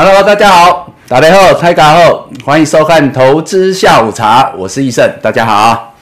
[0.00, 5.92] Hello，大家好，大家好，大家好，欢迎收看投资下午茶，我是易胜，大家好，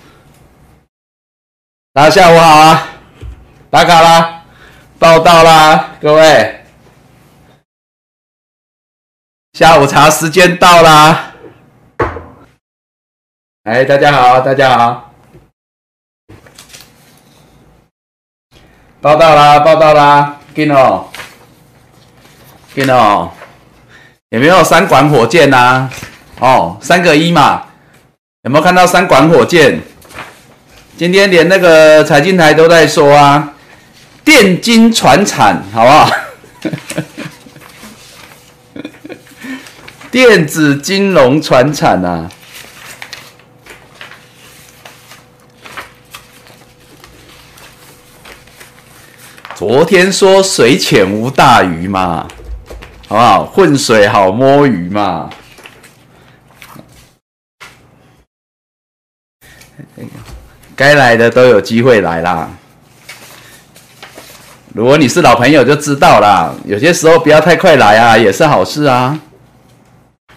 [1.95, 2.89] 大家下午好啊，
[3.71, 4.43] 打卡啦，
[4.99, 6.67] 报道啦，各位，
[9.55, 11.33] 下午茶时间到啦，
[13.63, 15.15] 哎，大家好，大家好，
[19.01, 21.09] 报道啦，报道啦，进哦，
[22.75, 23.33] 进哦。
[24.37, 25.88] 有没有三管火箭呐？
[26.41, 27.62] 哦，三个一嘛，
[28.42, 29.80] 有没有看到三管火箭？
[30.95, 33.55] 今天连那个财经台都在说啊，
[34.23, 36.11] 电金传产，好不好？
[40.12, 42.28] 电子金融传产啊！
[49.55, 52.28] 昨天说水浅无大鱼嘛。
[53.09, 53.46] 好不好？
[53.46, 55.30] 混水好摸鱼嘛！
[60.75, 62.50] 该来的都有机会来啦。
[64.75, 69.19] 如果你是老朋友就知道啦，有些时候不要太快来啊，也是好事啊，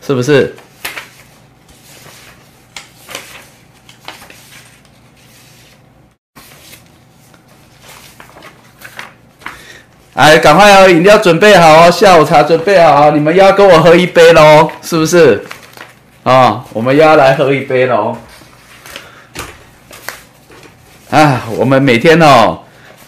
[0.02, 0.56] 是不是？
[10.20, 15.42] 哎，赶快哦，饮料准备好哦，下午茶准备好，哦你们要跟我喝一杯喽，是不是？
[16.24, 18.18] 啊，我们要来喝一杯喽。
[21.10, 22.60] 啊，我们每天哦，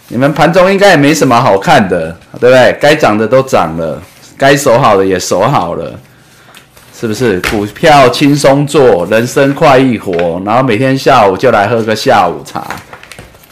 [0.08, 2.72] 你们盘中应该也没什么好看的，对不对？
[2.80, 4.00] 该涨的都涨了，
[4.38, 5.92] 该守好的也守好了，
[6.98, 7.38] 是不是？
[7.50, 12.64] 股票轻松做，人生快意活，然后每天下午就来喝个下午茶，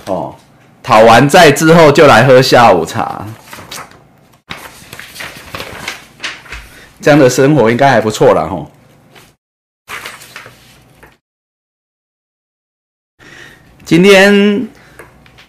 [0.07, 0.35] 哦，
[0.83, 3.23] 讨完债之后就来喝下午茶。
[7.01, 8.71] 这样的生活应该还不错了吼。
[13.85, 14.69] 今天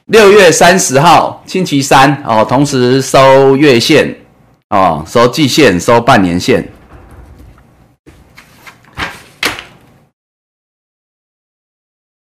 [0.06, 4.16] 六月三十号，星期三哦，同时收月线
[4.70, 6.68] 哦，收季线，收半年线。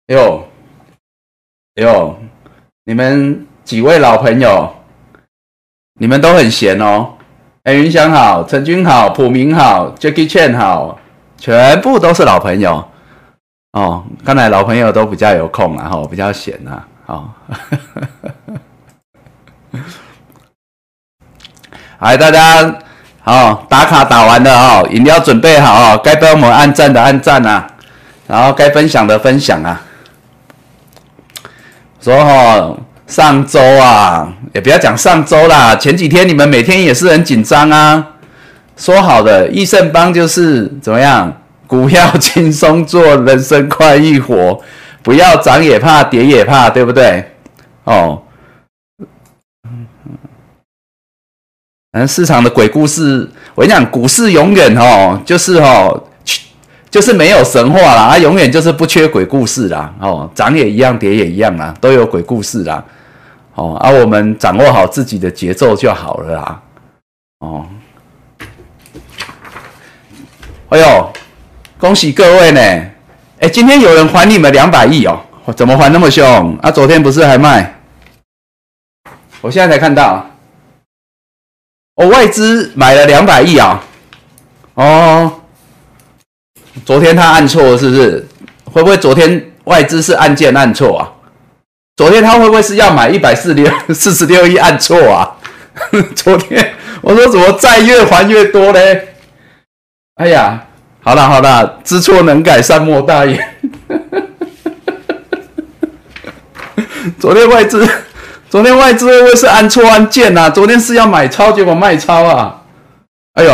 [0.09, 0.47] 哟，
[1.75, 2.21] 哟，
[2.85, 4.77] 你们几位老朋友，
[5.95, 7.16] 你们都很闲哦。
[7.67, 10.97] 哎，云翔好，陈军好，普明好，Jackie Chan 好，
[11.37, 12.89] 全部都是老朋友
[13.73, 14.05] 哦。
[14.25, 17.29] 看来老朋友都比较有空啊，哈，比较闲呐，哦。
[21.99, 22.73] 来， 大家
[23.23, 27.67] 好，打卡打完了哦，饮料准备好哦，该帮我们按赞的按赞啊，
[28.29, 29.83] 然后该分享的分享啊。
[32.01, 32.77] 说哈。
[33.07, 38.05] 上周啊，也不要讲上周啦，前几天你们每天也是很紧张啊。
[38.77, 41.33] 说好的益盛邦就是怎么样，
[41.67, 44.61] 股票轻松做，人生快意活，
[45.03, 47.25] 不要涨也怕，跌也怕，对不对？
[47.85, 48.23] 哦，
[51.93, 56.05] 反正市场的鬼故事，我跟你讲，股市永远哦，就是哦，
[56.91, 59.95] 就是没有神话啦，它永远就是不缺鬼故事啦。
[60.01, 62.85] 哦，涨也一样，跌也一样啦，都有鬼故事啦。
[63.57, 66.63] 哦，而我们掌握好自己的节奏就好了啦。
[67.39, 67.67] 哦，
[70.69, 71.13] 哎呦，
[71.79, 72.61] 恭喜各位呢！
[73.41, 75.19] 哎，今天有人还你们两百亿哦，
[75.57, 76.57] 怎么还那么凶？
[76.63, 77.75] 啊，昨天不是还卖？
[79.41, 80.27] 我现在才看到，
[81.95, 83.83] 哦，外资买了两百亿啊！
[84.75, 85.41] 哦，
[86.85, 88.27] 昨天他按错了是不是？
[88.65, 91.13] 会不会昨天外资是按键按错啊？
[91.97, 95.33] 昨天他会不会是要买一百四六四十六亿按错啊？
[96.15, 99.15] 昨天我说怎么债越还越多嘞？
[100.17, 100.63] 哎呀，
[101.03, 103.49] 好了好了，知错能改善莫大焉。
[107.19, 107.89] 昨天外资，
[108.51, 110.51] 昨天外资会不会是按错按键呐？
[110.51, 112.61] 昨天是要买超，结果卖超啊！
[113.35, 113.53] 哎呦，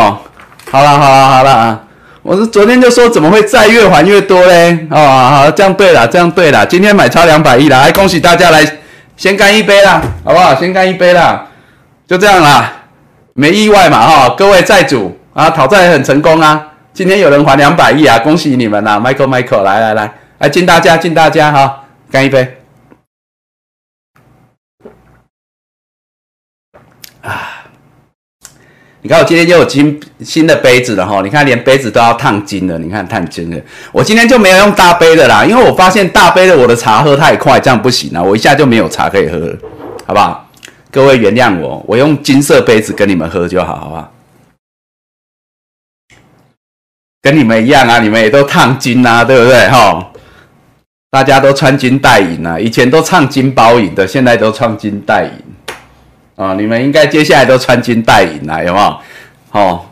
[0.71, 1.81] 好了好了好了啊！
[2.23, 4.87] 我是昨天就说怎么会债越还越多嘞？
[4.91, 6.65] 哦，好，这样对了，这样对了。
[6.65, 8.65] 今天买超两百亿了，来恭喜大家来
[9.17, 10.55] 先干一杯啦，好不好？
[10.55, 11.49] 先干一杯啦，
[12.07, 12.73] 就这样啦，
[13.35, 14.35] 没意外嘛哈。
[14.37, 22.57] 各位债主啊，讨债很成功啊，今天有人还两百亿啊，恭喜你们啦，Michael Michael，来来来，来敬大家敬大家哈，干一杯。
[27.23, 27.59] 啊。
[29.05, 33.61] 你看我今天又有金新的杯子了哈，你看连杯子都要烫金了，你看烫金了。
[33.91, 39.59] 我今天就没有用大杯的啦，因为我发现大杯的我的茶喝太快，这样不行啊，我一下就没有茶可以喝了，
[40.07, 40.49] 好不好？
[40.93, 44.13] 各位原谅我，我用金色杯子跟你们喝就好，好不好？
[47.21, 49.69] 跟你们一样啊，你们也都烫金啊，对不对？
[49.69, 50.13] 哈，
[51.11, 55.33] 大家都穿金戴银啊，以前都唱金包银的，现在都穿金戴银
[56.37, 56.55] 啊。
[56.55, 59.01] 你们应该接下来都穿金戴银啊，有没有？
[59.53, 59.87] 哦，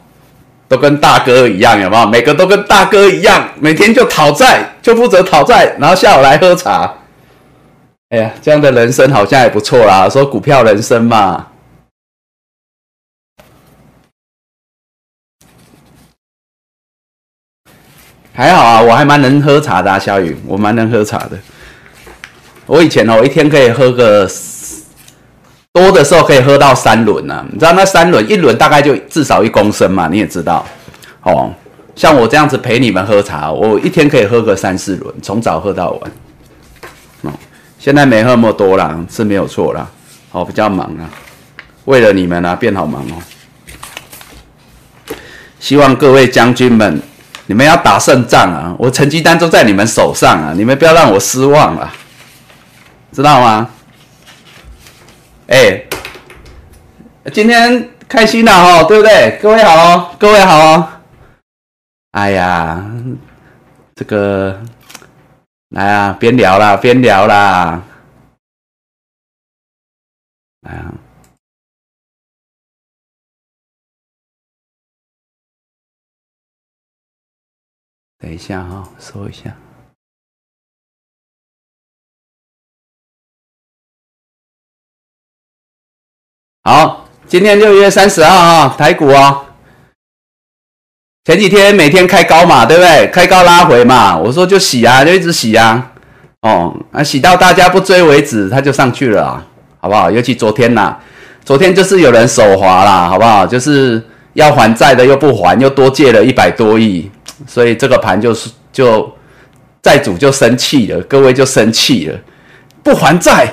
[0.68, 2.06] 都跟大哥一样，有没有？
[2.06, 6.94] 每个都跟大哥一样，每天就讨债，就负责讨债，然后下午来喝茶。
[8.10, 10.08] 哎呀，这样的人生好像也不错啦。
[10.08, 11.46] 说股票人生嘛。
[18.32, 21.38] 还好啊，我还蛮能喝茶的啊，小雨，我蛮能喝茶的。
[22.64, 24.26] 我以前哦，一天可以喝个
[25.72, 27.44] 多的时候可以喝到三轮呢。
[27.52, 30.64] 你知道那三轮，一轮大概就至少一公升嘛，你也知道
[31.22, 31.52] 哦。
[31.94, 36.10] 像我这样子陪你们喝茶，我一天可以喝个三四轮，从早喝到晚。
[37.22, 37.32] 哦，
[37.78, 39.86] 现在没喝那么多啦，是没有错啦。
[40.32, 41.10] 哦，比较忙啊，
[41.84, 43.22] 为了你们啊，变好忙哦。
[45.58, 47.02] 希望各位将军们。
[47.46, 48.72] 你们要打胜仗啊！
[48.78, 50.54] 我成绩单都在你们手上啊！
[50.56, 51.92] 你们不要让我失望了，
[53.10, 53.68] 知道吗？
[55.50, 55.84] 哎，
[57.34, 59.36] 今天开心了哈，对不对？
[59.42, 61.02] 各位好，各位好。
[62.12, 62.88] 哎呀，
[63.96, 64.62] 这个
[65.70, 67.82] 来啊，边聊啦，边聊啦。
[70.60, 70.94] 来啊。
[78.18, 79.56] 等一下哈，搜一下。
[86.62, 89.46] 好，今天六月三十号啊，台股哦。
[91.24, 93.06] 前几天每天开高嘛，对不对？
[93.06, 95.92] 开高拉回嘛，我说就洗啊，就一直洗啊。
[96.42, 99.46] 哦，啊，洗到大家不追为止，它就上去了，啊
[99.80, 100.10] 好不好？
[100.10, 100.94] 尤其昨天呐，
[101.46, 103.46] 昨天就是有人手滑啦，好不好？
[103.46, 104.02] 就是
[104.34, 107.10] 要还债的又不还，又多借了一百多亿。
[107.46, 109.10] 所以这个盘就是就
[109.80, 112.18] 债主就生气了，各位就生气了，
[112.82, 113.50] 不还债，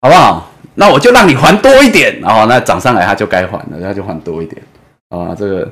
[0.00, 0.51] 好不好？
[0.74, 2.46] 那我就让你还多一点哦。
[2.48, 4.60] 那涨上来他就该还了，他就还多一点
[5.10, 5.34] 啊。
[5.34, 5.70] 这个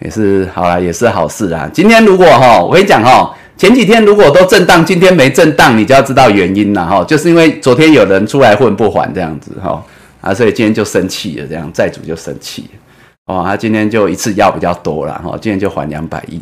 [0.00, 1.68] 也是好了，也是好事啊。
[1.72, 7.04] 今天如果哈，我跟你讲哈，前几天如果都震荡，今天没震荡，你就要知道原因了哈。
[7.04, 9.82] 就是因为昨天有人出来混不还这样子哈
[10.20, 12.68] 啊，所以今天就生气了，这样债主就生气。
[13.26, 16.40] 哦，他今天就一次要比较多了，哈，今天就还两百亿，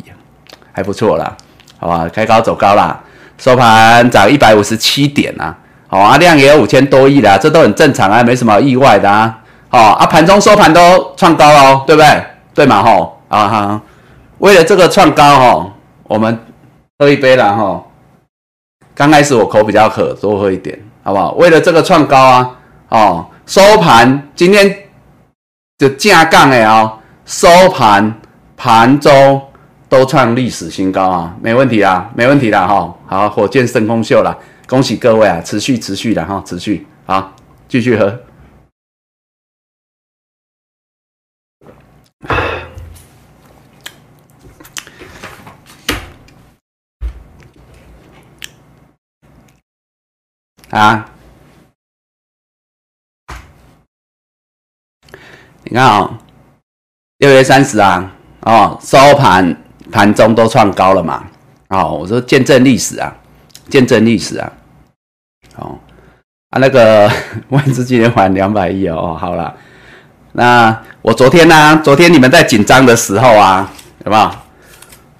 [0.71, 1.35] 还不错啦，
[1.77, 3.01] 好吧，开高走高啦，
[3.37, 5.57] 收盘涨一百五十七点啊，
[5.95, 9.39] 好啊，量也有五千多亿啦，这都很正常啊，没什么意外的啊，
[9.69, 12.25] 好啊，盘中收盘都创高喽，对不对？
[12.53, 13.81] 对嘛，吼啊哈，
[14.39, 15.71] 为了这个创高哈，
[16.03, 16.37] 我们
[16.99, 17.81] 喝一杯了哈，
[18.93, 21.31] 刚开始我口比较渴，多喝一点，好不好？
[21.35, 22.51] 为了这个创高啊，
[22.89, 24.79] 哦，收盘今天。
[25.77, 26.89] 就架杠的哦，
[27.25, 28.21] 收盘、
[28.55, 29.41] 盘中
[29.89, 32.93] 都创历史新高啊，没问题啊，没问题的哈。
[33.05, 34.33] 好，火箭升空秀了，
[34.67, 37.35] 恭喜各位啊，持续持续的哈，持续好，
[37.67, 38.19] 继续喝。
[50.71, 51.11] 啊。
[55.67, 56.19] 你看啊，
[57.17, 61.27] 六月三十啊，哦，收盘盘中都创高了嘛，
[61.69, 63.15] 哦，我说见证历史啊，
[63.69, 64.51] 见证历史啊，
[65.57, 65.77] 哦，
[66.51, 67.09] 啊那个
[67.49, 69.53] 外资今天还两百亿哦，好了，
[70.33, 73.71] 那我昨天呢，昨天你们在紧张的时候啊，
[74.05, 74.31] 有没有？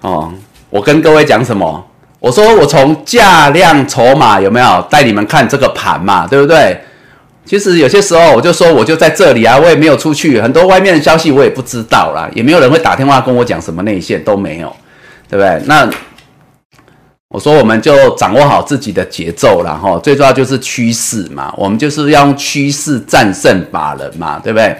[0.02, 0.32] 哦，
[0.70, 1.84] 我跟各位讲什么？
[2.18, 6.80] 我说我从价量筹码有没有带你们看这个盘嘛，对不对？
[7.44, 14.74] 其实有些时候，我就说我就在这里啊，我也没有出去，很多外面的消息我也不知道啦，也没有人会打电话跟我讲什么内线都没有，
[15.28, 15.62] 对不对？
[15.66, 15.88] 那
[17.36, 24.74] 我说我们就掌握好自己的节奏然后，最重要就是趋势嘛，我们就是要用趋势战胜法人嘛，对不对？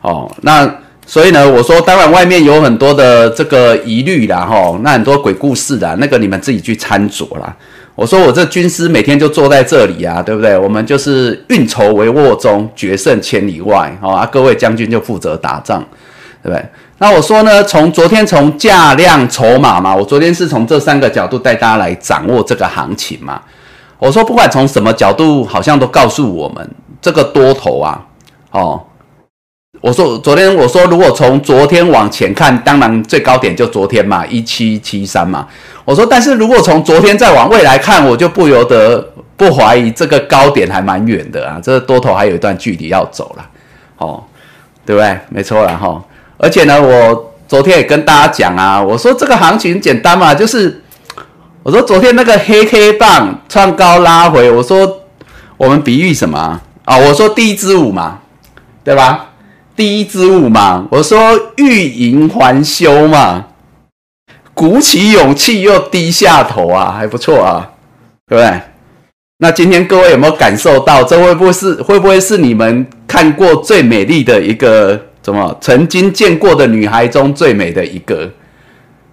[0.00, 0.68] 哦，那
[1.06, 7.56] 所以呢，我说当然外面有很多的这个疑虑啦哈，那很多鬼故事啦，那个你们自己去参酌啦。
[7.94, 10.58] 我说我这军师每天就坐在这里啊，对不对？
[10.58, 13.96] 我们就是运筹帷幄中，决胜千里外。
[14.00, 15.80] 好啊，各位将军就负责打仗，
[16.42, 16.66] 对不对？
[17.02, 23.40] 那我说呢，从昨天从价量筹码嘛，我昨天是从这三个角度带大家来掌握这个行情嘛。
[23.98, 28.04] 我说不管从什么角度，好像都告诉我们这个多头啊，
[28.50, 28.82] 哦。
[29.80, 35.48] 我说昨天我说如果从昨天往前看，当然最高点就昨天嘛，一七七三嘛。
[35.86, 39.02] 我说，但是如果从昨天再往未来看，我就不由得
[39.38, 43.46] 不怀疑这个高点还蛮远的啊，这个多头还有一段距离要走了，
[43.96, 44.22] 哦，
[44.84, 45.18] 对不对？
[45.30, 46.04] 没错了哈。
[46.42, 50.82] 而且呢，我昨天也跟大家讲啊，我说这个行情简单嘛，就是
[51.62, 55.02] 我说昨天那个黑黑棒创高拉回，我说
[55.58, 56.96] 我们比喻什么啊？
[56.96, 58.20] 我说第一支舞嘛，
[58.82, 59.26] 对吧？
[59.76, 63.48] 第一支舞嘛，我说欲迎还休嘛，
[64.54, 67.70] 鼓起勇气又低下头啊，还不错啊，
[68.26, 68.60] 对不对？
[69.40, 74.98] 那今天各位有没有感受到，这会不会是会不会是你们看过最美丽的一个？
[75.30, 78.28] 怎么曾经见过的女孩中最美的一个？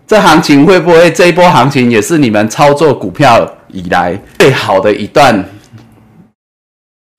[0.08, 5.46] 这行情会不会这一波行情也是你们操作股票以来最好的一段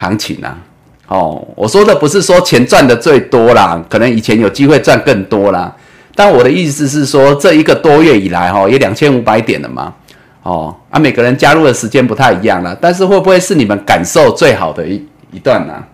[0.01, 0.59] 行情啊？
[1.07, 5.73] 哦，我说的不是说钱赚的最多啦，可能以前有机会赚更多啦。
[6.17, 9.95] 但我的意思是说，这一个多月以来，哈，也两千五百点了嘛。
[10.43, 15.85] 哦，啊，每个人加入的时间不太一样了，但是会不会是你们感受最好的一一段呢？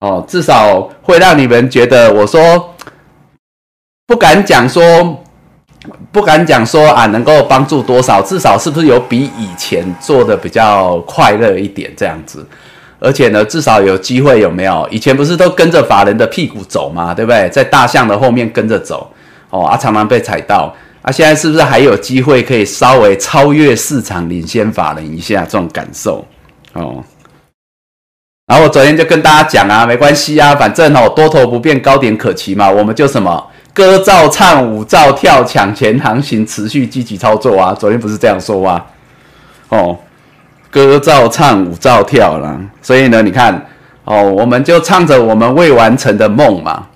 [0.00, 2.74] 哦，至少会让你们觉得，我说
[4.06, 5.24] 不敢讲说，
[6.12, 8.22] 不敢讲说啊，能够帮助多少？
[8.22, 12.46] 至少是不是有比以前做的比较快乐一点这样子？
[13.00, 14.86] 而且呢，至少有机会有没有？
[14.88, 17.12] 以前不是都跟着法人的屁股走嘛？
[17.12, 17.48] 对不对？
[17.48, 19.10] 在大象的后面跟着走，
[19.50, 26.24] 哦啊，常常被踩到啊，现在是不是还有机会可以稍微超越市场，领先法人一下这种感受？
[26.74, 27.02] 哦。
[28.48, 37.76] 然后我昨天就跟大家讲啊，没关系啊，反正哦多头不变，高点可期嘛，我们就什么歌照唱，舞照跳，抢钱行情持续积极操作啊。
[37.78, 38.82] 昨天不是这样说吗？
[39.68, 39.98] 哦，
[40.70, 42.58] 歌照唱，舞照跳啦。
[42.80, 43.66] 所以呢，你看
[44.04, 46.86] 哦，我们就唱着我们未完成的梦嘛，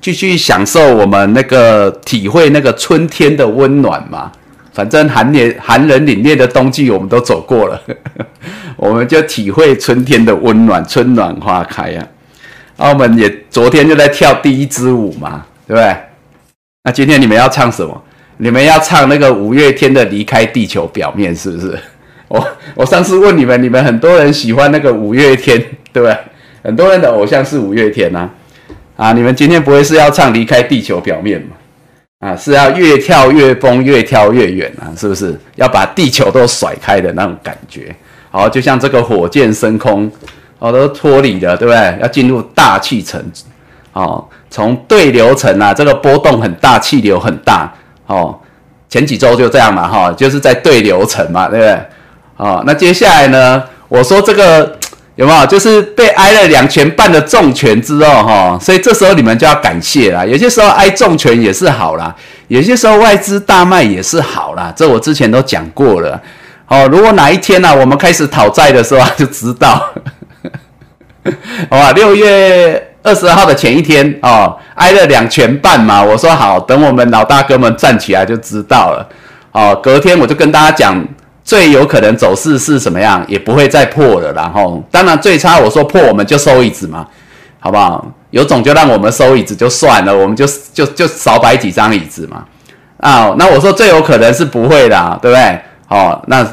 [0.00, 4.30] 继续享受我们那个体会那个春天的温暖嘛。
[4.74, 7.80] 反正寒年寒冷凛冽的冬季我们都走过了，
[8.76, 12.06] 我们就体会春天的温暖，春暖花开啊！
[12.78, 15.96] 澳门也昨天就在跳第一支舞嘛，对不对？
[16.82, 18.02] 那今天你们要唱什么？
[18.38, 21.78] 你们要唱那个五月天的《离开地球表面》，是不是？
[22.26, 25.56] 我我上次问你们，你们很多人喜欢那个五月天，
[25.92, 26.18] 对不对？
[26.64, 28.28] 很多人的偶像是五月天呐，
[28.96, 31.50] 啊，你们今天不会是要唱《离开地球表面》吗？
[32.24, 35.38] 啊，是要越跳越崩，越跳越远啊，是不是？
[35.56, 37.94] 要把地球都甩开的那种感觉。
[38.30, 40.10] 好，就像这个火箭升空，
[40.58, 41.98] 哦，都脱离了，对不对？
[42.00, 43.22] 要进入大气层，
[43.92, 47.70] 哦，从对流层啊，这个波动很大，气流很大，
[48.06, 48.34] 哦，
[48.88, 51.78] 前几周就这样嘛，哈，就是在对流层嘛，对不对？
[52.38, 54.78] 哦，那接下来呢，我说这个。
[55.16, 55.46] 有没有？
[55.46, 60.24] 就是被挨了两拳半的重拳之后，哈，所以这时候你们就要感谢啦。
[60.24, 62.12] 有些时候挨重拳也是好啦，
[62.48, 64.72] 有些时候外资大卖也是好啦。
[64.74, 66.20] 这我之前都讲过了。
[66.66, 69.88] 哦，如果哪一天呢，我们开始讨债的时候，就知道，
[71.70, 71.92] 好吧？
[71.92, 76.02] 六月二十号的前一天，哦，挨了两拳半嘛。
[76.02, 79.08] 我说好，等我们老大哥们站起来就知道了。
[79.52, 81.06] 哦，隔天我就跟大家讲。
[81.44, 84.32] 最有可能走势是什么样，也不会再破了。
[84.32, 87.06] 然后，当然最差我说破，我们就收椅子嘛，
[87.60, 88.04] 好不好？
[88.30, 92.44] 有种就让我们收椅子就算了，我们就就就少摆几张椅子嘛。
[92.96, 95.60] 啊，那我说最有可能是不会的，对不对？
[95.88, 96.44] 哦，那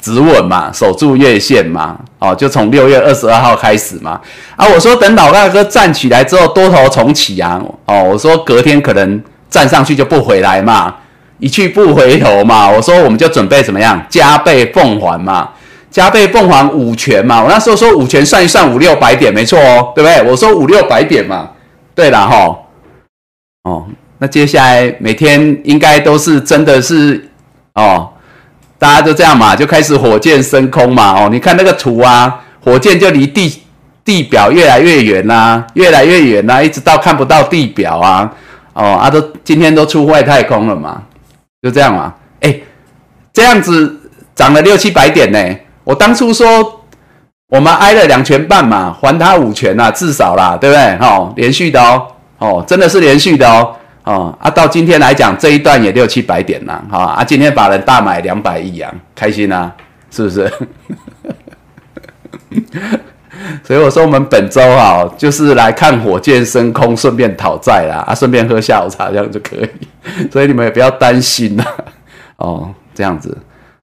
[0.00, 1.98] 止稳嘛，守住月线嘛。
[2.18, 4.18] 哦，就从六月二十二号开始嘛。
[4.56, 7.60] 啊，我说等老大哥站起来之后，多头重启啊。
[7.84, 10.94] 哦，我说隔天可能站上去就不回来嘛。
[11.40, 15.48] 一去不回头嘛，我说我们就准备怎么样加倍奉还嘛，
[15.90, 17.42] 加倍奉还五权嘛。
[17.42, 20.22] 我那时候说五权算一算五六百点没错哦，对不对？
[20.30, 21.50] 我说五六百点嘛，
[21.94, 22.56] 对了哈。
[23.64, 23.86] 哦，
[24.18, 27.28] 那接下来每天应该都是真的是
[27.74, 28.10] 哦，
[28.78, 31.24] 大家就这样嘛，就开始火箭升空嘛。
[31.24, 33.62] 哦，你看那个图啊，火箭就离地
[34.04, 38.30] 地表越来越远啦，越来越远啦，一直到看不到地表啊。
[38.74, 41.02] 哦，啊都今天都出外太空了嘛。
[41.62, 42.60] 就这样嘛，哎，
[43.32, 44.00] 这样子
[44.34, 45.56] 涨了六七百点呢。
[45.84, 46.84] 我当初说
[47.48, 50.96] 我们挨了两拳半嘛，还他五拳啦，至少啦，对不对？
[51.06, 52.06] 哦，连续的哦，
[52.38, 59.70] 哦，真的是连续的哦，哦啊，到今天来讲这一段也六七百点啦，哈啊，今天把人大买两百亿啊，开心啊，
[60.10, 60.50] 是不是？
[63.64, 69.68] 所以我说我们本周哈，就是来看火箭升空，顺便讨债啦，啊，顺便喝下午茶这样就可以。
[70.32, 71.64] 所以你们也不要担心呐，
[72.36, 73.36] 哦，这样子，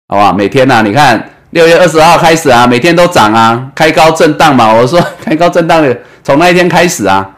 [0.07, 0.33] 好吧？
[0.33, 4.73] 每天呐，你看六月二十号开始啊，每天都涨啊，开高震荡嘛。
[4.73, 7.29] 我说 开高震荡的，从那一天开始啊，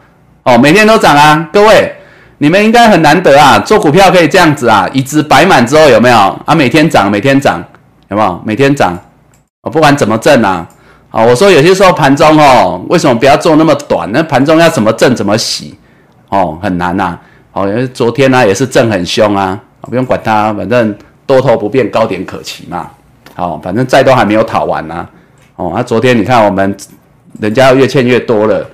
[0.44, 1.48] 哦，每天都涨啊。
[1.52, 1.94] 各位，
[2.38, 6.54] 你们应该很难得啊，做股票可以这样子啊，椅子摆满之后有没有啊？
[6.54, 7.62] 每天涨，每天涨，
[8.08, 8.42] 有没有？
[8.44, 8.98] 每天涨，
[9.62, 10.66] 哦，不管怎么挣啊。
[11.10, 14.08] 啊，我说有些时候盘中哦，为什么不要做那么短？
[14.12, 15.76] 那盘中要怎么挣怎么洗，
[16.28, 17.18] 哦，很难呐。
[17.52, 20.94] 好，因为昨天呢也是震很凶啊，不用管它，反正
[21.26, 22.88] 多头不变，高点可期嘛。
[23.34, 25.08] 好，反正债都还没有讨完呢。
[25.56, 26.76] 哦，那昨天你看我们
[27.40, 28.64] 人家越欠越多了。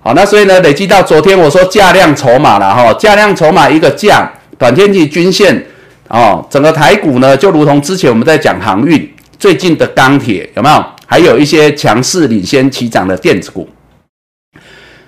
[0.00, 5.64] 好，那所以呢，累积到昨天我说价量筹码了哈，价量筹码一个降，短天期均线
[6.08, 10.84] 哦，整个台股呢就如同之前我们在讲航运，最近的钢铁有没有？
[11.06, 13.68] 还有一些强势领先起涨的电子股。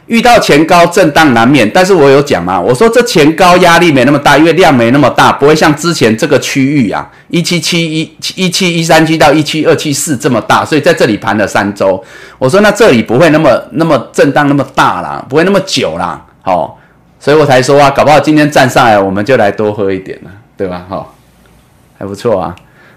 [0.06, 12.02] 遇到前高震荡难免，但是我有讲嘛，我说这前高压力没那么大，因为量没那么大，不会像之前这个区域啊，一七七一一七一三七到一七二七四这么大，所以在这里盘了三周，
[12.38, 16.78] 我说那这里不会那么那么震荡那么大啦，不会那么久啦，好，
[17.18, 20.84] 所以我才说啊，搞不好今天站上来，我们就来多喝一点了，对吧？
[20.88, 21.14] 好，
[21.98, 22.54] 还不错啊。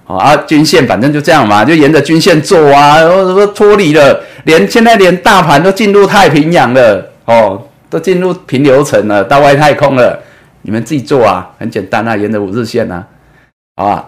[0.07, 10.17] 啊，均线反正就这样嘛，就沿着均线做啊，然后脱离了，连现在连大盘都进入太平洋了，哦，都进入平流层了，到外太空了，
[10.61, 13.05] 你们自己做啊，很简单啊，沿着五日线啊，
[13.75, 14.05] 啊，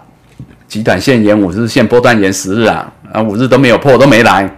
[0.69, 4.49] 极短线沿五日线，波段沿十日啊，啊五日都没有破，都没来，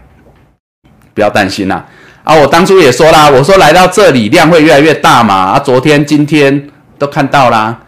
[1.15, 1.83] 不要担心啦，
[2.23, 6.69] 啊，我当初也说啦，我说来到这里量会越来越大嘛，啊，昨天今天
[6.99, 7.79] 都看到啦。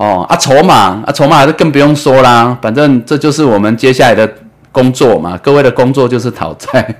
[0.00, 2.56] 哦啊，筹码啊，筹码就更不用说啦。
[2.62, 4.26] 反正这就是我们接下来的
[4.72, 5.38] 工作嘛。
[5.42, 6.94] 各位的工作就是讨债。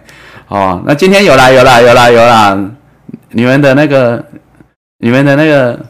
[0.49, 2.71] 哦，那今天有啦，有啦，有啦，有啦。
[3.31, 4.23] 你们的那个，
[4.99, 5.81] 你们的那个，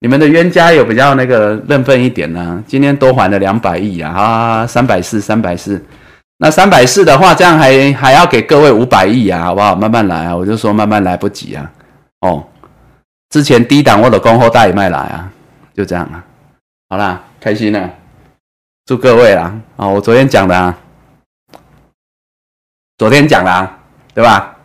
[0.00, 2.60] 你们的冤家有比较那个认份一点呢。
[2.66, 5.80] 今天多还了两百亿啊，啊，三百四，三百四。
[6.38, 9.76] 那三百四的话，这样还还要给各位五百亿啊，好不好？
[9.76, 11.70] 慢慢来啊，我就说慢慢来不及啊。
[12.22, 12.42] 哦，
[13.30, 15.30] 之前低档我的恭候大也卖来啊，
[15.76, 16.24] 就这样啊。
[16.88, 17.90] 好啦，开心了，
[18.84, 19.52] 祝各位啦！
[19.76, 20.78] 啊，我昨天讲的，啊，
[22.96, 23.80] 昨天讲啦，
[24.14, 24.58] 对吧？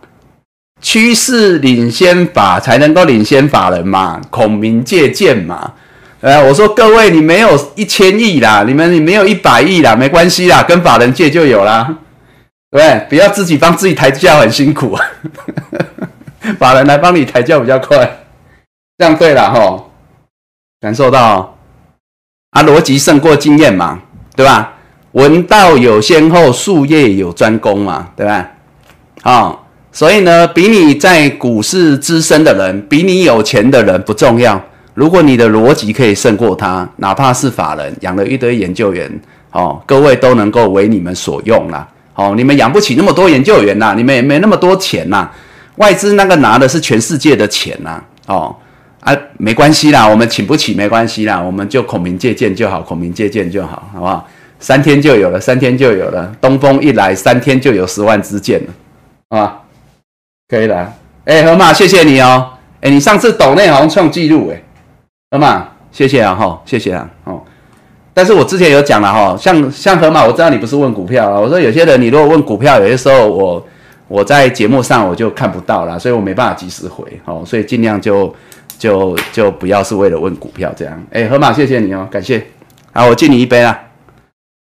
[0.80, 5.74] 趋势领先法才能够领先法人嘛，孔明借鉴嘛。
[6.20, 11.98] 呃，我说各位，你没有一千亿啦，你们你没有一百亿啦，没关系啦，跟法人借就有啦，
[12.70, 13.08] 对不对？
[13.10, 14.96] 不要自己帮自己抬轿很辛苦，
[16.60, 18.20] 法人来帮你抬轿比较快，
[19.00, 19.86] 这样对了哈，
[20.80, 21.58] 感受到。
[22.52, 23.98] 啊，逻辑胜过经验嘛，
[24.36, 24.74] 对吧？
[25.14, 28.46] 文道有先后，术业有专攻嘛，对吧？
[29.24, 29.58] 啊，
[29.94, 34.62] 所以呢，比你在股市资深的人，比你有钱的人不重要。
[34.94, 39.10] 如果你的逻辑可以胜过他，哪怕是法人养了一堆研究员，
[39.52, 41.88] 哦，各位都能够为你们所用啦。
[42.16, 45.32] 哦，你们养不起那么多研究员呐，你们也没那么多钱呐。
[45.78, 48.54] 外资那个拿的是全世界的钱呐，哦。
[49.02, 54.28] 啊，没关系啦，我们请不起没关系啦，我们就孔明借鉴就好，孔明借鉴就好，好不好？
[54.60, 59.60] 三天就有了，三天就有了，东风一来，三天就有十万支箭了，啊，
[60.48, 60.94] 可以了。
[61.26, 62.48] 哎，河马，谢谢你哦。
[62.82, 64.62] 哎，你上次抖内好像创纪录哎，
[65.32, 67.42] 河马，谢谢啊哈，谢谢啊哦。
[68.14, 73.68] 但是我之前有讲了哈，像像河马，我知道你不是问股票啊，我说有些人你如果问股票，有些时候我
[74.08, 78.32] 我在节目上我就看不到了，所以我没办法及时回，哦，所以尽量就。
[78.82, 82.44] 就就不要是为了问股票这样，哎，河马，谢谢你哦，感谢，
[82.92, 83.80] 好，我敬你一杯啦，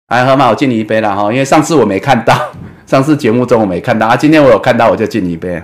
[0.06, 2.34] 哎，河马，我敬你一杯啦哈，因为上次我没看到，
[2.86, 5.62] 上次节目中我没看到啊，今天我有看到，我就敬你一杯，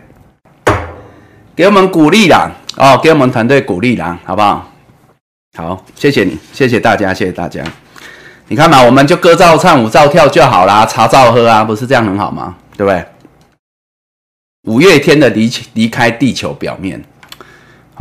[1.57, 4.71] 给我们鼓励啦，哦，给我们团队鼓励啦，好不好？
[5.57, 7.65] 好，谢谢你，谢谢大家，谢谢大家，
[8.49, 12.55] 你看嘛，我们就歌照唱，舞照跳就好啦，茶照喝啊，不是这样很好吗？
[12.77, 13.03] 对不对？
[14.69, 17.03] 五月天的离离开地球表面。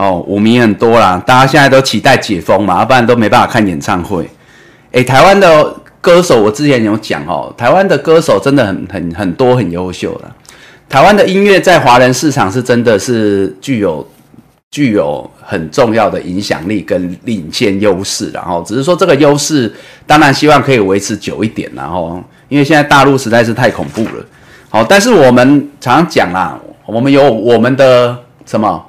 [0.01, 4.27] 哦，舞迷很多啦，大家现在都期待解封嘛，不然都没办法看演唱会。
[4.93, 10.25] 诶，台湾的歌手，我之前有讲哦，台湾的歌手真的很很很多，很优秀的。
[10.89, 14.05] 台湾的音乐在华人市场是真的是具有
[14.71, 19.71] 具有很重要的影响力跟领先优势，然后只是说这个优势
[20.07, 24.25] 当然希望可以维持久一点，然后因为现在大陆实在是太恐怖了。
[24.67, 28.83] 好，但是我们常常讲啦，我们有我们的什么？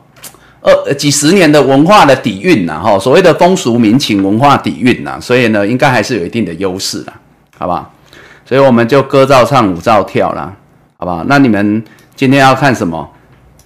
[0.63, 7.13] 二几十年的文化的底蕴呐，哈，所谓的风俗民情文化底蕴呐，所以呢，应该还是有一定的优势的，
[7.59, 7.93] 好不好？
[8.45, 10.55] 所以我们就歌照唱，舞照跳啦，
[10.99, 11.25] 好不好？
[11.27, 11.83] 那你们
[12.15, 13.11] 今天要看什么？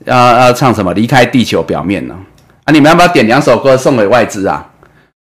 [0.05, 0.95] 要要唱什么？
[0.95, 2.17] 离开地球表面呢？
[2.65, 4.67] 啊，你们要不要点两首歌送给外资啊？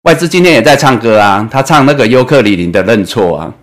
[0.03, 3.53] 外资今天也在唱歌啊，他唱那个尤克里里的认错啊，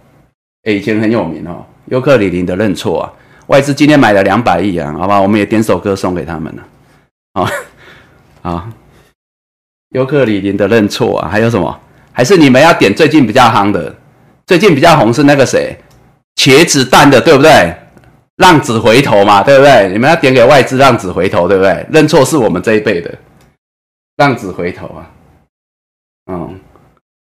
[0.63, 3.13] 哎，以前很有名哦，尤克里里的认错啊，
[3.49, 6.63] 外资今天买了两百亿啊，好吧，我们也点首歌送给他们了，
[7.35, 7.49] 好。
[8.47, 8.71] 啊，
[9.89, 11.81] 尤克里林的认错啊，还有什么？
[12.13, 13.93] 还是你们要点最近比较夯的？
[14.47, 15.77] 最近比较红是那个谁？
[16.37, 17.75] 茄子蛋的，对不对？
[18.37, 19.89] 浪子回头嘛，对不对？
[19.91, 21.85] 你们要点给外资浪子回头，对不对？
[21.91, 23.13] 认错是我们这一辈的
[24.19, 25.11] 浪子回头啊，
[26.31, 26.61] 嗯，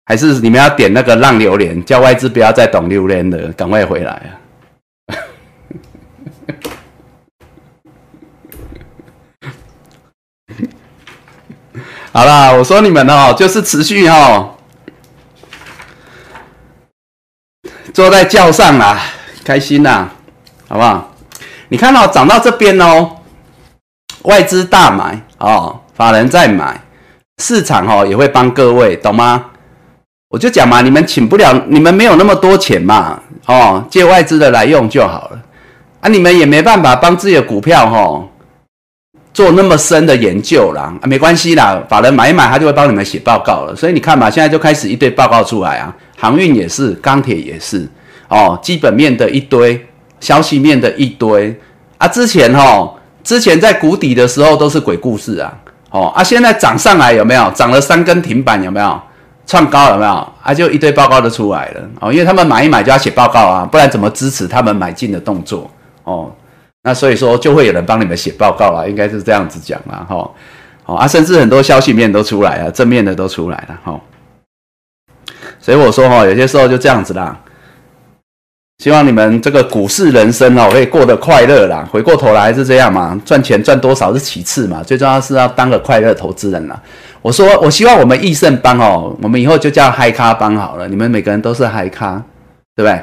[0.06, 4.28] 还是你们要点那个浪榴莲，叫外资不要再懂榴莲的，赶快回来啊！
[12.16, 14.52] 好啦，我说你们哦，就是持续哦，
[17.92, 19.02] 坐在轿上啦，
[19.44, 20.08] 开心呐，
[20.70, 21.12] 好不好？
[21.70, 23.10] 你看到涨到这边哦，
[24.26, 26.80] 外资大买哦，法人在买，
[27.42, 29.46] 市场哦也会帮各位，懂吗？
[30.30, 35.40] 我就讲嘛，你们请不了，你们没有那么多钱嘛，哦，借外资的来用就好了，
[36.02, 38.30] 啊，你们也没办法帮自己的股票哦。
[39.34, 43.76] 做那么深的研究啦，啊，没关系啦，法人买一买，他就会帮你们写报告了。
[43.76, 47.90] 所以你看嘛，现在就开始一堆报告出来啊，航运也是，钢铁也是，
[48.28, 49.84] 哦，基本面的一堆，
[50.20, 51.60] 消息面的一堆
[51.98, 52.08] 啊。
[52.08, 52.94] 之前哈，
[53.24, 55.52] 之前在谷底的时候都是鬼故事啊，
[55.90, 57.50] 哦啊，现在涨上来有没有？
[57.56, 59.02] 涨了三根停板有没有？
[59.48, 60.28] 创高有没有？
[60.44, 65.70] 啊，就一堆报告都出来了哦，因为他们买一买就要写报告啊，不然怎么支持他们买进的动作
[66.04, 66.32] 哦？
[66.84, 70.30] 那所以说就会有人帮你们写报告了，应该是这样子讲啦，哈，
[70.84, 74.00] 好啊，甚至很多消息面都出来了，正面的都出来了，哈。
[75.60, 77.40] 所以我说哈，有些时候就这样子啦。
[78.80, 81.88] 希望你们这个股市人生哦，可以过得快乐啦。
[81.90, 86.78] 回过头来是这样嘛，赚钱赚多少是其次嘛，最重要是要当个快乐投资人啦。
[87.22, 92.22] 我说我希望我们益盛帮哦，我们以后就叫嗨咖帮好了，你们每个人都是嗨咖，
[92.76, 93.02] 对不对？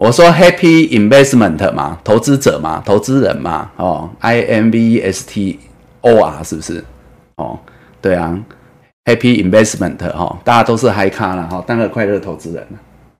[0.00, 5.60] 我说 Happy Investment 嘛，投资者嘛，投资人嘛，哦，I M V S T
[6.00, 6.82] O R 是不是？
[7.36, 7.58] 哦，
[8.00, 8.34] 对啊
[9.04, 12.66] ，Happy Investment 哈，大家都是嗨咖了哈，当个快乐投资人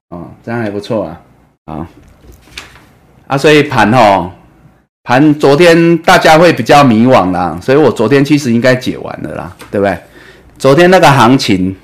[0.09, 1.21] 哦，这样还不错啊，
[1.65, 1.87] 啊，
[3.27, 4.31] 啊，所以盘哈，
[5.03, 9.95] 盘昨天大家会比较迷惘啦，所以我昨天其实应该解完了啦，对不对？
[10.57, 11.75] 昨天那个行情。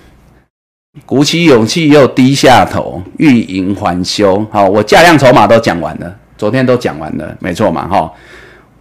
[1.05, 4.45] 鼓起勇气又低下头，欲迎还休。
[4.51, 8.11] 好，我价量筹码都讲完了，昨天都讲完了，没错嘛，哈。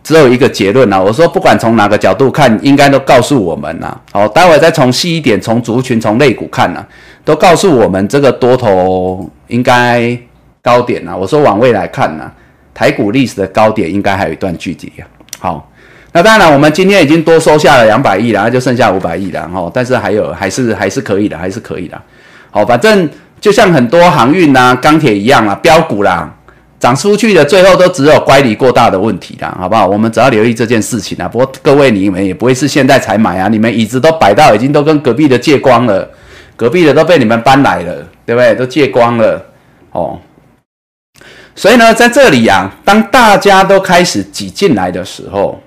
[0.03, 4.01] 只有一个结论啦，我说不管从哪个角度看，应该都告诉我们啦。
[4.13, 6.85] 好，待会再从细一点，从族群、从类股看呢，
[7.25, 10.17] 都告诉我们这个多头应该
[10.63, 11.17] 高点啦。
[11.17, 12.31] 我说往未来看呢，
[12.73, 15.07] 台股历史的高点应该还有一段距离啊。
[15.39, 15.71] 好。
[16.17, 19.71] 那当然，我们今天已经多收下了两百亿了，那就剩下五百亿了哈。
[19.75, 22.03] 但是还有，还是还是可以的，还是可以的。
[22.51, 23.07] 好，反正
[23.39, 26.35] 就像很多航运呐、钢铁一样啊，标股啦，
[26.81, 29.87] 涨出去的最后都只有乖离过大的问题啦，好不好？
[29.87, 31.29] 我们只要留意这件事情啊。
[31.29, 36.09] 不过各位你们也不会是现在才买啊，你们椅子都摆到已经都跟隔壁的借光了，
[36.57, 38.55] 隔壁的都被你们搬来了，对不对？
[38.55, 39.45] 都借光了
[39.93, 40.19] 哦。
[41.55, 45.61] 所以呢，在这里啊，当大家都开始挤进来的时候，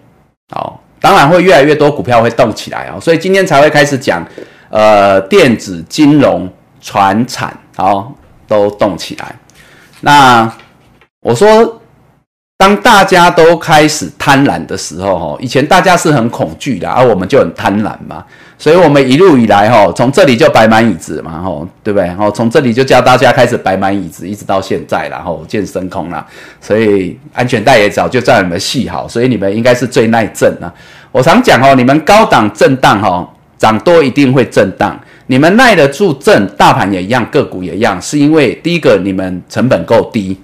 [0.52, 4.26] 好，当然会越来越多股票会动起来哦，所以今天才会开始讲，
[4.70, 8.12] 呃，电子、金融、船产，哦，
[8.48, 9.36] 都动起来。
[10.02, 10.52] 那
[11.22, 11.76] 我说。
[12.62, 18.22] 当大家都开始贪婪的时候，哦，以前大家是很恐惧的，而我们就很贪婪嘛，
[18.60, 22.10] 所以我们一路以来，哈，从这里就摆满椅子嘛，哈，对不对？
[22.10, 26.24] 哈，从这里就教大家开始摆满椅子，一直到现在，然后见升空了，
[26.60, 30.68] 所以安全带也早就在你们系好，所以你们应该是最耐震啊。
[31.14, 33.26] 我常讲哦，你们高档震荡，哈，
[33.58, 40.38] 涨多一定会震荡，你们耐得住震，大盘也一样，个股也一样，是因为第一个你们成本够低。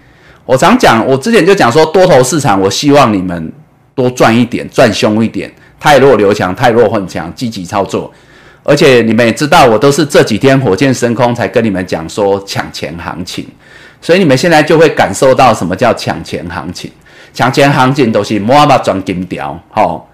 [0.45, 3.51] 我常讲，我之前就讲说，多头市场，我希望你们
[3.93, 8.11] 多赚一点，赚凶一点，太弱留强，太弱混强，积极操作。
[8.63, 13.45] 而且你们也知道，我都是这几天火箭升空才跟你们讲说抢钱行情，
[14.01, 16.91] 所以你们现在就会感受到什么叫抢钱行情。
[17.31, 20.07] 抢钱行情都是摸把转金条，吼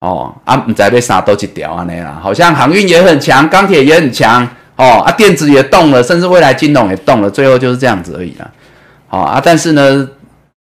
[0.00, 2.20] 哦啊，唔知被啥都一条安尼啦。
[2.22, 8.48] 好像航运也很强，钢铁也很强，哦啊，电子也动了，甚至未来金融也动了，最后就是这样子而已啦。
[9.08, 10.08] 好啊，但是呢，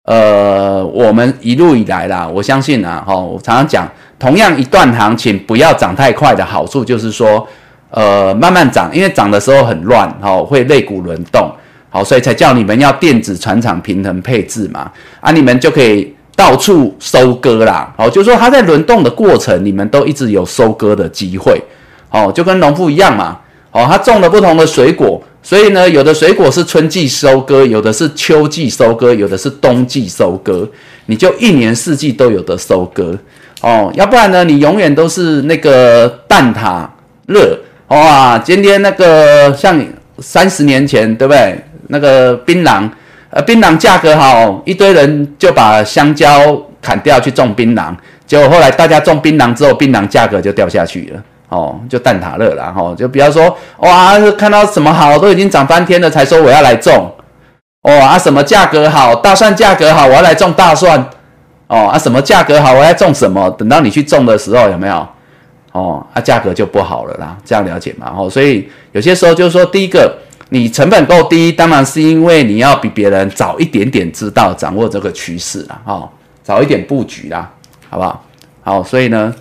[0.05, 3.87] 呃，我们一路以来啦，我相信啊，哈，我常常讲，
[4.19, 7.47] 同样一段行情不要涨太快的好处就是说，
[7.89, 11.49] 呃，慢慢涨，因为涨的时候很乱，哦，会肋骨轮动，
[11.89, 21.59] 好，所以才叫你们要电子船厂平衡配置嘛，啊，你们就可以到处收割啦，好，就是说它在轮动的过程，你们都一直有收割的机会，
[22.11, 23.39] 哦，就跟农夫一样嘛，
[23.71, 25.21] 哦，他种了不同的水果。
[25.41, 30.67] 所以呢，有的水果是春季收割，有的是秋季收割，有的是冬季收割，
[31.05, 33.17] 你就一年四季都有的收割
[33.61, 33.91] 哦。
[33.95, 36.87] 要不然呢，你永远都是那个蛋挞
[37.27, 38.37] 热哇。
[38.39, 39.79] 今天那个像
[40.19, 41.55] 三十年前，对不对？
[41.87, 42.87] 那个槟榔，
[43.31, 46.29] 呃，槟榔价格好，一堆人就把香蕉
[46.81, 47.93] 砍掉去种槟榔，
[48.27, 51.23] 结果后来大家种槟榔之后，槟榔价格就掉下去了。
[51.49, 57.11] 哦，就蛋挞乐啦，吼，就不要说哇，看到什么好都已经涨翻天了，才说我要来种，
[57.81, 61.03] 哦啊，什么价格好，大蒜价格好，我要来种大蒜，
[61.69, 65.07] 哦啊，什么价格好，我要种什么，等到你去种的时候有没有？
[65.71, 68.11] 哦啊，价格就不好了啦，这样了解嘛？
[68.17, 70.13] 哦，所以有些时候就是说，第一个，
[70.49, 76.09] 你成本够低，当然是因为你要比别人早一点点知道掌握这个趋势啦，哦，
[76.43, 77.49] 早一点布局啦，
[77.89, 78.25] 好不好？
[78.61, 79.33] 好，所以呢。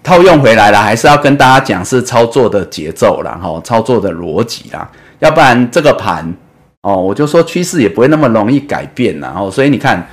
[0.00, 4.88] 套用回来了，还是要跟大家讲是操作的节奏啦，哈，操作的逻辑啦，
[5.18, 6.32] 要不然这个盘
[6.80, 10.08] 哦，我就说趋势也不会那么容易改变然后所以你看，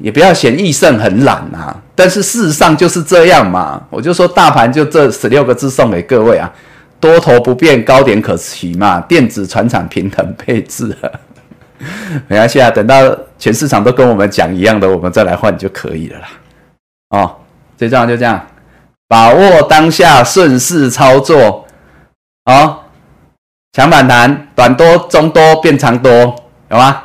[0.00, 6.50] 也不要嫌易胜很懒啊，但是事实上就是这样嘛，我就说大盘就这十六个字送给各位啊，
[6.98, 10.96] 多头不变，高点可期嘛，电子船厂平衡配置，
[12.26, 16.28] 没关系啊，等到全市场都跟我们讲一样的，我们再来换就可以了啦，
[17.10, 17.36] 哦，
[17.76, 18.44] 最重要就这样。
[19.06, 21.66] 把握当下，顺势操作，
[22.44, 22.84] 好，
[23.72, 26.10] 强反弹，短多、中多变长多，
[26.70, 27.02] 有吗？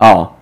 [0.00, 0.32] 哦，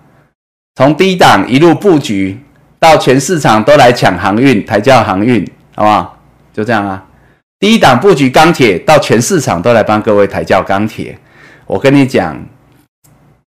[0.75, 2.39] 从低档一路布局
[2.79, 6.19] 到全市场都来抢航运，抬轿航运，好不好？
[6.53, 7.05] 就这样啊。
[7.59, 11.19] 低档布局钢铁，到全市场都来帮各位抬轿钢铁。
[11.67, 12.41] 我跟你讲，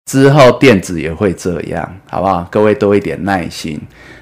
[0.06, 2.48] 之后电子也会这样，好不好？
[2.50, 3.80] 各位多一点耐心。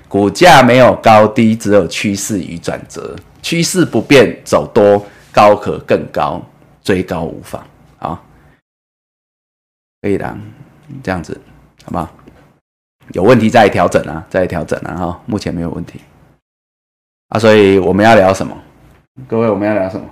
[0.08, 3.16] 股价没有高低，只有趋势与转折。
[3.44, 6.42] 趋势不变，走多高可更高，
[6.84, 7.64] 追高无妨。
[7.98, 8.26] 好，
[10.02, 10.38] 可以的，
[11.04, 11.40] 这样子，
[11.84, 12.10] 好不好？
[13.14, 14.96] 有问题再调整啊，再调整啊。
[14.96, 16.02] 哈，目前没有问题。
[17.30, 18.56] 啊，所以我们要聊什么？
[19.28, 20.06] 各位，我们要聊什么？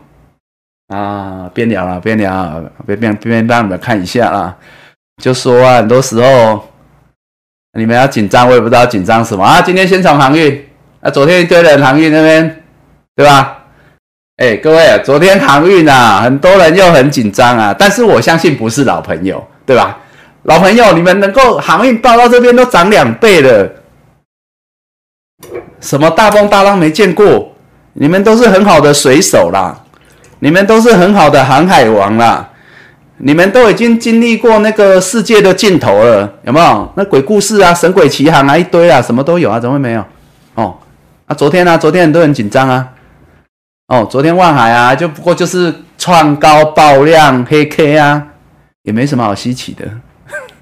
[0.95, 4.57] 啊，边聊了边聊，边边边让你们看一下啊。
[5.21, 6.63] 就说啊，很多时候。
[7.77, 9.61] 你们要紧张，我也不知道紧张什么啊！
[9.61, 10.65] 今天先从航运，
[11.01, 12.63] 啊，昨天一堆人航运那边，
[13.17, 13.65] 对吧？
[14.37, 19.99] 哎，各位，昨天航运啊，很多人又很紧张啊，但是我相信不是老朋友，对吧？
[20.45, 23.69] 老朋友，你们能够航运报到这边都涨两倍了，
[25.79, 27.51] 什么大风大浪没见过？
[27.93, 29.83] 你们都是很好的水手啦，
[30.39, 32.49] 你们都是很好的航海王啦。
[33.17, 36.93] 你们都已经经历过那个世界的尽头了，有没有？
[36.95, 40.03] 那鬼故事啊，神鬼奇航啊，一堆啊，什么都有啊，怎么会没有？
[40.55, 40.77] 哦，
[41.25, 41.77] 啊，昨天呢？
[41.77, 42.89] 昨天很多人紧张啊。
[43.87, 48.21] 哦，昨天万海啊，就不过就是创高爆量黑 K 啊，
[48.83, 49.89] 也没什么好稀奇的。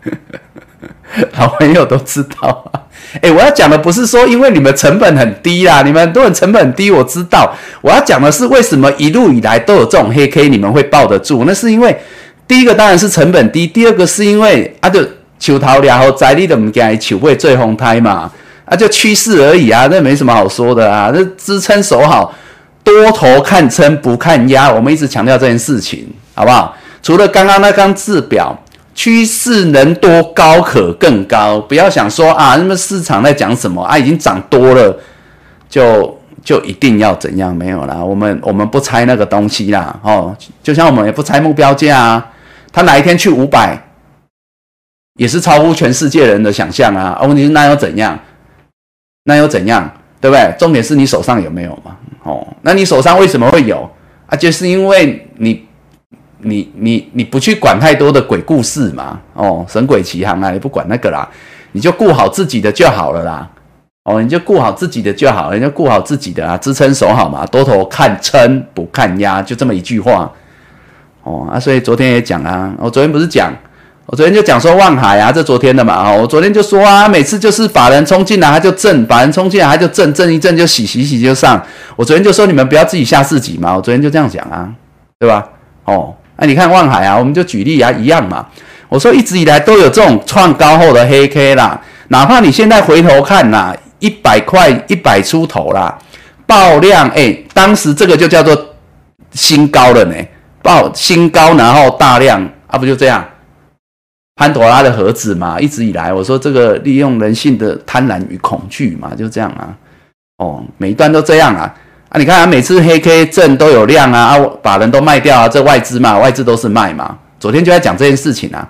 [1.37, 2.81] 老朋友都知道啊。
[3.21, 7.53] 哎，我要讲的不是说因为你们成本很低啦，你们很多人成本低，我知道。
[7.81, 11.43] 我要讲的是为什么一路以来都有这种黑 K，你们会抱得住？
[11.45, 11.95] 那是因为。
[12.45, 14.99] 第一个当然是成本低，第二个是因为啊，就
[15.39, 18.29] 求桃然后摘利的物件，求会最红胎嘛，
[18.65, 22.35] 啊，就趋势而已啊，那没什么好说的啊，那支撑守好，
[22.83, 26.75] 多头看撑不看压，我们一直强调这件事情，好不好？
[27.01, 28.55] 除了刚刚那张字表，
[28.93, 34.97] 趋势能多高可更高，不要想说啊，那么市场在讲什么啊，已经涨多了，
[35.67, 37.55] 就就一定要怎样？
[37.55, 42.29] 没有啦，我们我们不猜那个东西啦，哦，就像我们也不猜目标价啊。
[42.71, 43.79] 他哪一天去五百，
[45.19, 47.19] 也是超乎全世界人的想象啊！
[47.21, 48.19] 问题是那又怎样？
[49.25, 49.87] 那又怎样？
[50.19, 50.51] 对不对？
[50.57, 51.95] 重点是你手上有没有嘛？
[52.23, 53.87] 哦，那你手上为什么会有
[54.25, 54.35] 啊？
[54.35, 55.63] 就是因为你、
[56.43, 59.19] 你、你、你不去管太多的鬼故事嘛？
[59.33, 61.27] 哦，神鬼奇行啊，你不管那个啦，
[61.71, 63.49] 你就顾好自己的就好了啦。
[64.03, 70.29] 哦，你就顾好自己的就好，你就顾好自己的啊，支撑守好嘛，多头看撑不看压，就这么一句话。
[71.23, 73.53] 哦啊，所以昨天也讲啊，我昨天不是讲，
[74.07, 81.63] 我昨天就讲说望海啊，这昨天的嘛，哦，我昨天就说啊，每次就是法人冲进来他就震，法人冲进来他就震，震一震就洗洗洗就上。
[81.95, 84.69] 我昨天就说你们不要自己吓自己嘛，我昨天就这样讲啊，
[85.17, 85.47] 对吧？
[85.85, 88.45] 哦，那你看望海啊，我们就举例啊，一样嘛。
[88.89, 91.79] 我说一直以来都有这种创高后的黑 K 啦，
[92.09, 95.97] 哪怕你现在回头看呐，一百块一百出头啦，
[96.45, 98.75] 爆量哎，当时这个就叫做
[99.31, 100.15] 新高了呢。
[100.61, 103.25] 爆新高，然后大量啊，不就这样？
[104.35, 109.73] 潘多拉的盒子嘛，一直以来我说这个利用人性的贪婪与恐惧嘛，就这样啊。
[110.39, 111.73] 哦，每一段都这样啊
[112.13, 112.19] 啊！
[112.19, 117.17] 你看啊，每次黑 K 正都有量啊啊，把人都卖掉啊，这外资嘛，外资都是卖嘛。
[117.39, 118.69] 昨天就在讲这件事情啊，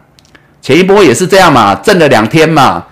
[0.61, 2.85] 前一波也是这样嘛，震了两天嘛，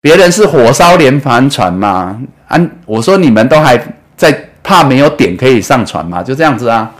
[0.00, 3.80] 别人是火烧连环船嘛，啊，我说你们都还
[4.16, 6.90] 在怕没有点可以上船嘛，就这样子啊。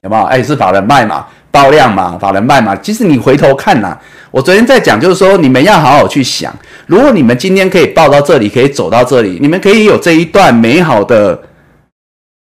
[0.00, 0.24] 有没有？
[0.24, 2.74] 哎，是法人卖嘛，爆量嘛，法人卖嘛。
[2.74, 3.96] 其实你回头看呐，
[4.32, 6.52] 我昨天在讲，就是说你们要好好去想，
[6.86, 11.40] 如果你们今天可以报到这里，可以走到这里，你们可以有这一段美好的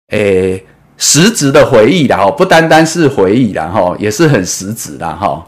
[0.08, 0.64] 诶
[0.96, 5.44] 实质的回忆啦，哈，不单单是回忆啦，哈，也是很实质的哈。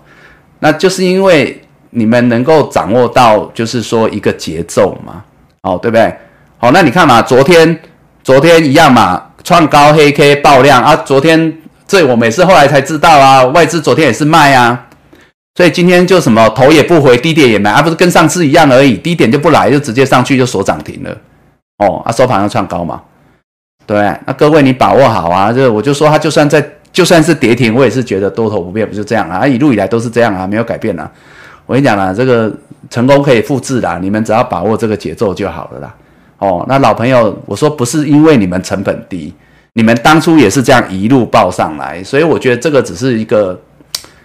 [0.58, 1.58] 那就是因为
[1.90, 5.24] 你们能够掌握到，就是说一个节奏嘛，
[5.62, 6.14] 哦，对不对？
[6.58, 7.80] 好，那你看嘛，昨天
[8.22, 14.88] 昨天一样嘛，创高黑 K 爆量啊，昨天这我们也是后来才知道啊，外资昨天也是卖啊，
[15.54, 21.16] 所以今天就什么头也不回，低点也买，而不是跟上次一样而已，低点就不来，就直接上去就锁涨停了，
[21.78, 23.00] 哦，啊收盘要创高嘛，
[23.86, 23.96] 对，
[24.26, 31.10] 那各位你把握好啊，这我就说它就算在就算是跌停，我也是觉得多头不变，不就这样啊，一路以来都是这样啊，没有改变啊。
[31.66, 32.52] 我跟你讲啦，这个
[32.90, 35.94] 成功可以复制啦，你们只要把握这个节奏就好了啦。
[36.38, 39.34] 哦，那老朋友，我说不是因为你们成本低，
[39.76, 43.60] 你们当初也是这样一路报上来，所以我觉得这个只是一个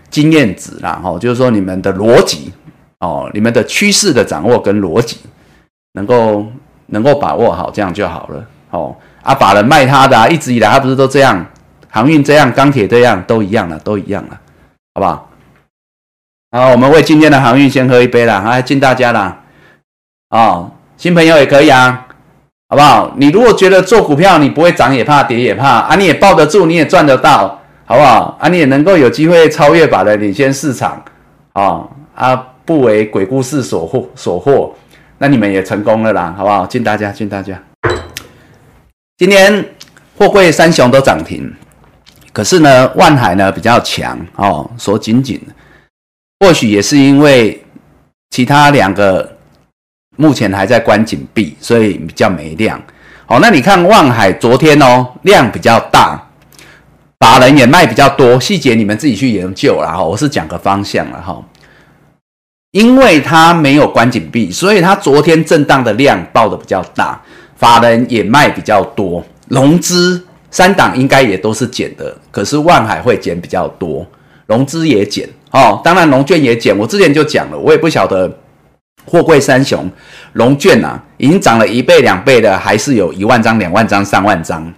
[0.10, 1.02] 经验值啦。
[1.04, 2.54] 哦，就是说你们的逻辑，
[3.00, 5.18] 哦，你们的趋势的掌握跟逻辑，
[5.92, 6.48] 能够
[6.86, 8.46] 能够把握好，这样就好了。
[8.70, 11.46] 哦，啊，把人卖他的，一直以来他不是都这样，
[11.90, 14.40] 航运这样，钢铁这样，都一样了，都一样了，
[14.96, 15.30] 好不好？
[16.52, 19.44] 好，我们为今天的航运先喝一杯啦，来敬大家啦！
[20.30, 22.08] 啊，新朋友也可以啊，
[22.72, 23.14] 好不好？
[23.18, 28.38] 你如果觉得做股票你不会涨也怕跌也怕啊，你也抱得住，你也赚得到，好不好？
[28.40, 31.04] 啊，你也能够有机会超越法的领先市场，
[31.52, 31.84] 啊
[32.16, 34.72] 啊，不为鬼故事所惑所惑，
[35.18, 36.66] 那你们也成功了啦，好不好？
[36.66, 37.62] 敬大家，敬大家！
[39.18, 39.66] 今天
[40.18, 41.54] 货柜三雄都涨停，
[42.32, 45.38] 可是呢，万海呢比较强哦，锁紧紧。
[46.40, 47.62] 或许也是因为
[48.30, 49.38] 其他两个
[50.22, 52.80] 目前还在关紧闭，所以比较没量。
[53.26, 56.22] 好，那你看望海昨天哦量比较大，
[57.20, 60.04] 法人也卖比较多，细节你们自己去研究了哈。
[60.04, 61.44] 我是讲个方向了哈，
[62.70, 67.20] 因为它没有关紧闭，所以它昨天震荡的量爆的比较大，
[67.56, 74.06] 法人也卖比较多，融资三档应该也都是减的，可是万海会减比较多，
[74.46, 75.28] 融资也减。
[75.52, 78.32] 哦，当然龙卷也减，我之前就讲了，我也不晓得
[79.06, 79.90] 货柜三雄
[80.34, 84.74] 龙卷呐，已经涨了一倍两倍的，还是有一万张、两万张、三万张。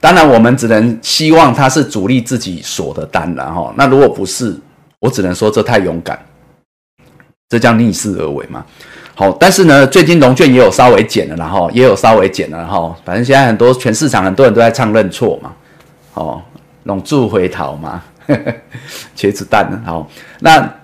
[0.00, 3.72] 当然，我们只能希望它是主力自己锁的单了哈。
[3.76, 4.56] 那如果不是，
[5.00, 6.18] 我只能说这太勇敢，
[7.48, 8.64] 这叫逆势而为嘛。
[9.14, 12.94] 好，但是呢，最近龙卷也有稍微减了，然后也有稍微减了哈。
[13.04, 15.52] 反正现在很多全市场很多人都在唱认错嘛，
[16.14, 16.42] 哦，
[16.84, 18.02] 龙柱回逃嘛。
[19.16, 19.82] 茄子蛋？
[19.86, 20.74] 好，那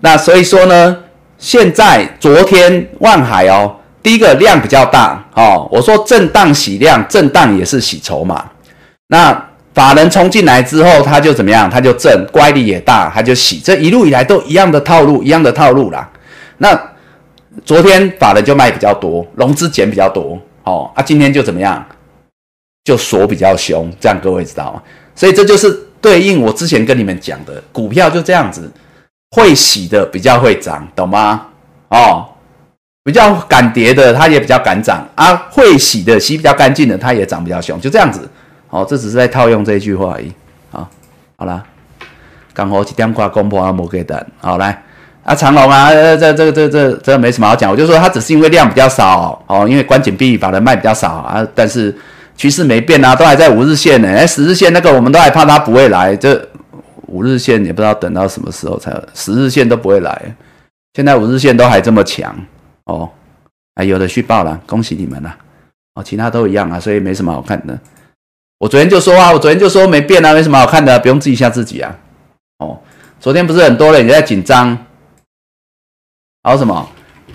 [0.00, 0.96] 那所以说呢，
[1.38, 8.44] 现在昨天万海哦，第一个量比较大哦，我说震荡洗量，震荡也是洗筹码。
[9.08, 11.68] 那法人冲进来之后，他就怎么样？
[11.68, 13.60] 他就震，乖离也大，他就洗。
[13.60, 16.08] 这一路以来都一样的套路，一样的套路啦。
[16.58, 16.78] 那
[17.64, 21.84] 昨天法人就卖比较多，融资减比较多，哦啊，今天就怎么样？
[22.84, 24.82] 就锁比较凶，这样各位知道吗？
[25.14, 25.82] 所以这就是。
[25.98, 28.70] 对应我之前跟你们讲的股票就这样子，
[29.36, 31.42] 会洗的比较会涨，懂吗？
[31.90, 32.24] 哦，
[33.04, 38.26] 比较敢跌的它也比较敢涨啊，会洗的洗比较干净的它也涨比较凶，就这样子。
[38.70, 40.32] 哦，这只是在套用这一句话而已。
[40.70, 40.88] 好，
[41.36, 41.62] 好了，
[42.54, 44.26] 刚好几点挂公布啊，摩给单。
[44.40, 44.82] 好来
[45.22, 51.94] 啊，长龙啊，这这这这这这没什么好讲，我就说它只是因为量比较少哦，因为关紧闭把人卖比较少啊，但是。
[52.38, 54.08] 趋势没变啊，都还在五日线呢。
[54.08, 56.38] 哎，十日线那个我们都还怕它不会来，这
[57.16, 60.36] 五日线也不知道等到什么时候才十日线都不会来。
[60.92, 62.36] 现在五日线都还这么强
[62.84, 63.10] 哦，
[63.74, 65.34] 哎，有的续报了，恭喜你们了
[65.94, 66.02] 哦。
[66.04, 67.78] 其他都一样啊，所以没什么好看的。
[68.58, 71.98] 我昨天就说啊，我昨天就说没变啊，没什么好看的，不用自己吓自己啊。
[72.58, 72.78] 哦，
[73.18, 74.76] 昨天不是很多人也在紧张，
[76.42, 76.86] 还有什么？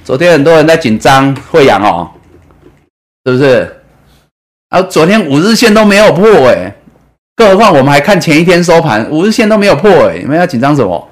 [0.03, 2.11] 昨天很多人在紧张惠阳哦，
[3.25, 3.81] 是不是？
[4.69, 6.73] 啊，昨天五日线都没有破哎，
[7.35, 11.09] 更何况我们还看前一天收盘，五日线都没有破哎，你们要紧张什么？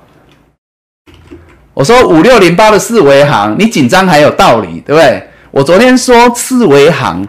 [1.74, 5.24] 我说五六零八的四维行，你紧张还有道理，对不对？
[5.52, 7.28] 我昨天说四维行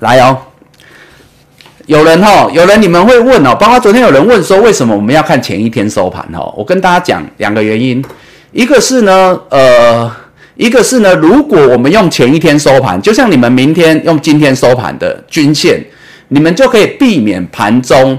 [0.00, 0.36] 来哦，
[1.86, 6.52] 有人哈，有人你们会问哦，包括昨天有人问说为什么我们要看前一天收盘哈？
[6.56, 8.04] 我跟大家讲两个原因，
[8.52, 10.10] 一个是呢，呃。
[10.56, 15.84] 一个是呢，如果我们用前一天收盘，就像你们明天用今天收盘的均线，
[16.28, 18.18] 你们就可以避免盘中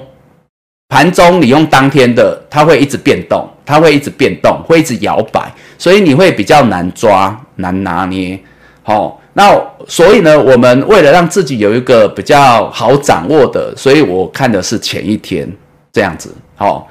[0.90, 8.40] 盘中你用当天的，它会一直变动，它会一直变动，会一直摇摆，所以你会比较难抓、难拿捏。
[8.84, 15.52] 好，那所以呢，我们为了让自己有一个比较好掌握的，所以我看的是前一天
[15.92, 16.34] 这样子。
[16.56, 16.88] 好。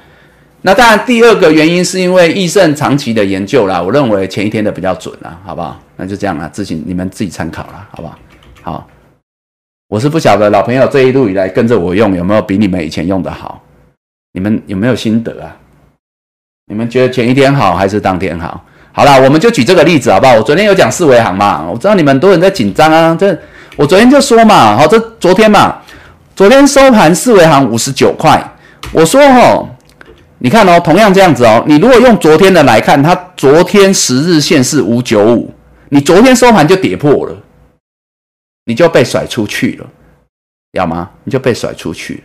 [0.67, 5.79] 那当然，第二个原因是因为益盛长期的研究啦，我认为前一天的比较准啦，好不好？
[5.95, 8.19] 那就这样啦，自行你们自己参考啦，好不好？
[8.63, 8.89] 好，
[9.95, 13.63] 我是不晓得老朋友这一路以来跟着我用有没有比你们以前用的好？
[14.33, 15.55] 你们有没有心得啊？
[16.67, 18.61] 你们觉得前一天好还是当天好？
[18.91, 20.35] 好了，我们就举这个例子好不好？
[20.35, 23.17] 我昨天有讲四维行嘛，我知道你们都很在紧张啊。
[23.17, 23.39] 这
[23.77, 25.77] 我昨天就说嘛，好，这昨天嘛，
[26.35, 28.43] 昨天收盘四维行五十九块，
[28.91, 29.65] 我说哈，
[30.39, 35.55] 你看哦，同样这样子哦，你如果用昨天的来看，它昨天十日线是五九五，
[35.91, 37.37] 你昨天收盘就跌破了，
[38.67, 39.87] 你就被甩出去了，
[40.73, 41.11] 要吗？
[41.25, 42.23] 你就被甩出去。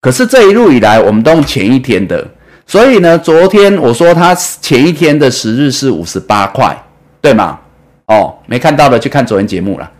[0.00, 2.26] 可是这一路以来，我们都用前一天的。
[2.66, 6.76] 所以呢，昨天我说它前一天的十日是五十八块，
[7.20, 7.58] 对吗？
[8.06, 9.90] 哦，没看到的去看昨天节目了。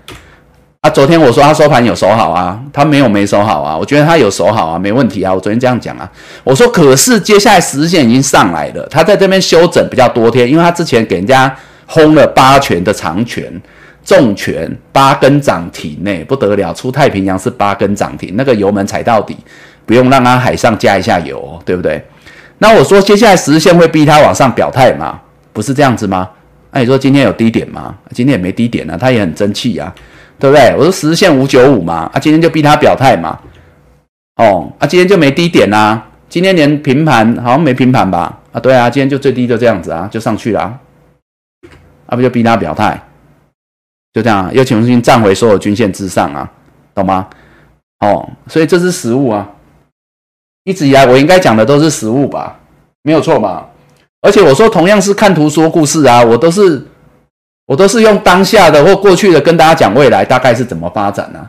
[0.83, 5.35] 啊，昨天我说它收盘有守好啊，它没有没守好啊，我觉得它有守好啊，没问题啊。
[5.35, 6.11] 我昨天这样讲啊，
[6.45, 11.55] 我说可是接下来十日线已经上来了，它在这边休整比较多天，因为它之前给人家
[11.87, 13.53] 轰了八拳的长拳
[14.11, 19.37] 重拳八根涨停内不得了，出太平洋是八根涨停，那个油门踩到底，
[19.87, 22.05] 不用让它海上加一下油，对不对？
[22.59, 25.21] 那我说接下来十日线会逼它往上表态吗？
[25.53, 26.29] 不是这样子吗？
[26.73, 27.95] 那你说今天有低点吗？
[28.11, 29.95] 今天也没低点啊，它也很争气啊，
[30.41, 30.75] 对不对？
[30.77, 33.39] 我说十日线五九五嘛，啊，今天就逼它表态嘛。
[34.43, 38.41] 哦，啊，今天就没低点啊，今天连平盘好像没平盘吧？
[38.51, 40.61] 啊，对啊，今天就最低就这样子啊，就上去了，
[42.07, 43.01] 啊，不就逼它表态？
[44.13, 46.51] 就这样，又重新站回所有均线之上啊，
[46.95, 47.29] 懂吗？
[48.01, 49.49] 哦，所以这是实物啊。
[50.65, 52.59] 一直以来，我应该讲的都是实物吧，
[53.03, 53.67] 没有错吧？
[54.21, 56.87] 而且我说同样是看图说故事啊，我都是
[57.67, 61.49] 我都是用当下的或过去的跟大家讲未来大概是怎么发展呢？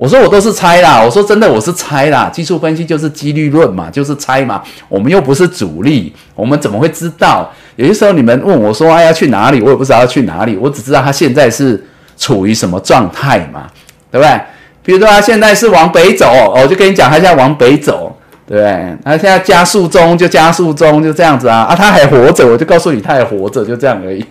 [0.00, 4.62] 我说我都是猜啦，我说真的我是猜啦，技术分析就是几率论嘛，就是猜嘛。
[4.88, 7.46] 我们又不是主力，我们怎么会知道？
[7.76, 11.84] 有些时候你们问我说哎要去哪里，我也不知道要去哪里，我只知道他现在是
[12.16, 13.66] 处于什么状态嘛，
[14.10, 14.40] 对不对？
[14.82, 18.16] 比如说他现在是往北走，我就跟你讲他现在往北走。
[18.48, 24.24] 对，他现在加速中就加速中就这样子啊啊，他还活着，我就告诉你他还活着，就这样而已。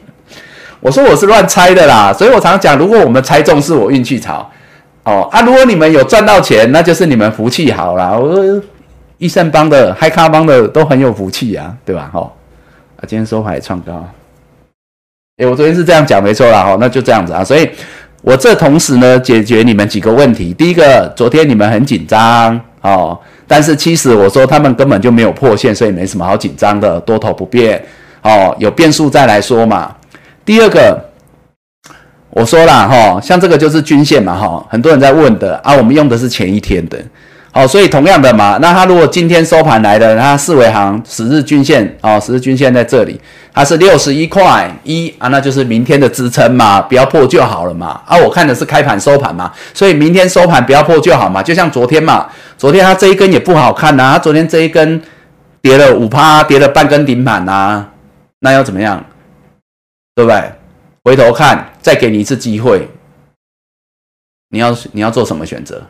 [0.80, 4.52] 我说我是乱猜的啦，所以我常常讲，如果我们猜中是我运气好
[5.04, 8.18] 哦啊，如果你们有赚到钱，那就是你们福气好啦。
[8.18, 8.62] 我说
[9.18, 12.10] 益盛帮的、嗨咖帮的都很有福气啊，对吧？
[12.14, 12.20] 哈
[12.98, 14.06] 啊，今天收盘创高，
[15.38, 17.44] 哎，我昨天是这样讲没错啦，哈，那就这样子啊。
[17.44, 17.70] 所以
[18.22, 20.54] 我这同时呢，解决你们几个问题。
[20.54, 23.18] 第一个，昨天你们很紧张哦。
[23.48, 27.84] 但是其实我说他们根本就没有破线，所以没什么好紧张的，多头不变
[28.22, 29.96] 哦，有变数再来说嘛。
[30.46, 31.09] 第二个，
[32.32, 36.98] 我说了哈，像这个就是均线嘛哈，很多人在问的啊，我们用的是前一天的。
[37.52, 43.20] 好，所以同样的嘛，那它如果今天收盘来的，它四维行十日均线哦，十日均线在这里，
[43.52, 48.00] 它是六十一块一啊，那就是明天的支撑嘛，不要破就好了嘛。
[48.06, 51.42] 啊，我看的是开盘收盘嘛，所以明天收盘不要破就好嘛。
[51.42, 55.02] 就像昨天嘛，昨天它这一根也不好看呐，它昨天这一根
[55.64, 57.84] 跌了五趴，跌了半根顶板呐，
[58.42, 59.04] 那要怎么样？
[60.14, 60.52] 对不对？
[61.04, 62.90] 回头看，再给你一次机会，
[64.50, 65.82] 你要你要做什么选择？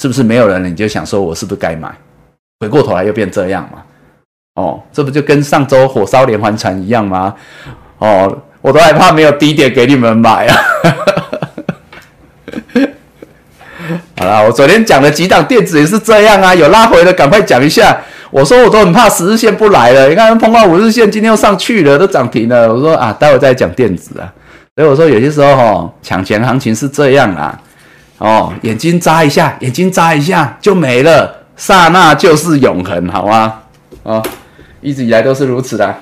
[0.00, 0.68] 是不是没有人了？
[0.68, 1.94] 你就想说，我是不是该买？
[2.60, 3.84] 回过头来又变这样嘛？
[4.54, 7.36] 哦，这不就跟上周火烧连环船一样吗？
[7.98, 10.56] 哦，我都害怕没有低点给你们买啊！
[14.16, 18.00] 好了，我昨天讲的几档电子也是这样啊，有拉回的赶快讲一下。
[18.30, 22.72] 我说我都很怕十日线不来了，你看碰到五日线，今天又上去了，都涨停了。
[22.72, 24.32] 我说啊，待会再讲电子啊。
[24.76, 27.60] 所以我说有些时候哈，抢钱行情是这样啊。
[28.18, 33.62] 哦，眼睛眨一下，眼睛眨一下就没了，刹那就是永恒，好吗？
[34.04, 34.22] 哦，
[34.80, 35.94] 一直以来都是如此的。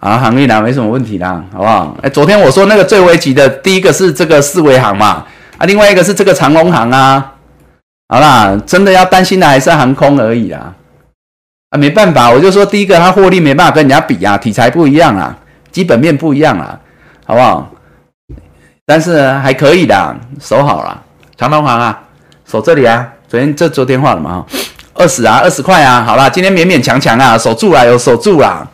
[0.00, 1.96] 啊，航运呢没什么问题啦，好不好？
[2.02, 5.26] 哎，昨天我说那个最危急的，第一个是这个四维行嘛，
[5.58, 7.34] 啊，另外一个是这个长龙行啊。
[8.08, 10.72] 好啦，真的要担心的还是航空而已啦。
[11.70, 15.36] 啊，没办法，我就说第一个它获利没办法跟人家比啊，题材不一样啊，
[15.70, 16.80] 基本面不一样啊。
[17.26, 17.70] 好不好？
[18.86, 21.02] 但是还可以的，守好了。
[21.36, 22.02] 长隆行啊，
[22.46, 23.06] 守这里啊。
[23.28, 24.46] 昨天这昨天画了嘛？
[24.94, 26.02] 二十啊，二十块啊。
[26.02, 28.66] 好了，今天勉勉强强啊，守住了，有守住了，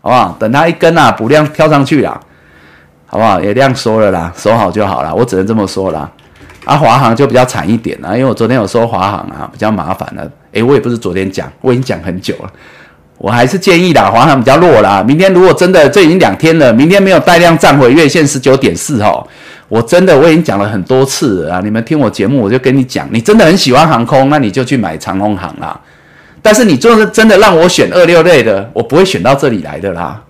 [0.00, 0.34] 好不好？
[0.40, 2.18] 等它一根啊，补量跳上去了，
[3.04, 3.38] 好不好？
[3.42, 5.14] 也这样说了啦，守好就好了。
[5.14, 6.10] 我只能这么说啦。
[6.70, 10.30] 啊，华航就比较惨一点了，因为我昨天有说华航啊，比较麻烦了。
[10.52, 12.52] 诶，我也不是昨天讲，我已经讲很久了。
[13.18, 15.02] 我还是建议的，华航比较弱啦。
[15.02, 19.20] 明天如果真的这已经两天了，明天没有带量站回月线十九点四哈，
[19.66, 21.60] 我真的我已经讲了很多次了啊！
[21.64, 25.76] 你们听我节目，我就跟你讲，你真的很喜欢航空，那你就去买长空航啦。
[26.40, 30.22] 但是你就是真的让我选二六类的，我不会选到这里来的啦，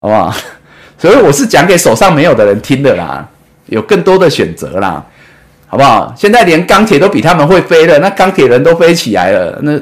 [0.00, 0.32] 好不好？
[0.96, 3.26] 所以我是讲给手上没有的人听的啦，
[3.66, 5.04] 有更多的选择啦，
[5.70, 6.14] 好不好？
[6.16, 9.78] 现在连钢铁都比他们会飞了，那钢铁人都飞起来了，那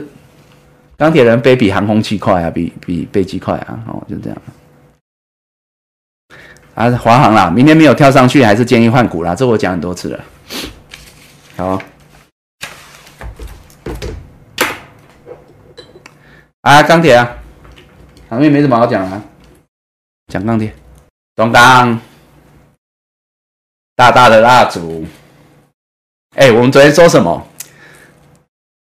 [0.97, 4.37] 钢铁人飞比航空器快啊，比比飞机快啊，哦，就这样。
[6.75, 10.25] 啊，华航啦，明天没有跳上去，还是建议换股啦，这我讲很多次了。
[11.57, 11.81] 好，
[16.63, 17.31] 啊，钢铁啊，
[18.29, 19.23] 行业没什么好讲啊，
[20.27, 20.75] 讲钢铁，
[21.37, 22.01] 中钢，
[23.95, 25.07] 大大的蜡烛。
[26.37, 27.47] 哎，我们昨天说什么？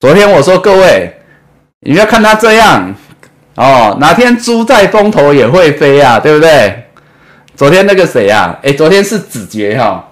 [0.00, 1.20] 昨天我说各位，
[1.80, 2.92] 你要看他这样
[3.54, 6.84] 哦，哪天猪在风头也会飞啊，对不对？
[7.54, 8.58] 昨天那个谁啊？
[8.62, 10.08] 哎，昨天是子杰哈，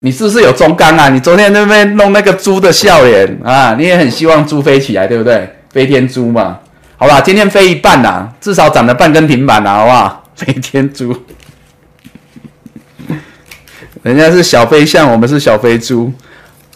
[0.00, 1.08] 你是不是有中钢啊？
[1.08, 5.56] 你昨天那边弄那个猪的笑脸啊，你也很希望猪飞起来，对不对？
[5.70, 6.60] 飞天猪嘛，
[6.98, 10.24] 好吧，今天飞一半呐，至少涨了半根平板了，好不好？
[10.36, 11.16] 飞天猪，
[14.04, 16.12] 人家是小飞象，我们是小飞猪。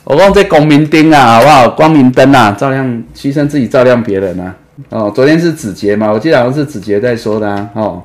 [0.05, 1.69] 我讲这光明灯啊，好不好？
[1.71, 4.55] 光明灯啊，照亮，牺牲自己照亮别人啊。
[4.91, 8.05] 哦，昨天是子杰嘛，我记得好像是子杰在说的啊，哦。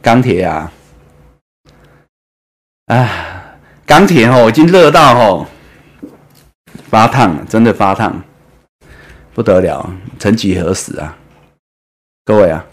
[0.00, 0.72] 钢铁啊，
[2.86, 5.46] 啊，钢铁哦，已经热到哦，
[6.88, 8.22] 发烫，真的发烫，
[9.34, 11.16] 不得了，曾几何时啊，
[12.24, 12.64] 各位啊，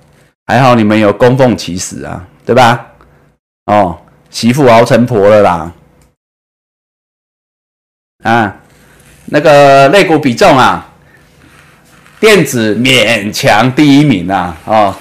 [0.46, 2.94] 还好你们有供奉其实啊，对吧？
[3.66, 4.01] 哦，
[4.32, 5.72] 媳妇熬成婆了啦，
[8.24, 8.56] 啊，
[9.26, 10.90] 那个肋骨比重啊，
[12.20, 14.96] 电子勉强第一名啊，哦。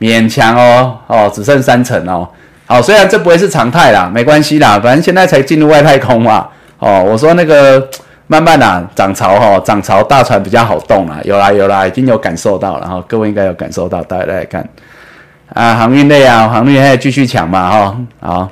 [0.00, 2.28] 勉强哦，哦，只剩三层哦，
[2.66, 6.48] 好，虽然这不会是常态啦，没关系啦，反正现在才进入外太空嘛，
[6.80, 7.88] 哦，我说那个
[8.26, 14.68] 慢慢啊涨潮哈，涨潮大船比较好动啦，有啦有啦，已经有感受到了哈，各位应该有感受到，大家来看
[15.54, 18.50] 啊，航运类啊，航运类继续抢嘛哈，好，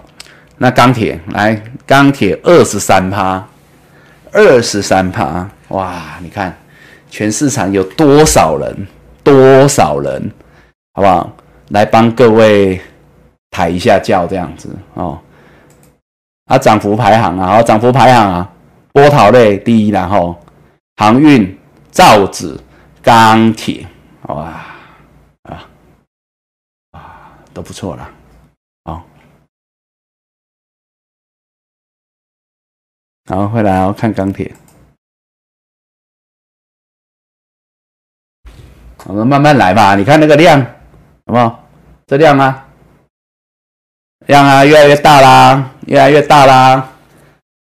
[0.58, 3.42] 那钢铁来，钢铁二十三趴，
[4.32, 6.54] 二十三趴，哇，你看
[7.08, 8.86] 全市场有多少人，
[9.24, 10.30] 多少人，
[10.92, 11.32] 好不好？
[11.68, 12.80] 来帮各位
[13.50, 15.18] 抬一下轿，这样子哦。
[16.46, 18.50] 啊，涨幅排行啊，涨幅排行啊，
[18.92, 20.36] 波涛类第一，然后
[20.96, 21.58] 航运、
[21.90, 22.58] 造纸、
[23.00, 23.86] 钢铁，
[24.22, 24.60] 哇，
[27.60, 28.10] 都不错了，
[28.84, 29.04] 好，
[33.26, 34.50] 好，回来哦，看钢铁，
[39.04, 40.58] 我们慢慢来吧，你看那个量，
[41.26, 41.68] 好不好？
[42.06, 42.66] 这量啊，
[44.26, 46.90] 量啊，越来越大啦，越来越大啦，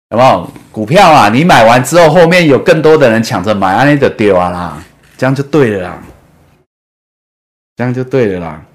[0.09, 0.51] 有没有？
[0.73, 4.83] 股票啊，你买完之后，后面有更多的人抢着买，那你就丢啊啦，
[5.17, 6.03] 这样就对了啦，
[7.77, 8.67] 这样就对了啦。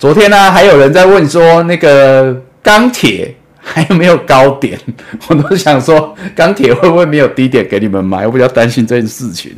[0.00, 4.80] 昨天呢，还有人在问说，那个钢铁还有没有高点？
[5.28, 8.26] 我都想说，钢铁会不会没有低点给你们买？
[8.26, 9.52] 我比较担心这件事情。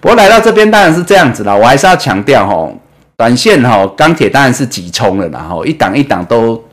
[0.00, 2.72] 不过来到这边当然是这样子啦，我还是要强调哈，
[3.18, 6.64] 短线哈钢铁当然是急冲了，然后一档一档都，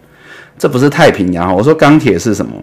[0.58, 1.54] 这不是太平洋哈。
[1.54, 2.54] 我说钢铁是什么？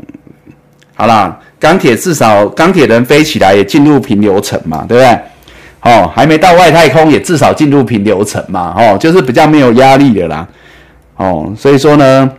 [0.95, 5.21] 好啦，钢铁至少钢铁人飞起来也进入平流层嘛，对不对？
[5.83, 10.47] 哦，还没到外太空也至少进入平流层嘛，哦，就是比较没有压力的啦，
[11.17, 12.31] 哦，所以说呢，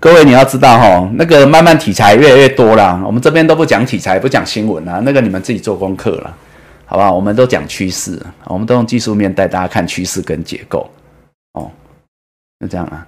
[0.00, 6.34] 各位你要知道哈，那个慢慢题材越来越多啦，我们这边都不讲题材，不讲新闻啦，那个你们自己做功课了。
[6.88, 10.88] 好不好，我们都讲趋势，我们都用技术面带大家看趋势跟结构，
[11.54, 11.68] 哦，
[12.60, 13.04] 就这样啊。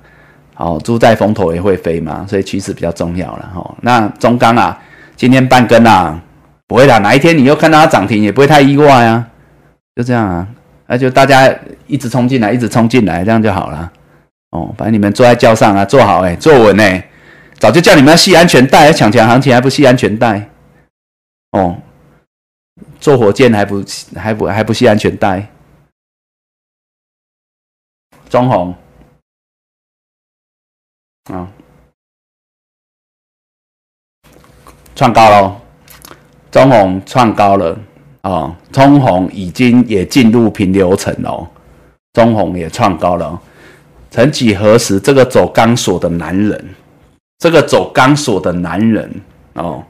[0.55, 3.75] 好，猪在风头也会飞嘛，所以趋势比较重要了哈。
[3.81, 4.77] 那中钢啊，
[5.15, 6.21] 今天半根啊，
[6.69, 9.29] 不会啦，哪一天你又看到它涨停，也不会太意外啊。
[9.97, 10.47] 就这样啊，
[10.87, 11.53] 那就大家
[11.89, 13.93] 一直冲进来，一直冲进来，这样就好了。
[14.51, 17.11] 哦，反正你们坐在轿上啊，坐好哎，坐稳哎，
[17.55, 20.49] 早就叫你们要系安全带，抢抢行情还不系安全带，
[21.51, 21.77] 哦。
[23.01, 23.85] 坐火箭还不
[24.17, 25.49] 还不还不系安全带，
[28.29, 28.75] 中红
[31.25, 31.49] 啊，
[34.95, 35.61] 创高了，
[36.51, 37.79] 中红创高了
[38.23, 41.47] 啊，中红已经也进入平流层了，
[42.13, 43.41] 中红也创高了，
[44.11, 46.75] 曾几何时，这个走钢索的男人，
[47.39, 49.11] 这个走钢索的男人
[49.55, 49.83] 哦。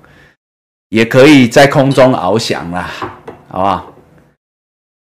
[0.90, 2.90] 也可以在空中翱翔啦，
[3.50, 3.92] 好不好？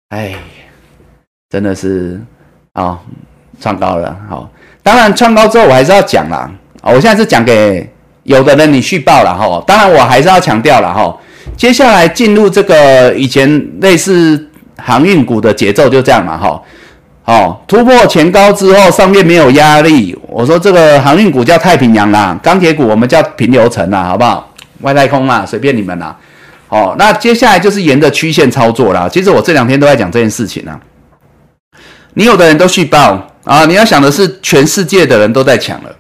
[0.10, 0.36] 哎，
[1.49, 2.22] 真的是
[2.74, 2.99] 啊，
[3.62, 4.14] 创高了。
[4.30, 4.49] 好，
[4.84, 6.51] 当然创高之后我还是要讲啦。
[6.82, 7.89] 我现在是讲给
[8.24, 9.64] 有的人你续报了哈。
[9.66, 11.18] 当然我还是要强调了哈。
[11.58, 16.62] 接下来进入这个以前类似航运股的节奏就这样嘛，哈，
[17.26, 24.53] 哦，突破前高之后，上面没有压力，我说这个航运股叫太平洋啦，钢铁股我们叫平流层啦，好不好？
[24.82, 26.16] 外太空啦，随便你们啦。
[26.70, 29.10] 哦，那接下来就是沿着曲线操作啦。
[29.10, 30.80] 其实我这两天都在讲这件事情啦。
[32.14, 35.95] 你有的人都续报啊，你要想的是全世界的人都在抢了。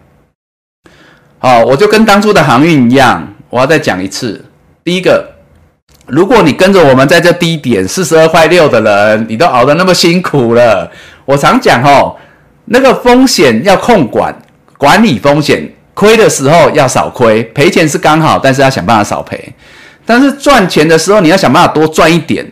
[1.39, 4.45] 好，我就跟当初的航运一样，我要再讲一次。
[4.83, 5.36] 第一个，
[6.07, 10.89] 如果你跟着我们在这低点四十二块六的人，你都熬得那么辛苦了，
[11.25, 12.15] 我常讲哦，
[12.65, 14.33] 那个风险要控管，
[14.77, 19.53] 管理风险，亏的时候要少亏，赔钱是刚好，但是要想办法少赔。
[20.05, 22.45] 但是赚钱的时候，你要想办法多赚一点。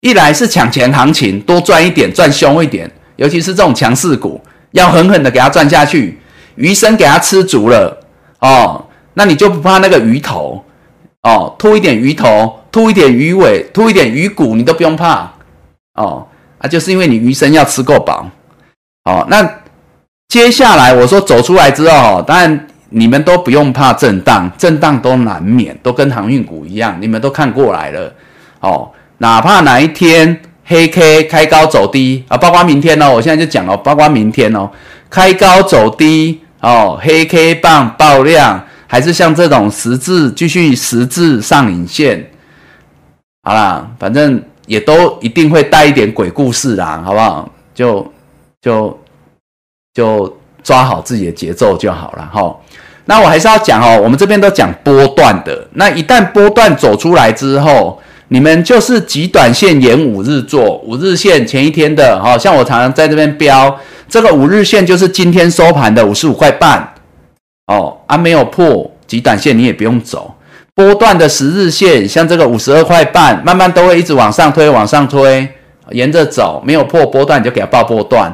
[0.00, 2.90] 一来是抢钱行情，多赚一点，赚凶一点。
[3.14, 4.40] 尤其是这种强势股，
[4.72, 6.18] 要狠狠的给它赚下去，
[6.56, 7.96] 鱼身给它吃足了
[8.40, 8.84] 哦，
[9.14, 10.62] 那你就不怕那个鱼头
[11.26, 15.30] 哦，吐一点鱼头，吐一点鱼尾，吐一点鱼骨，你都不用怕
[15.94, 16.26] 哦。
[16.58, 18.26] 啊，就是因为你鱼身要吃够饱
[19.04, 19.26] 哦。
[19.28, 19.46] 那
[20.28, 22.66] 接下来我说走出来之后，当然。
[22.88, 28.14] 你们都不用怕震荡，震荡都难免，都跟航运股一样，你们都看过来了，
[28.60, 34.70] 哦，哪怕哪一天黑 K 开高走低啊，包括明天哦，我现在就讲哦，包括明天哦，
[35.10, 42.30] 开高走低哦，黑 K 棒爆量，还是像这种十字继续十字上影线，
[43.42, 47.48] 好啦，反正也都一定会带一点鬼故事啦，好不好？
[47.74, 48.12] 就
[48.62, 48.98] 就
[49.92, 52.56] 就抓好自己的节奏就好了，哈。
[53.08, 55.66] 那我还是要讲哦，我们这边都讲波段的。
[55.74, 63.78] 那一旦波段走出来之后，你们就是极短线沿五日做，五日线前一天的，哈，像我常常在这边标，
[64.08, 66.94] 这个五日线就是今天收盘的五十五块半，
[67.66, 70.34] 哦，啊没有破极短线你也不用走，
[70.74, 75.48] 波段的十日线像这个五十二块半，慢慢都会一直往上推，往上推，
[75.90, 78.32] 沿着走，没有破波段你就给它报波段，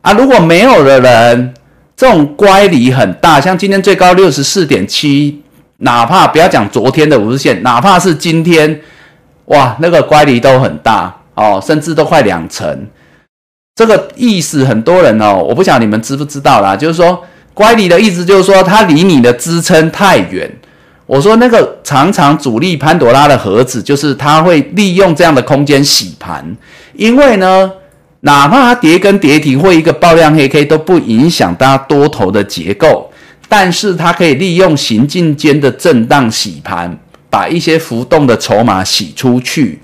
[0.00, 1.54] 啊，如果没有的人。
[1.94, 5.40] 这种乖离很大，像今天最高六十四点七，
[5.76, 8.80] 哪怕不要讲昨天的五日线，哪怕是今天，
[9.44, 12.88] 哇，那个乖离都很大哦，甚至都快两成。
[13.76, 17.22] 这个意思很多人哦，我不晓得你们知不知道啦，就是说
[17.54, 20.50] 乖离的意思就是说它离你的支撑太远。
[21.06, 26.56] 我说那个常常主力潘多拉的盒子，就是它会利用这样的空间洗盘，
[26.94, 27.72] 因为呢。
[28.24, 33.10] 哪怕它跌跟跌停或一个爆量黑 K 都不影响大家多头的结构，
[33.48, 36.96] 但是它可以利用行进间的震荡洗盘，
[37.28, 39.80] 把一些浮动的筹码洗出去。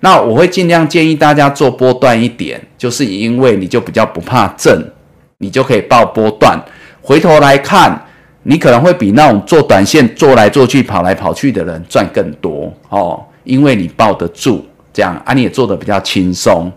[0.00, 4.92] 那我会尽量建议大家做波段一点，就是因为你就比较不怕震，
[5.38, 6.62] 你就可以报波段。
[7.08, 7.98] 回头来看，
[8.42, 16.70] 你可能会比那种做短线做来做去跑来跑去的人赚更多哦，因为你抱得住，这样啊你也做的比较轻松。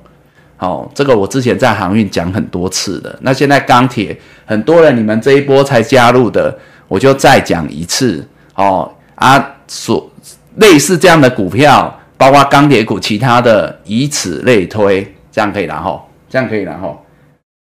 [0.55, 3.13] 好，这个我之前在航运讲很多次的。
[3.19, 6.57] 那现在钢铁很多人，你们这一波才加入的，
[6.87, 8.25] 我就再讲一次。
[8.55, 10.09] 哦啊，所
[10.55, 17.03] 类似这样的股票，包括钢铁股，其他的，以此类推，这样可以然后，这样可以然后，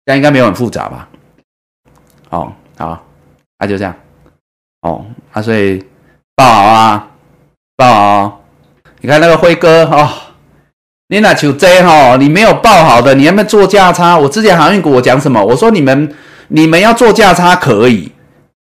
[0.05, 1.09] 这应该没有很复杂吧？
[2.33, 3.05] 哦，好，
[3.59, 3.95] 那就这样。
[4.83, 5.83] 哦，啊，所以
[6.35, 7.09] 报好啊，
[7.77, 8.41] 报好。
[9.01, 10.09] 你看那个辉哥哦。
[11.09, 14.17] 你那求 J 哈，你没有报好的，你要不要做价差？
[14.17, 15.45] 我之前航运股我讲什么？
[15.45, 16.15] 我说你们
[16.49, 18.11] 你们要做价差可以，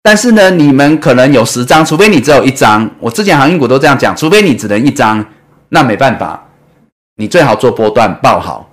[0.02, 2.90] 但是呢，你们可能有十张，除非你只有一张。
[3.00, 5.26] 我之前航运股都这样讲，除非你只能一张，
[5.70, 6.44] 那没办法，
[7.16, 8.70] 你最好做波段报好。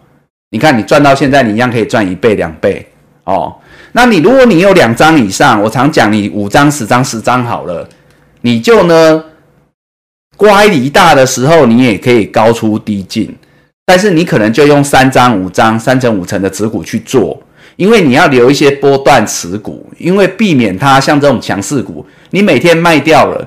[0.51, 2.85] 你看你赚到现在，你一样可以赚一倍两倍
[3.23, 3.55] 哦。
[3.93, 7.89] 那你如果你有两张以上，我常讲你五张十张十张好了，
[8.43, 9.25] 你就呢
[10.37, 13.35] 乖离大的时候，你也可以高出低进。
[13.85, 17.43] 但是你可能就用三张、五张、三成、五成的持股去做，
[17.75, 23.45] 因为你要留一些波段持股，因为避免它像这种强势股，你每天卖掉了，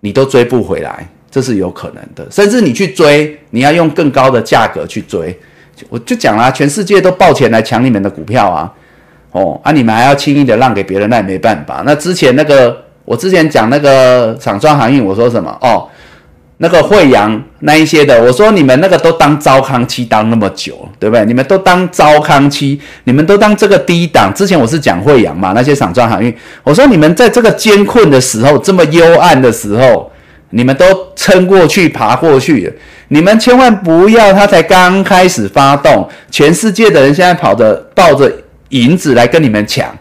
[0.00, 2.26] 你都追不回来，这是有可能的。
[2.32, 5.38] 甚至你去追，你要用更高的价格去追。
[5.88, 8.72] 我就讲啦，全世界都抱钱来抢你们的股票啊，
[9.36, 11.82] 哦，啊，你们还要轻易的让给别人，那也没办法。
[11.84, 15.56] 那之前那个，我之前讲那个厂装航运，我说什么？
[15.60, 15.86] 哦。
[16.58, 21.22] 那个惠阳那一些的，我说你们那个都当糟糠期当那么久，对不对？
[21.26, 24.32] 你们都当糟糠期，你们都当这个低档。
[24.32, 26.34] 之前我是讲惠阳嘛，那些散装航运，
[26.64, 30.10] 我说你们在这个艰困的时候，这么幽暗的时候，
[30.48, 32.72] 你们都撑过去、爬过去。
[33.08, 38.32] 你们千万不要，他才刚开始发动，全世界的人现在跑着抱着
[38.70, 39.96] 银子来跟你们抢，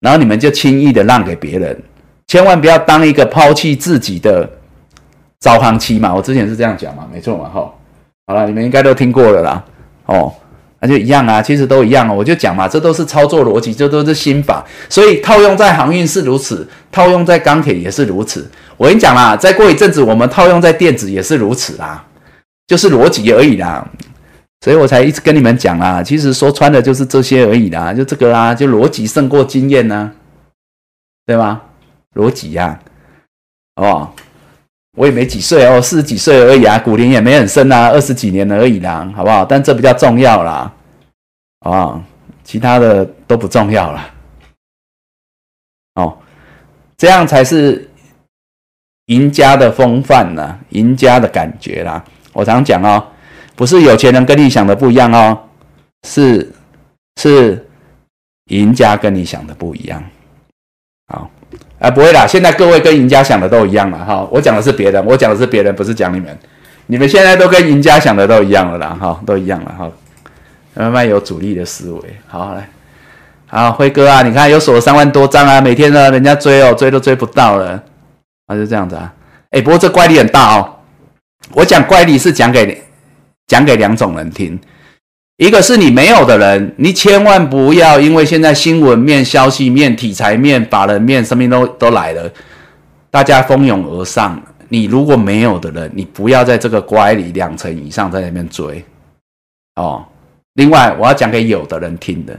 [0.00, 1.82] 然后你们就轻易的让给别人，
[2.26, 4.48] 千万不要当一个抛弃自己的。
[5.42, 7.72] 招行期嘛，我之前是这样讲嘛，没错嘛，哈，
[8.26, 9.64] 好了，你们应该都听过了啦。
[10.04, 10.30] 哦，
[10.80, 12.14] 那就一样啊，其实都一样哦。
[12.14, 18.50] 我就讲嘛，这都是操作逻辑，这都是心法，所以套用在航运是如此，套用在钢铁也是如此。
[18.76, 22.04] 我跟你讲啦，再过一阵子，我们套用在电子也是如此啦，
[22.66, 23.88] 就是逻辑而已啦。
[24.60, 30.12] 所以我才一直跟你们讲啊，其实说穿的就是这些而已啦，就这个啊，就逻辑胜过经验呢，
[31.26, 31.62] 对吗？
[32.14, 32.78] 逻辑呀，
[33.76, 34.12] 哦？
[34.96, 39.44] 我也没几岁哦，四十几岁而已啊，骨龄也没很深啊，二十几年而已啦，好不好？
[39.44, 40.72] 但这比较重要啦，
[41.60, 42.02] 好不好？
[42.42, 44.10] 其他的都不重要了，
[45.94, 46.18] 哦，
[46.96, 47.88] 这样才是
[49.06, 52.04] 赢家的风范呢，赢家的感觉啦。
[52.32, 53.06] 我常讲哦，
[53.56, 55.38] 不是有钱人跟你想的不一样哦，
[56.06, 56.50] 是
[57.20, 57.66] 是
[58.46, 60.02] 赢家跟你想的不一样，
[61.08, 61.30] 好。
[61.80, 62.26] 啊，不会啦！
[62.26, 64.28] 现在各位跟赢家想的都一样了哈。
[64.30, 66.38] 我讲的是别人，我讲的是别人，不是讲你们。
[66.88, 69.90] 你们现在都跟赢家想的都一样了啦，哈，都一样了哈。
[70.74, 72.68] 慢慢有主力的思维，好来，
[73.46, 77.82] 好辉哥啊，你看有锁三万多张啊，每天呢人家追哦，追都追不到了，
[78.46, 79.10] 啊就这样子啊。
[79.48, 80.76] 哎，不过这怪力很大哦。
[81.52, 82.84] 我讲怪力是讲给
[83.50, 84.56] 讲给两种人听。
[85.38, 92.30] 一个是你没有的人，你千万不要因为现在新闻面、消息面、题材面、法人面，什么都都来了，
[93.10, 94.40] 大家蜂拥而上。
[94.68, 98.84] 你如果没有的人，你不要在这个乖里两成以上在那边追
[99.74, 100.04] 哦。
[100.54, 102.38] 另外，我要讲给有的人听的，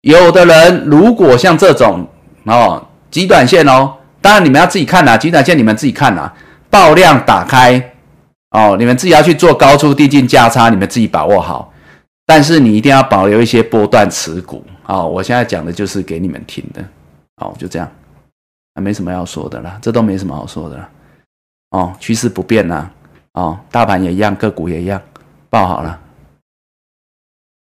[0.00, 2.04] 有的人如果像这种
[2.44, 6.32] 哦，极短线哦，当然你们要自己看呐，极短线你们自己看呐，
[6.68, 7.92] 爆量打开
[8.50, 11.72] 哦，你们自己要去做高出低进价差，你们自己把握好。
[12.26, 15.02] 但是你一定要保留一些波段持股啊！
[15.02, 16.80] 我现在讲的就是给你们听的，
[17.38, 17.90] 好，就这样，
[18.74, 20.88] 啊，没什么要说的了，这都没什么好说的了，
[21.70, 22.88] 哦，趋势不变啦，
[23.32, 25.02] 哦，大盘也一样，个股也一样，
[25.48, 26.00] 报好了，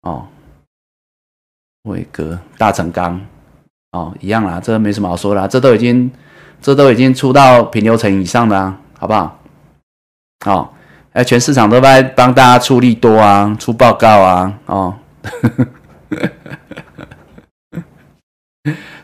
[0.01, 0.27] 哦，
[1.85, 3.19] 伟哥、大成钢，
[3.93, 6.11] 哦，一样啦，这没什么好说的，这都已经，
[6.61, 9.40] 这都已经出到平流层以上的，好不好？
[10.41, 10.73] 好。
[11.13, 14.95] 哎，全市场都在帮大家出力多啊，出报告啊，哦，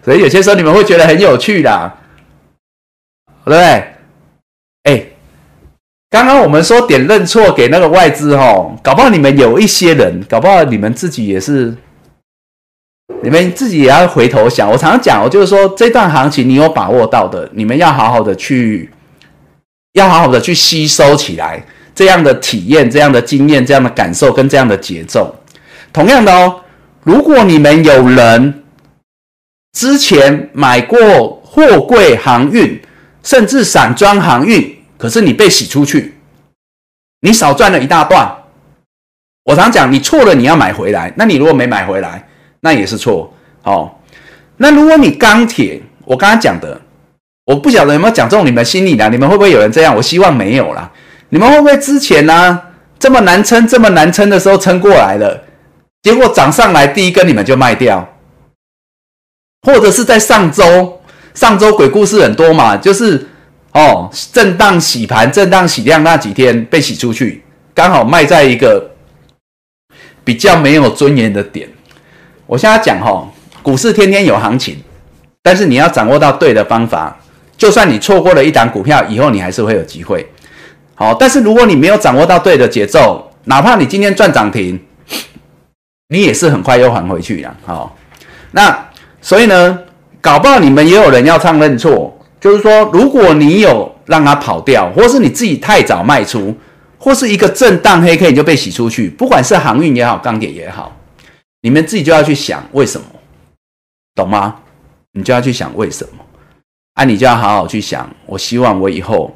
[0.02, 1.98] 所以有些时候你们会觉得很有趣的，
[3.44, 3.60] 对不对？
[4.84, 5.06] 哎，
[6.10, 11.76] 刚刚我们说点认错给那个外资哦，搞不好你们有一些人，搞不好你们自己也是，
[13.22, 14.72] 你们自己也要回头想。
[14.72, 18.90] 我常常讲，我就是说这段行情你有把握到的，你们要好好的去，
[19.94, 21.64] 要好好的去吸收起来。
[21.96, 25.36] 这样的体验、这样的经验、这样的感受跟这样的节奏，
[25.92, 26.62] 同样的哦。
[27.02, 28.64] 如果你们有人
[29.74, 32.80] 之前买过货柜航运，
[33.24, 36.14] 甚至散装航运，可是你被洗出去，
[37.22, 38.32] 你少赚了一大段。
[39.46, 41.12] 我常讲，你错了，你要买回来。
[41.16, 42.28] 那你如果没买回来，
[42.60, 43.34] 那也是错。
[43.64, 43.92] 哦，
[44.58, 46.80] 那如果你钢铁，我刚刚讲的，
[47.48, 49.96] 我不晓得有没有讲中你们心里的，你们会不会有人这样？
[49.96, 50.92] 我希望没有啦。
[51.30, 52.62] 你们会不会之前呢
[53.00, 55.46] 这么难撑、这么难撑的时候撑过来了，
[56.04, 58.06] 结果涨上来第一根你们就卖掉，
[59.62, 61.02] 或者是在上周，
[61.34, 63.30] 上周鬼故事很多嘛，就是
[63.72, 68.92] 哦震荡洗盘、震荡洗量那几天被洗出去，刚好卖在一个
[70.26, 71.70] 比较没有尊严的点。
[72.46, 73.26] 我现在讲哈，
[73.64, 74.84] 股市天天有行情，
[75.42, 77.18] 但是你要掌握到对的方法，
[77.58, 80.26] 就算你错过了一档股票，以后你还是会有机会。
[80.96, 84.80] 好，但是如果你没有掌握到对的节奏，哪怕你今天赚涨停，
[86.10, 87.56] 你也是很快又还回去了。
[87.66, 87.98] 好，
[88.52, 88.90] 那
[89.22, 89.80] 所以呢，
[90.22, 96.56] 搞不好你们也有人要唱认错，就是说，如果你有让它跑掉，或是你自己太早卖出，
[96.98, 100.96] 或是一个震荡黑 K 你就被洗出去，不管是航运也好，钢铁也好，
[101.62, 103.06] 你们自己就要去想为什么，
[104.16, 104.56] 懂吗？
[105.14, 106.24] 你就要去想为什么，
[106.98, 108.10] 啊，你就要好好去想。
[108.26, 109.32] 我希望我以后。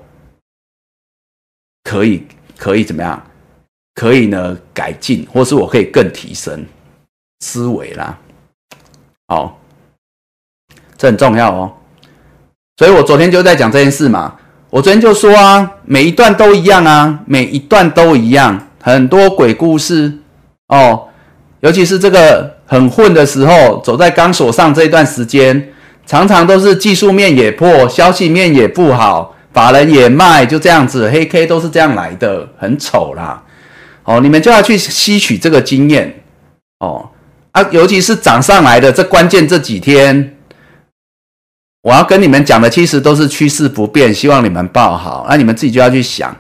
[1.84, 2.24] 可以，
[2.58, 3.22] 可以怎么样？
[3.94, 6.66] 可以呢，改进，或是我可以更提升
[7.42, 8.18] 思维啦。
[9.28, 9.60] 好，
[10.98, 11.74] 这很重要哦。
[12.78, 14.38] 所以我昨天就在讲这件事嘛。
[14.70, 20.20] 我昨天就说啊，每一段都一样啊，每一段都一样，很多鬼故事
[20.68, 21.10] 哦。
[21.60, 25.74] 尤其是这个很混的时候，走在钢索上这一段时间，
[26.06, 29.36] 常常都是技术面也破，消息面也不好。
[29.54, 33.44] 法人也卖，就这样子，黑 K 都是这样来的，很丑啦。
[34.04, 36.22] 哦，你们就要去吸取这个经验
[36.80, 37.10] 哦
[37.52, 40.38] 啊，尤其是涨上来的这关键这几天，
[41.84, 45.26] 我要跟你们讲的，其实都是趋势不变，希望你们报好。
[45.30, 46.34] 那你们自己就要去想，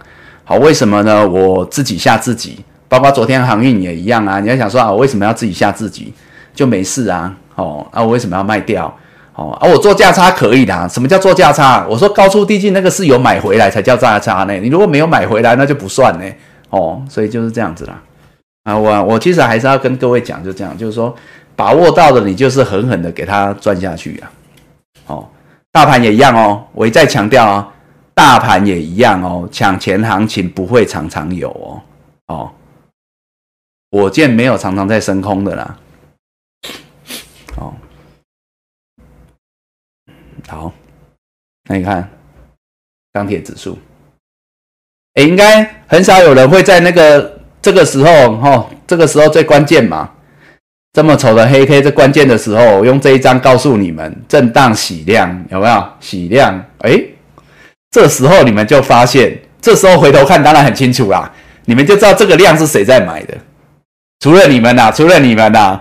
[0.45, 1.27] 好，为什么呢？
[1.27, 4.39] 我自己吓自己，包括昨天航运也一样啊。
[4.39, 6.13] 你要想说啊，我为什么要自己吓自己？
[6.55, 8.97] 就没事啊，哦，啊，我为什么要卖掉？
[9.35, 10.89] 哦，啊，我做价差可以的。
[10.89, 11.85] 什么叫做价差？
[11.89, 14.53] 我说高出低进那个是有买回来才叫价差呢。
[14.55, 16.25] 你如果没有买回来，那就不算呢。
[16.69, 18.01] 哦，所以就是这样子啦。
[18.63, 21.15] 啊，我我其实还是要跟各位讲，就这样，就是说
[21.55, 24.31] 把握到的，你就是狠狠的给它赚下去啊。
[25.07, 25.27] 哦，
[25.71, 27.67] 大盘也一样哦，我一再强调啊，
[28.13, 31.81] 大盘也一样哦，抢钱行情不会常常有哦。
[32.27, 32.51] 哦，
[33.91, 35.77] 火箭没有常常在升空的啦。
[40.51, 40.73] 好，
[41.69, 42.09] 那你看
[43.13, 43.79] 钢铁指数，
[45.13, 47.39] 哎，应该很少有人会在那个。
[47.63, 50.09] 这个时候，哈，这个时候最关键嘛，
[50.93, 55.89] 这么丑的黑 K，这关键的时候，我用这一张告诉你们，震荡洗量有没有？
[55.99, 56.99] 洗量，哎，
[57.91, 61.31] 这时候你们就发现，这时候回头看当然很清楚啦，
[61.65, 63.37] 你们就知道这个量是谁在买的，
[64.21, 65.79] 除了你们呐，除了你们呐，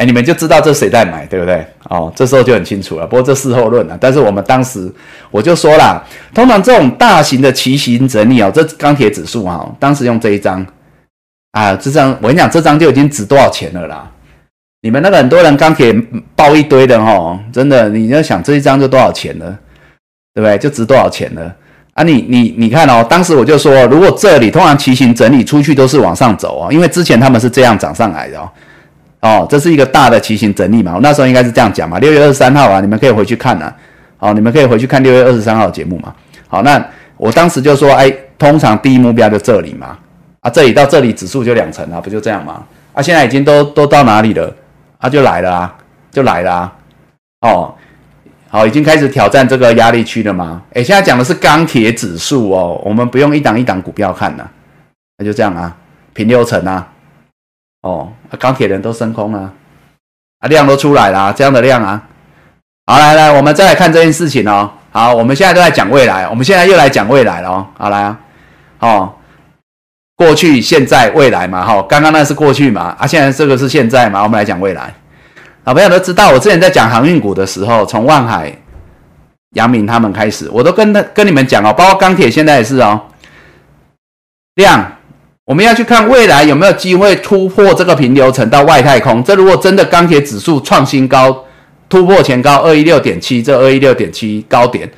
[0.00, 1.62] 哎，你们就知道这谁在买，对不对？
[1.90, 3.06] 哦，这时候就很清楚了。
[3.06, 4.90] 不过这事后论了，但是我们当时
[5.30, 10.66] 我就说了，通常这种大型的骑行整理哦，这钢铁指数啊，当时用这一张。
[11.52, 14.08] 啊，这张我跟你讲，这张就已经值多少钱了啦！
[14.82, 15.92] 你们那个很多人钢铁
[16.36, 19.46] 爆一堆的哦，真的，你要想这一张就多少钱了，
[20.32, 20.56] 对不对？
[20.56, 21.52] 就值多少钱了
[21.94, 22.04] 啊？
[22.04, 28.48] 你你你看哦，当时我就说，如果这里通常骑行整理出去都是往上走哦，因为之前他们是这样涨上来的哦，
[29.20, 31.98] 哦，这是一个大的骑行整理嘛，我那时候应该是这样讲嘛。
[31.98, 33.74] 六月二十三号啊，你们可以回去看啊，
[34.16, 36.14] 好，你们可以回去看六月二十三号的节目嘛。
[36.48, 36.82] 好，那
[37.18, 39.98] 我当时就说，哎，通常第一目标就这里嘛。
[40.40, 42.62] 啊，这里到这里指数就两成啊，不就这样吗？
[42.94, 44.50] 啊，现在已经都都到哪里了？
[44.96, 45.76] 啊，就来了啊，
[46.10, 46.72] 就来了啊。
[47.42, 47.74] 哦，
[48.48, 50.62] 好，已经开始挑战这个压力区了吗？
[50.72, 54.50] 哎，现在讲的是钢铁指数哦，我们不用一档一档股票看了，
[55.18, 55.76] 那就这样啊，
[56.14, 56.89] 平六成啊。
[57.82, 59.52] 哦，钢铁人都升空了，
[60.40, 62.02] 啊，量都出来了，这样的量啊。
[62.86, 64.70] 好，来来，我们再来看这件事情哦。
[64.90, 67.66] 好，我们现在都在讲未来，我们现在又来讲未来了哦。
[67.78, 68.18] 好，来啊，
[68.80, 69.12] 哦。
[70.16, 74.92] 过去、现在、未来嘛，哈，刚刚那是过去嘛，啊，现在这个是现在嘛，我们来讲未来。
[75.64, 78.54] 老朋友都知道，我之前在讲航运股的时候，从万海、
[79.54, 83.00] 杨明他们开始，我都跟他跟你们讲哦，包括钢铁现在也是哦，
[84.56, 84.92] 量，
[85.50, 89.20] 我们要去看未来有没有机会突破这个平流层到外太空。
[89.24, 91.44] 这如果真的钢铁指数创新高，
[91.88, 94.88] 突破前高二一六点七，这二一六点七高点。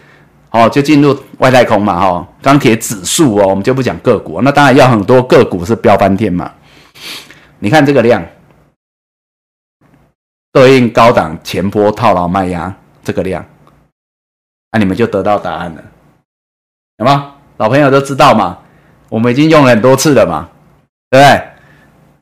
[0.50, 6.52] 哦，就进入外太空嘛，哈，钢铁指数哦，我们就不讲个股，那当然要很多个股是飙翻天嘛。
[7.60, 8.22] 你看这个量，
[10.52, 13.42] 对应高档前波套牢卖压这个量，
[14.72, 15.82] 那你们就得到答案了，
[16.98, 17.36] 有吗？
[17.56, 18.58] 老朋友都知道嘛，
[19.12, 20.48] 我们已经用了很多次了嘛，
[21.10, 21.48] 对不对？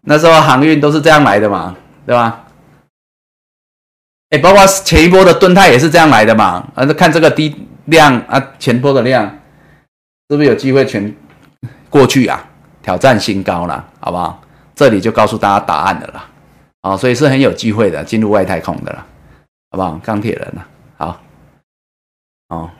[0.00, 2.44] 那时候航运都是这样来的嘛，对吧？
[4.30, 7.66] 哎，包括前一波的盾泰也是这样来的嘛，啊，看这个低。
[7.86, 9.24] 量啊，前波的量
[10.28, 11.12] 是不是有机会全
[11.88, 12.44] 过去啊？
[12.82, 14.40] 挑战新高了，好不好？
[14.76, 16.28] 这里就告诉大家答案的啦。
[16.82, 19.06] 哦，所以是很有机会的，进入外太空的了，
[19.72, 20.00] 好不好？
[20.04, 20.68] 钢铁人啊，
[20.98, 21.20] 好，
[22.50, 22.70] 哦，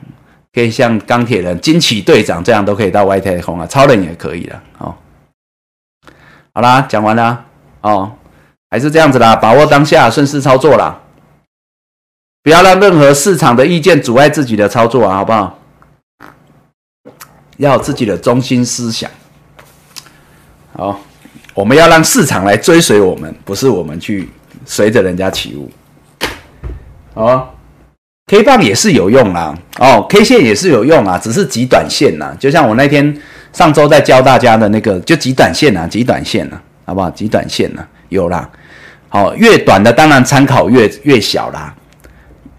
[0.53, 4.95] 可以像钢铁人、惊奇队长这样都可以到外太空啊，超人也可以了，哦。
[6.53, 7.45] 好啦，讲完了，
[7.81, 8.11] 哦，
[8.69, 10.99] 还是这样子啦，把握当下，顺势操作啦。
[12.43, 15.57] 不要让任何市场的意见阻碍自己的操作啊，好不好？
[17.57, 19.09] 要自己的中心思想。
[20.73, 20.99] 好，
[21.53, 24.27] 我们要让市场来追随我们，不是我们去
[24.65, 25.71] 随着人家起舞。
[27.13, 27.55] 好
[28.27, 32.35] ，K 棒也是有用啦，哦，K 线也是有用啊，只是极短线呐。
[32.39, 33.15] 就像我那天
[33.53, 37.09] 上周在教大家的那个，就极短线呐，极短线呐，好不好？
[37.09, 38.49] 极短线呐，有啦。
[39.09, 41.75] 好，越短的当然参考越越小啦。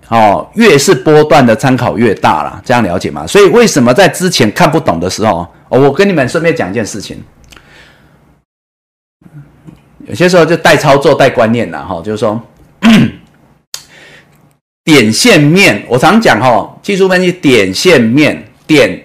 [0.09, 3.27] 哦，越是波段的参考越大了，这样了解吗？
[3.27, 7.17] 所以为什么在之前看不懂的时候，哦，我跟你们顺便讲一件事情，
[10.07, 12.39] 有些时候就带操作带观念了哈，就是说
[14.85, 19.05] 点线面，我常讲哈，技术分析点线面点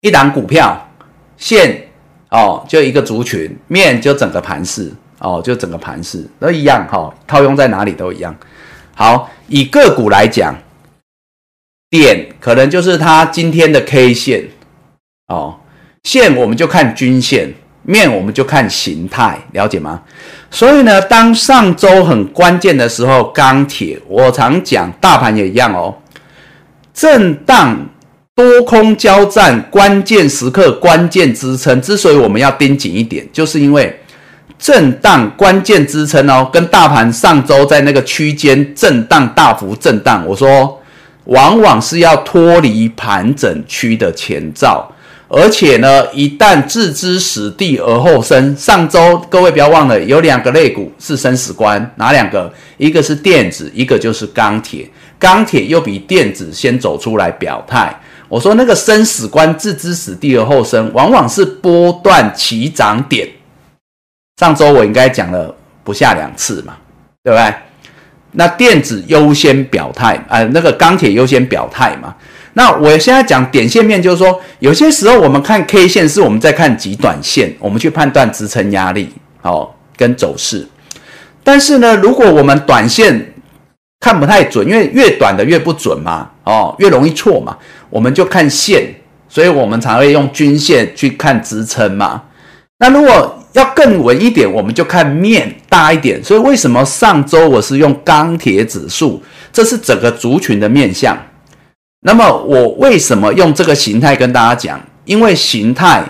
[0.00, 0.90] 一档股票
[1.36, 1.88] 线
[2.30, 8.34] 哦，就一个族群面就整个盘势哦，就整个盘势都一样哈，套用在哪里都一样。
[8.94, 10.56] 好，以个股来讲，
[11.90, 14.48] 点可能就是它今天的 K 线
[15.28, 15.60] 哦，
[16.04, 17.52] 线我们就看均线，
[17.86, 20.02] 面我们就看形态，了解吗？
[20.50, 25.94] 所以呢，当上周很关键的时候，钢铁我常讲，大盘也一样哦，
[26.92, 27.88] 震荡
[28.34, 34.00] 多空交战，关键时刻关键支撑，之所以我们要盯紧一点，就是因为
[34.58, 40.82] 震荡关键支撑哦，跟大盘上周在那个区间震荡大幅震荡，我说
[41.26, 44.90] 往往是要脱离盘整区的前兆。
[45.28, 48.56] 而且呢，一旦置之死地而后生。
[48.56, 52.52] 上周各位不要忘了，有两个类股是生死关，哪两个？
[52.76, 54.88] 一个是电子，一个就是钢铁。
[55.18, 57.92] 钢铁又比电子先走出来表态。
[58.28, 63.28] 我说那个生死关，置之死地而后生，往往是波段起涨点。
[64.38, 66.76] 上周我应该讲了不下两次嘛，
[67.24, 67.54] 对不对？
[68.32, 72.14] 那电子优先表态，呃，那个钢铁优先表态嘛。
[72.58, 79.10] 那我现在讲点线面，就是说，有些时候我们看 K 线是我们在看极短线，我们去判断支撑压力
[79.42, 80.66] 哦跟走势。
[81.44, 83.34] 但是呢，如果我们短线
[84.00, 87.54] 看不太准，因为越短的越不准嘛，哦，越容易错嘛，
[87.90, 88.86] 我们就看线，
[89.28, 92.22] 所以我们才会用均线去看支撑嘛。
[92.78, 96.24] 那如果要更稳一点，我们就看面大一点。
[96.24, 99.22] 所以为什么上周我是用钢铁指数？
[99.52, 101.14] 这是整个族群的面向。
[102.06, 104.80] 那么我为什么用这个形态跟大家讲？
[105.06, 106.04] 因为形态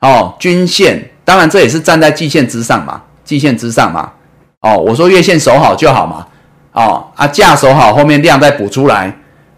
[0.00, 4.12] 哦，均线，当然这也是站在季线之上嘛，季线之上嘛。
[4.60, 6.26] 哦，我说月线守好就好嘛。
[6.72, 9.10] 哦啊，价守好，后面量再补出来，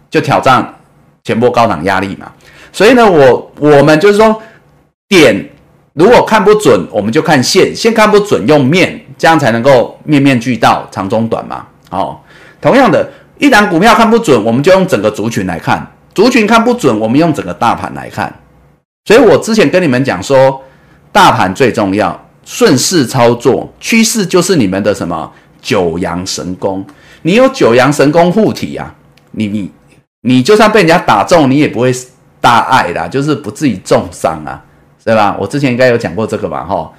[0.09, 0.75] 就挑战
[1.25, 2.31] 前波高档压力嘛。
[2.71, 4.41] 所以呢，我我们就是说，
[5.09, 5.49] 点
[5.91, 11.67] 如果看不准，我们就看线，线看不准用面，这样才能够面面俱到，长中短嘛。
[11.89, 12.17] 哦，
[12.61, 13.05] 同样的。
[13.41, 15.79] 一档股票看不准，我们就用整个族群来看；
[16.13, 18.31] 族群看不准，我们用整个大盘来看。
[19.05, 20.63] 所以我之前跟你们讲说，
[21.11, 26.85] 大盘最重要，顺势操作，趋势就是你们的什么九阳神功。
[27.23, 28.93] 你有九阳神功护体啊，
[29.31, 29.71] 你你
[30.21, 31.91] 你就算被人家打中，你也不会
[32.39, 34.63] 大碍啦，就是不至于重伤啊，
[35.03, 35.35] 对吧？
[35.39, 36.63] 我之前应该有讲过这个吧？
[36.63, 36.91] 哈，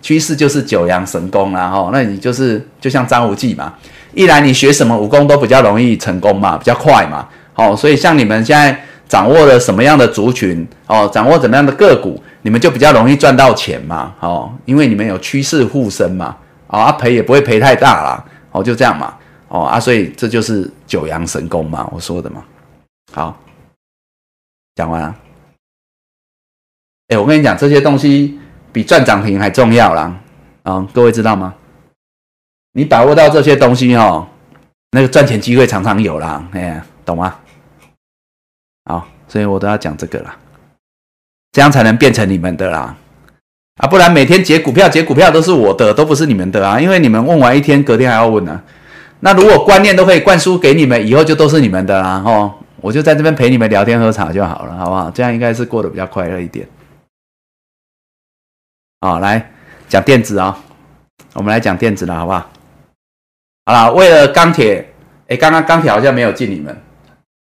[0.00, 3.74] 趋势就是九阳神功啦，哈，那你就是就像张无忌嘛。
[4.12, 16.36] 一来你学什么武功都比较容易成功嘛，比较快嘛，哦，所以像你们现在掌握了什么样的族群，哦，掌握怎么样的个股，你们就比较容易赚到钱嘛，哦，因为你们有趋势护身嘛，
[16.68, 19.14] 哦，啊赔也不会赔太大啦，哦，就这样嘛，
[19.48, 22.42] 哦啊，所以这就是九阳神功嘛，我说的嘛，
[23.12, 23.36] 好，
[24.74, 25.14] 讲完了，
[27.08, 28.38] 哎，我跟你讲这些东西
[28.72, 30.16] 比赚涨停还重要啦，
[30.62, 31.54] 啊，各位知道吗？
[32.72, 34.26] 你把握到这些东西哦，
[34.92, 37.34] 那个赚钱机会常常有啦，哎，懂吗？
[38.84, 40.36] 好，所以我都要讲这个啦，
[41.52, 42.96] 这样才能变成你们的啦，
[43.76, 48.62] 啊，不然每天解股票解股票都是我的，都不是你们的啊，因为你们问完一天，隔天还要问呢。
[49.20, 55.10] 那如果观念都可以灌输给你们，以后就都是你们的啦，哦，我就在这边陪你们聊天喝茶就好了，好不好？
[55.10, 56.66] 这样应该是过得比较快乐一点。
[59.00, 59.52] 好，来
[59.88, 60.58] 讲电子啊，
[61.34, 62.50] 我们来讲电子了，好不好？
[63.70, 64.84] 好了，为了钢铁，
[65.28, 66.76] 哎，刚刚钢铁好像没有进你们，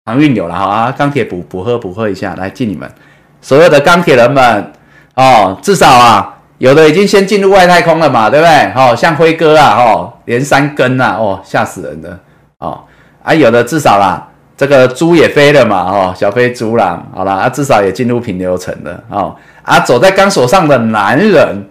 [0.04, 2.92] 航运有了，好啊，钢铁补补喝补喝一下，来进你们
[3.40, 4.74] 所有的钢铁人们
[5.16, 8.54] 哦，至少啊，有的已经先进入外太空了嘛，对不对？
[8.76, 12.20] 哦，像辉哥啊，哦，连三根啊，哦，吓死人的
[12.58, 12.84] 哦，
[13.24, 21.66] 啊，有的至少啦，这个猪也飞了嘛，哦，小飞猪啦，好了，啊，至少也进入平流层了，哦，啊，走在钢索上的男人。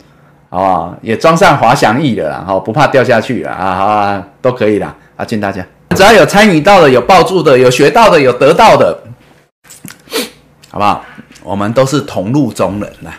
[0.50, 0.96] 好不好？
[1.02, 3.66] 也装上滑翔翼了啦，好不怕掉下去了啊！
[3.66, 8.98] 啊，都可以啦，啊，敬大家，只要有参与到的、有抱住的、有学到的、有得到的，
[10.70, 11.04] 好不好？
[11.42, 13.12] 我们都是同路中人啦，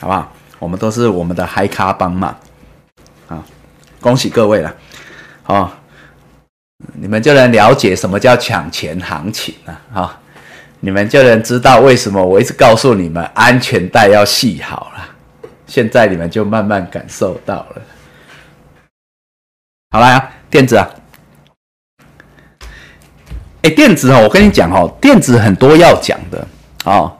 [0.00, 0.32] 好不好？
[0.60, 2.36] 我们都是我们的嗨咖帮嘛，
[3.28, 3.42] 啊，
[4.00, 4.72] 恭喜各位了，
[5.42, 5.72] 好，
[6.94, 10.12] 你们就能了解什么叫抢钱行情了，好，
[10.78, 15.08] 你们就能知道为什么我一直告诉你们安全带要系好了。
[15.72, 17.82] 现在你们就慢慢感受到了。
[19.88, 20.86] 好啦，电子啊，
[23.62, 26.46] 哎，电子哦，我跟你讲哦，电子很多要讲的
[26.84, 27.16] 哦，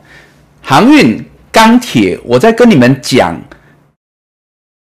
[0.61, 3.41] 航运、钢铁，我在跟你们讲，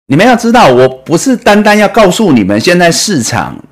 [0.07, 3.64] 你们要知道，我不是单单要告诉你们现在市场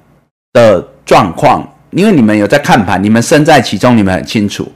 [0.54, 4.72] 的状况，因为你们有在看盘，你们身在其中，你们很清楚。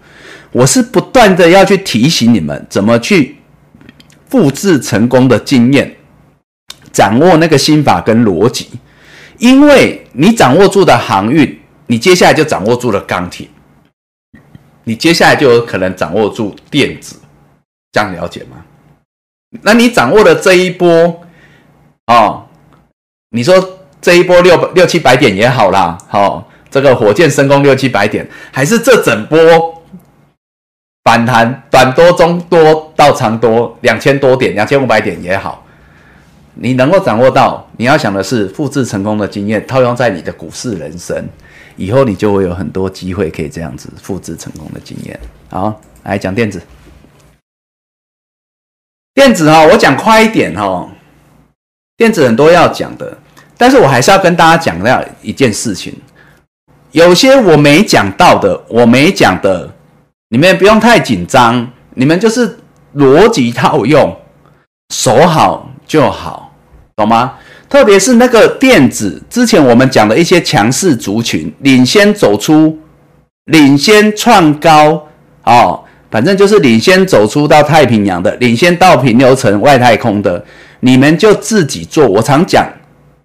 [0.51, 3.37] 我是不断的要去提醒你们怎么去。
[4.33, 5.95] 复制成功的经验，
[6.91, 8.67] 掌握那个心法跟逻辑，
[9.37, 13.47] 因为你掌握住的航运，你接下来就掌握住了钢铁，
[14.85, 17.17] 你接下来就有可能掌握住电子，
[17.91, 18.65] 这样了解吗？
[19.61, 21.21] 那你掌握了这一波，
[22.07, 22.47] 哦，
[23.29, 29.82] 你说这一波六六七百点也好啦，好，这个火箭升空六七百点，还是这整波？
[31.03, 35.65] 反弹短多中多到长多两千多点两千五百点也好，
[36.53, 41.27] 你能够掌握到，你要想的是复制成功的经验，套用在你的股市人生，
[41.75, 45.19] 以后你就会有很多机会可以这样子复制成功的经验。
[45.49, 46.61] 好，来讲电子，
[49.13, 50.89] 电子哈，我讲快一点哈，
[51.97, 53.17] 电子很多要讲的，
[53.57, 55.93] 但是我还是要跟大家讲到一件事情，
[56.91, 59.72] 有些我没讲到的，我没讲的，
[60.33, 62.57] 你们不用太紧张，你们就是
[62.95, 64.17] 逻辑套用，
[64.89, 66.51] 守好就好。
[66.95, 67.33] 懂吗？
[67.69, 72.79] 特别是那个电子，之前我们讲的一些强势族群，领先走出，
[73.45, 75.07] 领先创高，
[75.43, 80.43] 哦，反正就是领先走出到太平洋的，领先到平流层外太空的，
[80.79, 82.07] 你们就自己做。
[82.07, 82.67] 我常讲，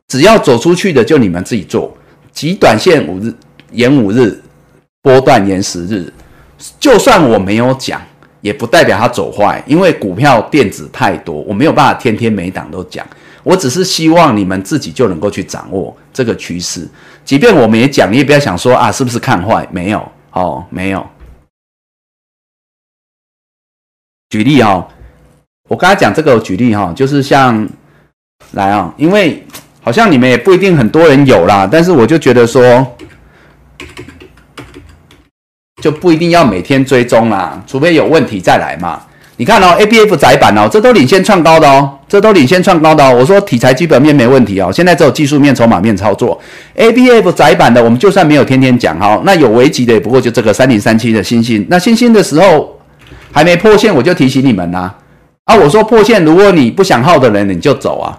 [0.08, 1.96] 只要走出去的，就你们自己做。
[2.34, 3.32] 极短线五日
[3.72, 4.38] 延五日，
[5.00, 6.12] 波段延十日，
[6.80, 8.00] 就算我没有讲，
[8.40, 13.06] 也不代表它走坏，因为股票电子太多，我没有办法天天每档都讲。
[13.44, 16.86] 我只是希望你们自己就能够去掌握这个趋势，
[17.24, 19.66] 即便我们也讲，你也不要想说啊，是不是看坏？
[19.70, 21.06] 没有哦，没有。
[24.28, 24.86] 举例哈，
[25.68, 27.66] 我刚才讲这个举例哈，就是像
[28.52, 29.42] 来啊，因为
[29.80, 32.96] 好像你们也不一定很多人有啦，但是我就觉得说，
[35.80, 39.00] 就不一定要每天追踪啦，除非有问题再来嘛。
[39.36, 43.14] 你看哦，A B F 窄板哦，这都领先创高的哦，这都领先创高的哦。
[43.16, 46.36] 我说题材基本面没问题哦，现在只有技术面、筹码面操作。
[46.74, 51.64] A B F 窄板的，我们就算没有天天讲哈，那有危机的也不过就这个三零三七的星星。
[51.70, 52.76] 那星星的时候
[53.30, 54.92] 还没破线，我就提醒你们呐。
[55.44, 58.18] 啊，我说破线，如果你不想耗的人，你就走啊。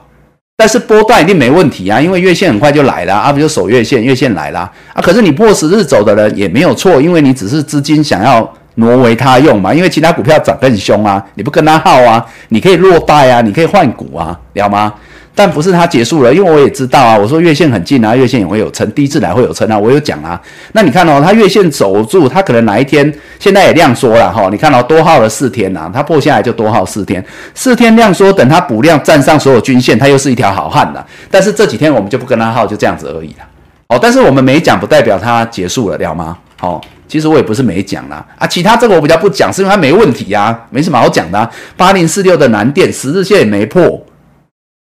[0.59, 5.01] 但是波段一定没问题啊，因为月线很快就来了啊，比如守月线，月线来了啊。
[5.01, 8.53] 可是你破十日走的人也没有错，因为你只是资金想要。
[8.75, 14.93] 挪为他用嘛，因为其他股票涨更凶啊，你不跟他耗啊，你可以落袋啊，你可以换股啊，了吗？
[15.39, 20.37] 但不是它结束了，因为我也知道啊，我说月线很近啊，月线也会有撑，第一次来会有撑啊，我有讲啊。
[20.73, 23.09] 那你看哦，它月线走住，它可能哪一天
[23.39, 27.23] 现在也量缩了哈，你看到多耗了四天呐，它破下来就多耗四天，
[27.55, 31.07] 四天量缩，等它补量站上所有均线，它又是一条好汉了。
[31.31, 33.45] 但是这几天我们就不跟它耗，就这样子而已了。
[33.87, 36.37] 哦，但是我们没讲不代表它结束了，了吗？
[36.57, 36.81] 好。
[37.07, 41.49] 其实我也不是没讲啦，啊，其他这个我比较不讲，是因为它没问题啊，没什么好讲的。
[41.75, 43.99] 八零四六的南电十日线也没破，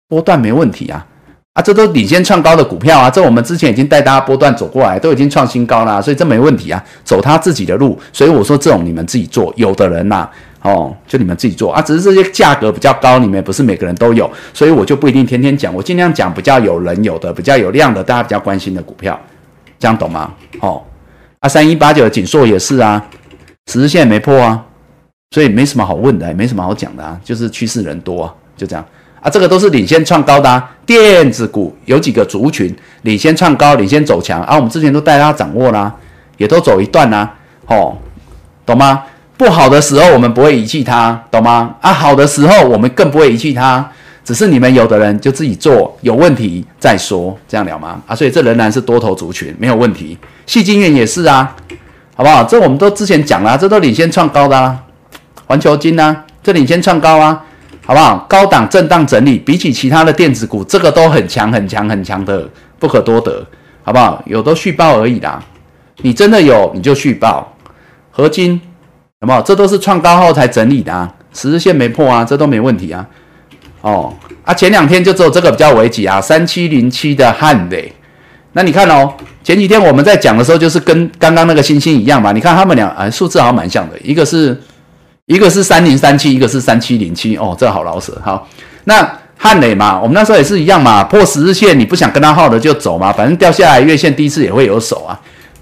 [0.08, 1.04] 波段没问题啊，
[1.54, 7.98] 啊，这都领先创高的股票啊，这我们之前已经带大家波段走过来，都已经创新高啦，所以这没问题啊，走他自己的路。
[8.12, 10.28] 所以我说这种你们自己做，有的人呐，
[10.62, 19.20] 哦，就你们自己做啊，只是这些价格比较高，你们不是每个人都有，所以我就不一定天天讲，我尽量讲比较有人有的、比较有量的，大家比较关心的股票，
[19.78, 20.32] 这样懂吗？
[20.60, 20.82] 哦。
[21.40, 23.04] 啊，三一八九的锦硕也是啊，
[23.70, 24.64] 十日线没破啊，
[25.32, 28.84] 所以没什么好问的，没什么好讲的啊，就是趋势人多啊，就这样
[29.26, 32.72] 啊，这个都是领先创高的啊，电子股有几个族群
[33.02, 35.92] 领先创高，领先走强啊，我们之前都带大家掌握啦，
[36.36, 37.34] 也都走一段啦，
[37.66, 37.96] 哦，
[38.64, 39.02] 懂吗？
[39.36, 41.74] 不好的时候我们不会遗弃它，懂吗？
[41.80, 43.84] 啊，好的时候我们更不会遗弃它。
[44.24, 48.00] 只是你们有的人就自己做，有问题再说，这样了吗？
[48.06, 50.16] 啊，所以这仍然是多头族群，没有问题。
[50.46, 51.54] 细晶元也是啊，
[52.14, 52.44] 好不好？
[52.44, 54.76] 这我们都之前讲了，这都领先创高的啊。
[55.46, 57.44] 环球金呢，这领先创高啊，
[57.86, 58.26] 好不好？
[58.28, 62.46] 高档震荡整理，比起其他的电子股，这个都很强、很强、很强的，
[62.80, 63.46] 不可多得，
[63.84, 64.20] 好不好？
[64.26, 65.40] 有都续报而已啦。
[65.98, 67.56] 你真的有你就续报。
[68.10, 68.60] 合金，
[69.20, 69.40] 好不好？
[69.40, 73.06] 这都是创高后才整理的啊，十日线没破啊，这都没问题啊。
[73.82, 77.92] 哦，啊，前两天就只有这个比较危急啊，三七零七的汉磊。
[78.52, 79.12] 那你看哦，
[79.44, 82.32] 前几天我们在讲的时候，就是跟刚刚那个星星一样嘛。
[82.32, 84.60] 你看他们俩啊，数字好像蛮像的，一个是
[85.26, 87.36] 一个是三零三七，一个是三七零七。
[87.36, 88.16] 哦，这好老舍。
[88.24, 88.48] 好，
[88.84, 95.20] 那汉磊嘛，我们那时候也是一样嘛，破十日线，你不想跟他耗的就走嘛，反正掉下来月线第一次也会有手啊。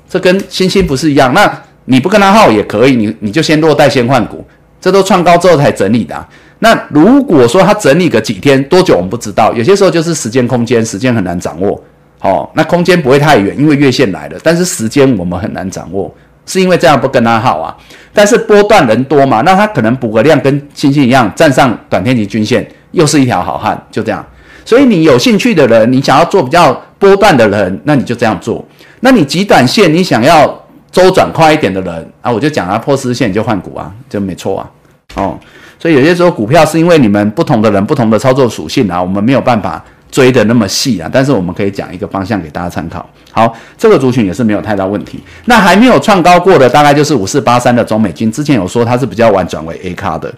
[0.08, 1.32] 这跟星星不是一样？
[1.32, 1.50] 那
[1.86, 4.44] 你不跟他耗也可以，你你就先落袋先换股，
[4.80, 6.26] 这都创高之后才整理的。
[6.58, 9.52] 那如果说它整理个几天多久，我们不知道。
[9.54, 11.82] 有些时候就是时间空间，时间很难掌握。
[12.20, 14.38] 哦，那空间不会太远，因为月线来了。
[14.42, 16.14] 但是时间我们很难掌握，
[16.46, 17.74] 是因为这样不跟他耗啊。
[18.14, 24.24] 但是波段人多嘛，那它可能补个量，跟星星一样站上短天期均线，又是一条好汉，就这样。
[24.64, 28.64] 所以你有兴趣的人，你想要做比较波段的人，那你就这样做。
[29.00, 30.46] 那你极短线，你想要
[30.90, 34.70] 周转快一点的人啊，我就讲啊，破十线就换股啊，就没错啊。
[35.16, 35.38] 哦。
[35.76, 39.84] 所以有些时候股票是因为你们不同的人不同的操作属性啊，我们没有办法
[40.14, 41.10] 追的那么细啊。
[41.12, 43.04] 但是我们可以讲一个方向给大家参考。
[43.32, 45.18] 好，这个族群也是没有太大问题。
[45.46, 50.32] 那还没有创高过的，大概就是五四八三的中美金，之前有说它是比较晚转为 A 卡的。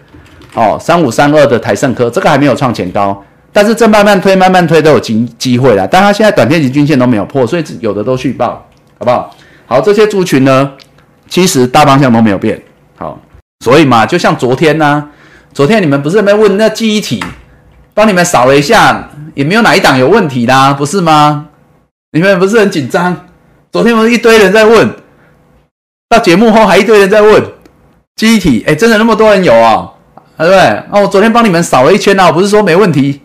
[0.55, 3.23] 哦，三五三二的台盛科，这个还没有创前高，
[3.53, 5.87] 但是这慢慢推，慢慢推都有机机会了。
[5.87, 8.67] 但它现在短天期均线都没有破，所以有的都续报，
[8.97, 9.35] 好不好？
[9.67, 10.71] 好，这些族群呢，
[11.27, 12.59] 其实大方向都没有变。
[12.97, 13.19] 好，
[13.63, 15.07] 所以嘛，就像昨天呢，
[15.53, 17.23] 昨天你们不是没问那记忆体，
[17.93, 21.49] 帮你们扫了一下，也没有哪一档有问题啦，不是吗？
[22.11, 23.27] 你们不是很紧张？
[23.71, 24.89] 昨天不是一堆人在问，
[26.09, 27.43] 到节目后还一堆人在问
[28.15, 29.91] 机体，哎，真的那么多人有啊？
[30.39, 30.59] 对不对？
[30.59, 33.21] 啊，我昨天帮你们扫了一圈啊，不是说没问题。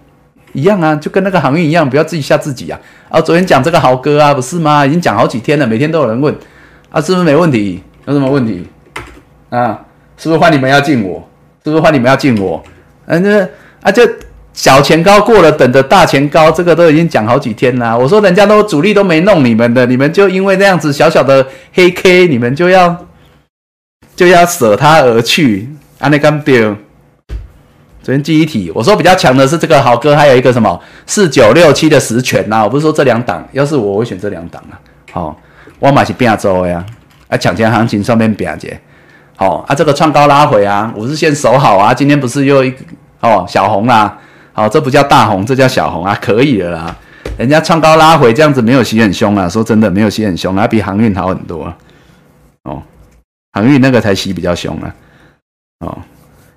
[0.52, 2.78] 一样啊，就跟那个航运一样，不要自己吓自己啊！
[3.08, 4.84] 啊，昨天讲这个豪哥啊，不是吗？
[4.84, 6.36] 已经讲好几天了，每天都有人问，
[6.90, 7.82] 啊，是不是没问题？
[8.04, 8.68] 有什么问题？
[9.48, 9.80] 啊，
[10.18, 11.26] 是不是换你们要进我？
[11.64, 12.62] 是不是换你们要进我？
[13.06, 13.48] 嗯，那
[13.80, 14.02] 啊，就
[14.52, 17.98] 小前高过了，等着大前高，这个都已经讲好几天了。
[17.98, 22.96] 我说人家都主力都没弄你们的，你们就因为这样子小小的黑 K，你们就要
[24.14, 26.76] 就要舍他而去，啊，那干丢。
[28.02, 34.74] 昨天记忆体，我说比较强的是这个豪哥，还有一个什么四九六七的实权呐，我不是说这两档，要是我会选这两档啊。
[35.12, 35.40] 好，
[35.78, 36.84] 我买是变周呀，
[37.28, 38.76] 啊抢钱行情上面变节，
[39.36, 42.74] 好啊这个创高拉回啊，五日线守好啊，今天不是又一
[43.20, 44.18] 哦小红啦，
[44.52, 46.94] 好这不叫大红，这叫小红啊，可以的啦，
[47.36, 51.76] 人家创高拉回这样子没有洗很凶啊，说真的没有洗很凶啊，比航运好很多啊
[52.64, 52.82] 哦，
[53.52, 54.94] 航运那个才洗比较凶啊，
[55.80, 55.98] 哦。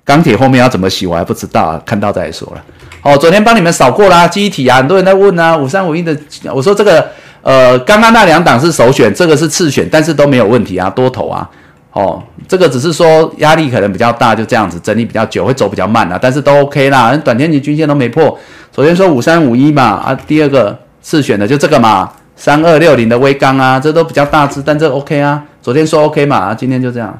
[0.04, 2.64] 钢铁后面要怎么洗，我还不知道啊，看到再说了。
[3.02, 6.16] 哦，昨天帮你们扫过啦，机体啊，很多人在问啊，五三五一的，
[6.54, 7.10] 我说这个
[7.42, 11.50] 呃，刚刚那两档是首选，这个是次选，但是都没有问题啊，多头啊，
[11.96, 18.38] 哦，这个只是说压力可能比较大，就这样子整理比较久，会走比较慢啊，但是都 OK 啦，短天期均线都没破。
[18.70, 27.18] 昨天说五三五一嘛，啊，第二个次选的就这个嘛，三二六零的微钢啊，这都比较大只，但这 OK 啊，昨天说 OK 嘛，啊，今天就这样，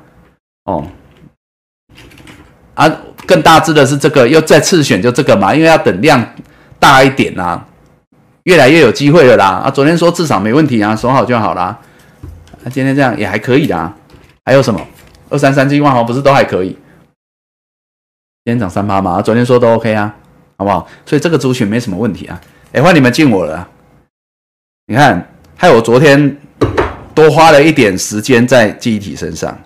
[0.65, 0.85] 哦。
[2.75, 2.87] 啊，
[3.25, 6.23] 更大只的是这个，又再次选就这个嘛，因为要等量
[6.79, 7.65] 大一点啦，
[8.43, 9.47] 越来越有机会了啦。
[9.65, 11.79] 啊，昨天说至少没问题啊，守好就好啦。
[12.63, 13.93] 那今天这样也还可以的。
[14.47, 14.81] 还有什么？
[15.29, 16.69] 二三三七万豪不是都还可以？
[18.45, 20.15] 今天涨三八嘛，昨天说都 OK 啊，
[20.57, 20.87] 好不好？
[21.05, 22.41] 所以这个族群没什么问题啊。
[22.73, 23.69] 哎，换你们进我了。
[24.87, 26.39] 你看，害我昨天
[27.13, 29.59] 多花了一点时间在记忆体身上。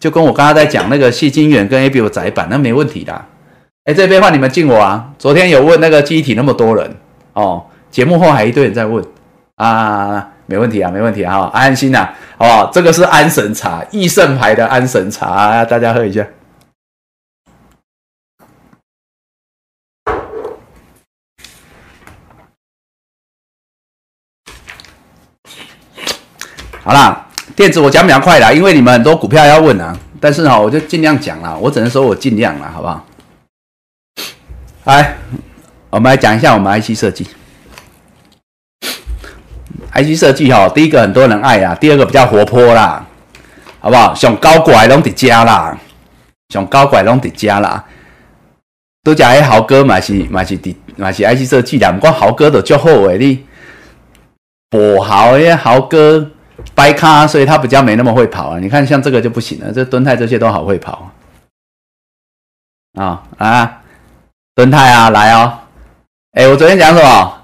[0.00, 3.24] 就跟我刚刚在讲那个细晶圆跟 A B U 窄板，那没问题的。
[3.84, 5.14] 哎，这边换你们进我啊！
[5.16, 6.96] 昨天有问那个记忆体那么多人
[7.34, 9.04] 哦，节目后还一堆人在问
[9.54, 12.08] 啊，没问题啊，没问题啊，安心呐，
[12.38, 12.70] 好不好？
[12.72, 16.26] 这个是安神茶，益盛牌的安神茶，大家喝一下。
[26.82, 27.20] 好啦。
[27.56, 33.06] 电子我讲比较快啦，因为你们很多股票要问啊，但是哈，我就尽量讲啦，我只能说我尽量啦，好不好？
[34.82, 35.16] 来，
[35.90, 37.28] 我们来讲一下我们 IC 设计
[39.94, 43.06] ，IC 设计哈，第一个很多人爱啊，第二个比较活泼啦，
[43.80, 44.14] 好不好？
[44.14, 45.78] 上高拐拢伫家啦，
[46.50, 47.84] 上高拐拢伫家啦，
[49.02, 53.46] 都讲迄豪哥嘛是嘛是伫嘛是 IC 设计啦，不过豪哥都足好诶，你
[54.68, 56.30] 博豪诶豪哥。
[56.72, 58.58] 掰咖，所以他比较没那么会跑啊。
[58.60, 59.72] 你看，像这个就不行了。
[59.72, 61.10] 这蹲泰这些都好会跑
[62.96, 63.82] 啊啊！
[64.54, 65.58] 蹲泰啊，来哦！
[66.32, 67.43] 哎，我昨天讲什么？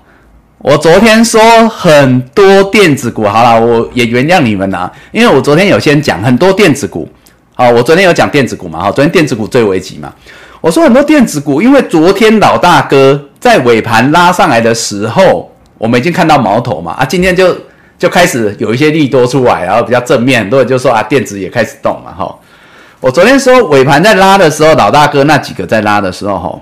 [0.62, 7.09] 我昨天说很多电子股，好了，我也原谅你们啦，因为我昨天有先讲很多电子股。
[7.55, 8.81] 好，我昨天有讲电子股嘛？
[8.81, 10.12] 好，昨天电子股最危急嘛。
[10.61, 16.93] 我说很多电子股，因为昨天老大哥在尾盘拉上来的时候，我们已经看到矛头嘛。
[16.93, 17.57] 啊，今天就。
[17.99, 22.35] 就开始有一些利多出来，然后比较正面，很多人就说啊，电子也开始动了哈。
[22.99, 26.59] 我昨天说尾盘在拉的时候，老大哥那几个在拉的时候哈，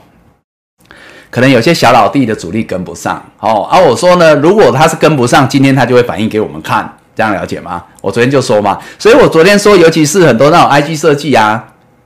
[1.31, 3.63] 可能有些小老弟的主力跟不上哦。
[3.65, 7.85] 啊我说呢，如果他是跟不上，今天他就会反映给我们看，这样了解吗？
[8.01, 11.65] 我昨天就说嘛，所以我昨天说，尤其是很多那种 IG 设计啊，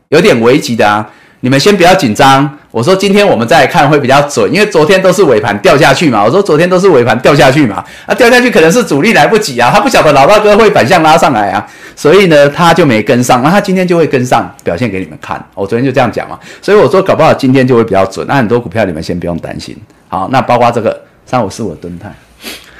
[0.08, 1.08] 有点危机的啊，
[1.40, 2.58] 你们先不要紧张。
[2.72, 6.24] 我说今天我们再看会比较准，因为昨天都是尾盘掉下去嘛。
[6.24, 15.38] 我说昨天都是尾盘掉下去嘛，啊掉下去可能是主力来不及啊，他不晓得老大哥会反向拉上来啊，所以呢他就没跟上，那他今天就会跟上，表现给你们看。
[15.54, 18.26] 我昨天就这样讲嘛，所以我说搞不好今天就会比较准。
[18.26, 19.76] 那很多股票你们先不用担心。
[20.08, 22.10] 好，那包括这个三五四五吨泰，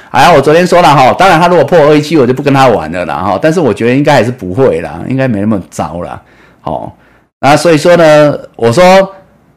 [0.09, 3.37] 好，我昨天说了哈，当然他如果破二一七，我就不跟他玩了啦哈。
[3.39, 6.19] 但是我觉得应该还是不会啦，应该没那么糟啦。
[6.61, 6.97] 好，
[7.41, 8.83] 那所以说呢，我说。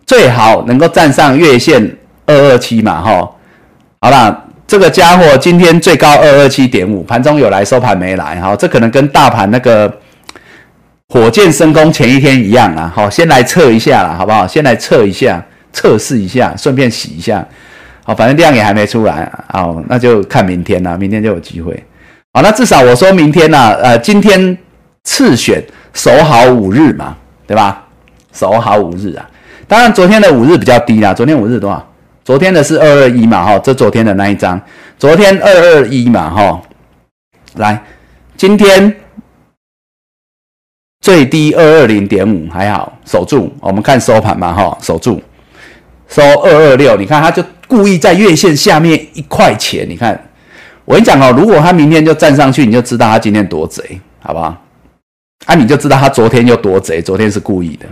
[0.06, 1.96] 最好能够站上月线
[2.26, 3.28] 二二七嘛，哈，
[4.00, 9.92] 好啦，这个家伙今天最高二二七点五，盘中有来收盘没来，哈，这可能跟大盘那个
[11.08, 14.46] 火箭升空前一天一样啊，好，先来测一下啦，好不好？
[14.46, 17.44] 先来测一下，测试一下，顺便洗一下。
[18.04, 21.72] 好，反正量也还没出来，好，那就看明天啦，明天就有机会。
[22.32, 24.56] 好，那至少我说明天呢，呃，今天
[25.02, 25.60] 次选
[25.92, 27.16] 守好五日嘛，
[27.46, 27.84] 对吧？
[28.32, 29.28] 守好五日啊。
[29.68, 31.86] 当然，昨天的五日比较低啦，昨天五日多少？
[32.24, 34.60] 昨天的是二二一嘛，哈，这昨天的那一张，
[34.98, 36.62] 昨天二二一嘛，哈。
[37.54, 37.82] 来，
[38.36, 38.94] 今天
[41.00, 43.52] 最低二二零点五还好，守住。
[43.60, 45.22] 我们看收盘嘛，哈，守住，
[46.08, 47.44] 收二二六，你看它就。
[47.68, 50.16] 故意在月线下面一块钱，你看，
[50.84, 54.56] 我跟你讲哦，如果他明天就站上去，你就知道他今天多贼，好不好？
[55.46, 57.86] 啊，你就知道他昨天又多贼，昨天是故意的。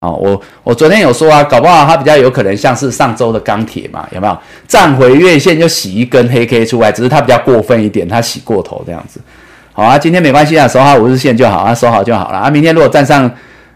[0.00, 4.38] 哦，我我昨天有说啊，搞不好他比较有可能像是上周的钢铁嘛，有没有？
[4.66, 9.20] 站回月线就洗一根黑 K 出来，只是他比较过分一点，他洗过头这样子。
[9.74, 12.48] 好啊，今天没关系啊，守好五日线就好啊，守好就好了啊。
[12.48, 13.30] 明天如果站上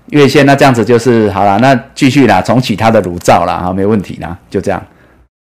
[0.07, 4.83] 月线，那这样子就是好了，那继续啦，重启他的炉灶了啊，没问题啦，就这样。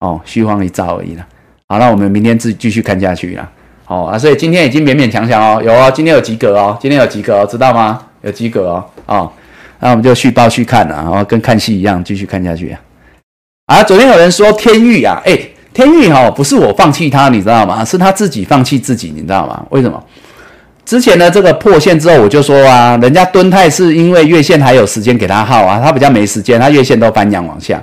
[0.00, 1.26] 哦，虚晃一招而已啦。
[1.66, 3.48] 好，那我们明天继继续看下去啦。
[3.86, 7.98] 好啊，所以今天已经勉勉强强哦，有哦，今天有及格哦，今天有及格哦，知道吗？
[8.20, 8.84] 有及格哦。
[9.06, 9.32] 哦，
[9.80, 12.80] 那我们就续报续看了，然后跟看戏一样继续看下去啊。
[13.66, 15.38] 啊，昨天有人说天域啊，哎，
[15.72, 17.84] 天域哈，不是我放弃他，你知道吗？
[17.84, 19.64] 是他自己放弃自己，你知道吗？
[19.70, 20.02] 为什么？
[20.84, 27.82] 之前的这个破线之后，我就说啊，人家蹲泰是因为月线还有时间给他耗啊，他比较没时间，他月线都翻阳往下。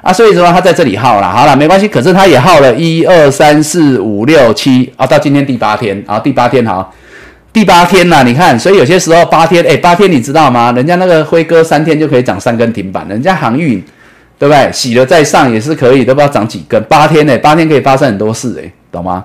[0.00, 1.86] 啊，所以说他在这里耗了，好了，没关系。
[1.86, 6.92] 可是他也耗了一二三四五六七啊，到今天第八天啊，第八天好，
[7.52, 10.72] 第八天呐，你看，所以有些时候八天，哎，八天你知道吗？
[10.72, 13.78] 人家那个辉哥三天就可以涨三根停板，人家航运
[14.38, 14.72] 对不对？
[14.72, 16.82] 洗了再上也是可以，都不知道涨几根。
[16.84, 19.24] 八天呢，八天可以发生很多事，哎，懂吗？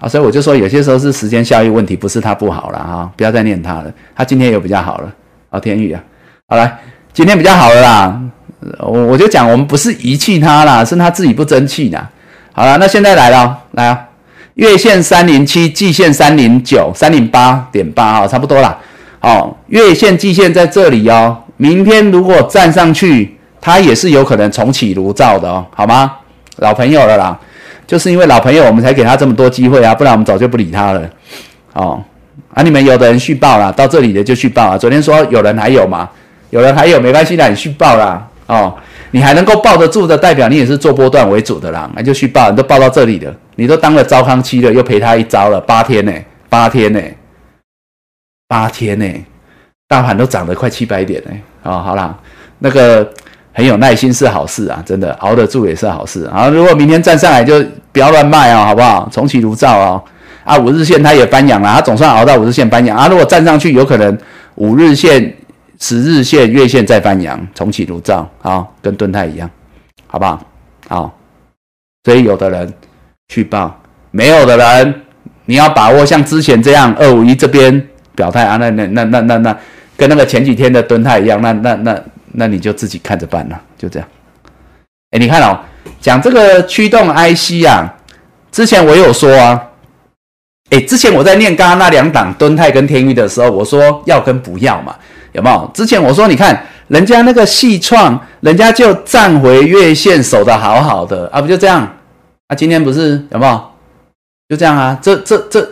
[0.00, 3.92] 啊，所以我就说有些时候是时间效益问题，不是他不好了哈，不要再念他了。
[4.14, 5.12] 他今天有比较好了
[5.50, 6.00] 啊，天宇啊，
[6.46, 6.78] 好来，
[7.12, 8.20] 今天比较好了啦。
[8.78, 12.08] 我我就讲，我们不是遗弃他啦，是他自己不争气啦。
[12.52, 14.07] 好了，那现在来了，来啊，
[14.58, 18.76] 月线三零七，季线三零九，三零八点八啊，差不多啦。
[19.20, 21.36] 哦，月线、季线在这里哦。
[21.56, 26.12] 明天如果站上去，它也是有可能重启炉灶的哦，好吗？
[26.56, 27.38] 老朋友了啦，
[27.86, 31.08] 就是因为老朋友，我们才给他这么多机会啊，不然我们早就不理他了。
[31.74, 32.02] 哦，
[32.52, 34.76] 啊，你们有的人续报了，到这里的就续报了。
[34.78, 36.08] 昨天说有人还有吗？
[36.50, 38.26] 有人还有没关系的，你续报啦。
[38.46, 38.74] 哦，
[39.12, 41.88] 你还能够抱得住的，代表你也是做波段为主的啦。
[41.94, 46.12] 那就续报，你都报到这里了，你都当了招康期了，又陪他一招了，八天呢，
[46.48, 47.00] 八天呢，
[48.46, 49.04] 八天呢，
[49.88, 51.30] 大盘都涨得快七百点呢。
[51.64, 52.16] 哦，好啦，
[52.60, 53.12] 那个
[53.52, 56.24] 很有耐心是好事啊，真的熬得住也是好事。
[56.26, 57.60] 啊，如果明天站上来就
[57.90, 59.08] 不要乱卖哦，好不好？
[59.10, 60.04] 重启炉灶哦。
[60.44, 63.08] 啊，五日线它也翻阳了，它总算熬到五日线翻阳啊。
[63.08, 64.16] 如果站上去，有可能
[64.54, 65.34] 五日线。
[65.80, 69.48] 十日线、月线再翻阳，重启炉灶，好，跟盾泰一样，
[70.08, 70.42] 好不好？
[70.88, 71.18] 好，
[72.02, 72.74] 所以有的人
[73.28, 73.78] 去报，
[74.10, 75.02] 没有的人，
[75.44, 79.56] 你要把握像之前这样，二五一这边表态啊，那那那那那那，
[79.96, 82.02] 跟那个前几天的蹲泰一样，那那那
[82.32, 84.08] 那你就自己看着办了，就这样。
[85.10, 85.58] 哎，你看哦，
[86.00, 87.94] 讲这个驱动 IC 啊，
[88.50, 89.62] 之前我有说啊，
[90.70, 94.94] 哎，之前我在念刚刚那两档蹲泰跟天域的时候，我说要跟不要嘛。
[95.32, 95.70] 有没有？
[95.74, 101.86] 之前我说，你看人家那个细创，人家就站回月线守的好好的啊，不就这样？
[102.48, 103.62] 啊，今天不是有没有？
[104.48, 105.68] 就这样啊，这这这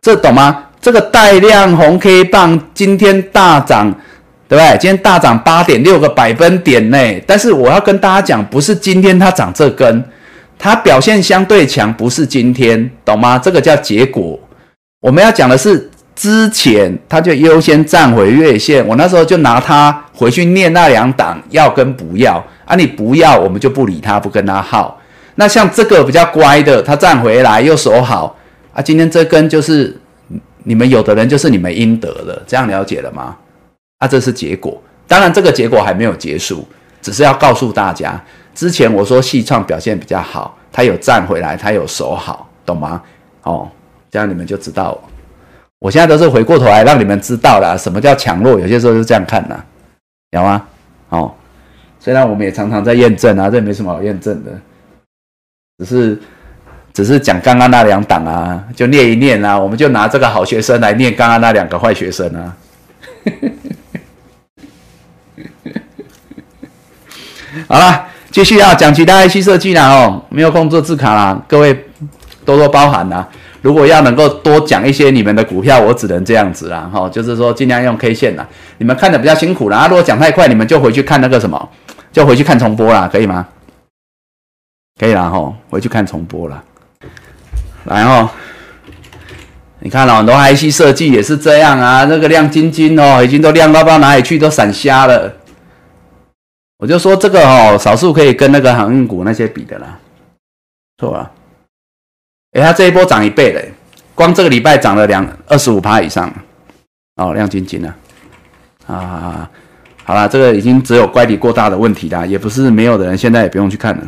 [0.00, 0.64] 这懂吗？
[0.80, 3.90] 这个带量红 K 棒今天大涨，
[4.48, 4.78] 对不对？
[4.78, 6.98] 今天大涨八点六个百分点呢。
[7.26, 10.02] 但是我要跟大家讲，不是今天它涨这根，
[10.58, 13.38] 它表现相对强，不是今天，懂吗？
[13.38, 14.40] 这个叫结果。
[15.00, 15.90] 我们要讲的是。
[16.18, 24.97] 之前它就优先站回月线，我那时候就拿它回去念那两档要跟不要啊，你不要我们就不理它，不跟它耗。
[25.40, 28.36] 那像这个比较乖的，他站回来又守好
[28.72, 29.96] 啊，今天这根就是
[30.64, 33.36] 你们有的人就是你们应得的，这样了解了吗？
[33.98, 36.66] 啊，这是结果，当然这个结果还没有结束，
[37.00, 38.20] 只是要告诉大家，
[38.52, 43.00] 之前我说细创表现比较好，他有站回来，他有守好，懂吗？
[43.44, 43.68] 哦，
[44.10, 45.00] 这样你们就知道。
[45.78, 49.56] 我现在都是回过头来让你们知道了什么叫强弱，有些时候是这样看的，
[50.32, 50.66] 有吗？
[51.10, 51.32] 哦，
[52.00, 54.50] 虽然我们也常常在验证啊，这没什么好验证的，
[55.78, 56.18] 只是
[56.92, 62.52] 只是讲刚刚那两档啊，就念一念啊，我们就拿这个好学生来念刚刚那两个坏学生啊。
[67.68, 71.72] 好了，继续啊讲其他 IC 设计啦哦，没有空做字卡啦，各位
[72.44, 73.28] 多多包涵啦。
[73.62, 78.44] 如果要能够多讲一些你们的股票，我只能这样子啦，哈，就是说尽量用 K 线啦。
[78.78, 81.68] 你们看的比较辛苦啦，啊，如果讲太快，你们就回去看那个什么，
[82.12, 83.46] 就回去看重播啦，可以吗？
[84.98, 86.64] 可以啦吼，回去看重播了。
[87.84, 88.28] 然后
[89.78, 95.32] 你看哦，很多 IC 设计也是这样啊，那个亮晶晶哦，已经都亮到不知道哪里去，都闪瞎了。
[96.78, 99.98] 我就说这个哦，少数可以跟那个航运股那些比的啦，
[100.98, 101.30] 错了。
[102.52, 103.72] 哎，它这一波涨一倍嘞，
[104.14, 106.32] 光这个礼拜涨了两二十五趴以上，
[107.16, 107.96] 哦，亮晶晶啊，
[108.86, 109.50] 啊，
[110.04, 114.02] 好了，这个已经只有乖离过大的问题啦，也不是没有的人现在也不用去看了，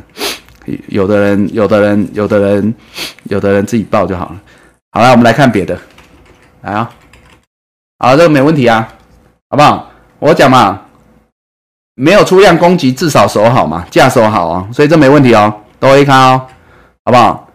[0.88, 2.74] 有的人，有的人，有的人，
[3.24, 4.36] 有的人自己报就好了。
[4.92, 5.78] 好了，我们来看别的，
[6.62, 6.90] 来啊，
[7.98, 8.88] 好，这个没问题啊，
[9.48, 9.90] 好不好？
[10.18, 10.80] 我讲嘛。
[11.96, 16.46] 没有出量攻击，至少守好嘛，价守好啊，所以这没问题哦，都 A 卡哦，
[17.04, 17.46] 好不好？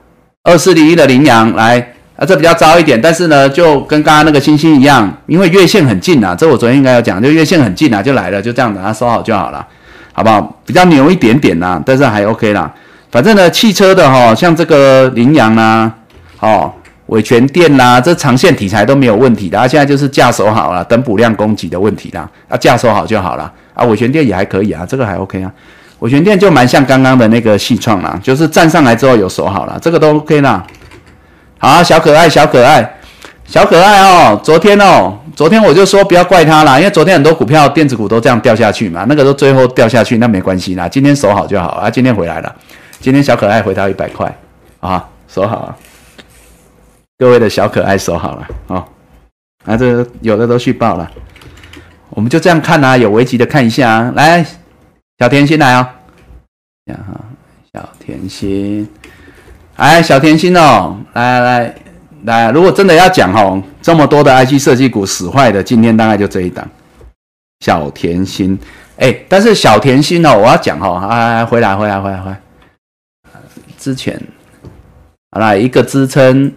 [0.44, 1.80] 二四零一的羚羊来
[2.16, 9.66] 啊，这比较糟一点，但是呢，就跟刚刚那个星星一样，因为月线很近啊，这我昨天应该有讲，就月线很近啊，就来了，就这样等它收好就好了，
[10.14, 10.62] 好不好？
[10.64, 12.72] 比较牛一点点啦，但是还 OK 啦，
[13.16, 15.90] 反正呢，汽车的哈，像这个羚羊啦，
[16.42, 16.70] 哦，
[17.06, 23.50] 伟全电啦，这长线题材都没有问题的，啊，现在就是价守好了，等补量攻击的问题啦，啊，价守好就好了。
[23.74, 25.50] 啊，伟全电也还可以啊，这个还 OK 啊。
[26.00, 30.62] 伟全电就蛮像刚刚的那个细创啦，就是站上来之后有守好了，这个都 OK 啦。
[31.58, 32.98] 好，小可爱，小可爱，
[33.46, 34.38] 小可爱哦。
[34.44, 40.90] 昨天哦，昨天我就说不要怪他啦，因为昨天很多股票电子股都这样掉下去嘛，那个都最后掉下去，那没关系啦。
[40.90, 42.54] 今天守好就好啊，今天回来了，
[43.06, 44.36] 今天小可爱回到一百块
[44.80, 45.78] 啊，守好了。
[47.20, 48.84] 各位的小可爱守好了啊，
[49.64, 51.12] 啊，这有的都续报了。
[52.10, 54.14] 我们就这样看啊，有危机的看一下啊。
[54.16, 54.44] 来，
[55.20, 55.88] 小甜心来哦，
[56.86, 57.22] 呀哈，
[57.72, 58.90] 小甜心，
[59.76, 61.76] 哎，小甜心哦，来来来
[62.46, 66.68] 来，如果真的要讲哦，这么多的 IC 设计股使坏的，今天大概就这一档，
[67.60, 68.58] 小甜心。
[68.98, 72.42] 哎，但是小甜心哦，我要讲哦，哎，回来回来回来回来，
[73.86, 74.20] 之前，
[75.30, 76.52] 好啦，一个支撑，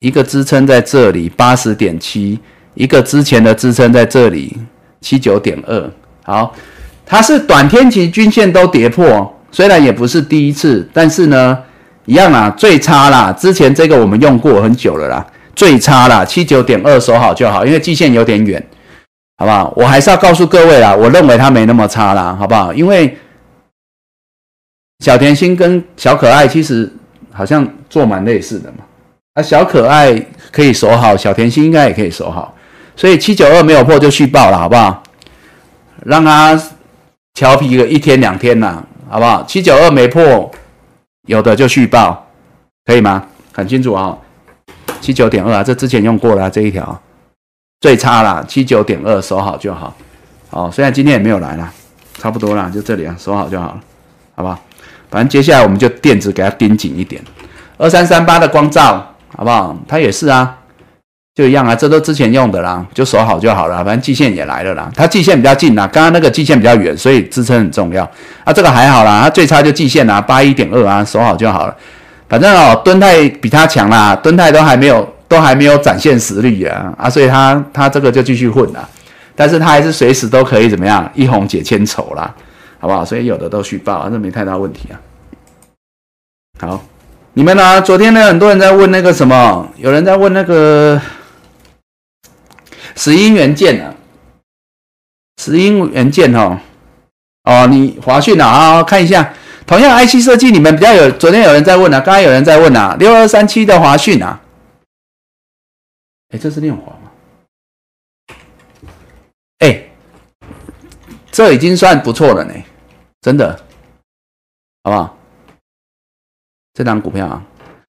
[0.00, 2.40] 一个支撑在这里八十点七，
[2.74, 4.56] 一个之前的支撑在这里。
[5.00, 5.90] 七九点二，
[6.24, 6.52] 好，
[7.06, 11.56] 它是短天期均线都跌破，虽然也不是第一次，但是呢，
[12.06, 13.32] 一样啊，最差啦。
[13.32, 15.24] 之前这个我们用过很久了啦，
[15.54, 18.60] 最差啦，七九点二守好就好，因为季线有点远，
[19.36, 19.72] 好不好？
[19.76, 22.74] 我还是要告诉各位啦，我认为它没那么差啦，好不好？
[22.74, 23.16] 因为
[25.04, 26.92] 小甜心跟小可爱其实
[27.32, 28.78] 好像做蛮类似的嘛，
[29.34, 30.12] 啊，小可爱
[30.50, 32.54] 可以守好，小甜心应该也可以守好。
[32.96, 35.02] 所以七九二没有破就续报了，好不好？
[36.04, 36.60] 让它
[37.32, 39.44] 调皮个一天两天呐，好不好？
[39.44, 40.50] 七九二没破，
[41.28, 42.26] 有的就续报，
[42.84, 43.24] 可以吗？
[43.52, 44.18] 很清楚啊，
[45.00, 47.00] 七九点二啊，这之前用过了这一条，
[47.80, 49.94] 最差了，七九点二守好就好。
[50.50, 51.72] 哦，虽然今天也没有来了，
[52.14, 53.80] 差不多啦，就这里啊，守好就好了，
[54.34, 54.58] 好不好？
[55.10, 57.22] 反正接下来我们就电子给它盯紧一点，
[57.76, 59.76] 二三三八的光照，好不好？
[59.86, 60.54] 它也是啊。
[61.34, 63.76] 就一样啊，这都之前用的啦，就守好就好了。
[63.84, 68.02] 反正季线也来了啦，它季线比较近啦，刚刚那个季线比较远，所以支撑很重要
[68.42, 68.52] 啊。
[68.52, 71.76] 这个还好啦，它最差就季线啦，八一点二啊，守好就好了。
[72.28, 78.80] 反正哦，敦泰比它强啦，敦泰都还没有都还没有展现实力啊啊，所以它它这个就继续混啦。
[79.36, 82.34] 但是它还是随时都可以怎么样，一红解千愁啦，
[82.78, 83.04] 好不好？
[83.04, 85.00] 所以有的都续报，这没太大问题啊。
[86.60, 86.84] 好，
[87.34, 87.80] 你们呢？
[87.82, 91.00] 昨天呢，很多人在问那个什么，有人在问那个。
[92.96, 93.94] 石英元件啊，
[95.40, 96.58] 石英元件哦，
[97.44, 99.32] 哦，你华讯啊，看一下，
[99.64, 104.40] 同样 IC 设计，你们比较有，昨天有人在问啊，刚刚有人在问啊，六二三七的华讯啊，
[106.30, 108.36] 哎，这是念华吗？
[109.60, 109.84] 哎，
[111.30, 112.52] 这已经算不错了呢，
[113.28, 113.54] 真的，
[114.82, 115.18] 好不好？
[116.72, 117.42] 这张股票啊，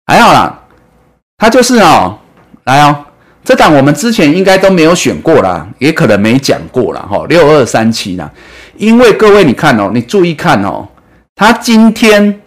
[0.05, 0.61] 还好啦，
[1.37, 2.19] 它就是哦，
[2.65, 3.05] 来哦。
[3.41, 7.25] 这档我们之前应该都没有选过啦，也可能没讲过了哈。
[7.27, 8.29] 六二三七啦，
[8.75, 10.85] 因为各位你看哦，你注意看哦，
[11.33, 12.41] 它今天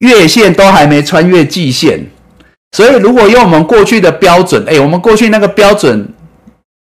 [0.00, 2.06] 月线都还没穿越季线，
[2.72, 6.06] 所以如果用我们过去的标准，哎，我们过去那个标准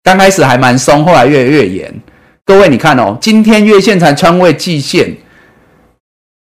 [0.03, 2.03] 刚开始还蛮松，后来越来越严。
[2.45, 5.17] 各位你看哦，今天月线才穿位季线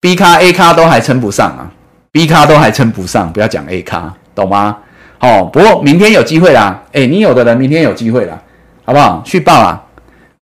[0.01, 1.71] ，B 卡 A 卡都还撑不上啊
[2.13, 4.77] ，B 卡都还撑不上，不要讲 A 卡，懂吗？
[5.21, 8.39] 哦，不过明天有机会啦，哎，你有的人明天有机会啦，
[8.85, 9.23] 好不好？
[9.25, 9.83] 去报啊，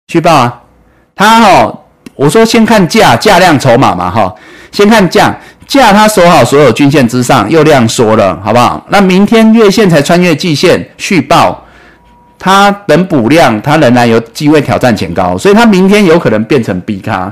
[0.07, 0.61] 去报啊。
[1.15, 1.79] 他哈，
[2.15, 4.33] 我说先看价，价量筹码嘛，哈，
[4.71, 5.35] 先看价，
[5.65, 8.85] 价他守好所有均线之上，又量缩了，好不好？
[8.89, 11.65] 那明天月线才穿越季线，续报，
[12.43, 17.31] 它等补量，它仍然有机会挑战前高，所以它明天有可能变成 B 咖，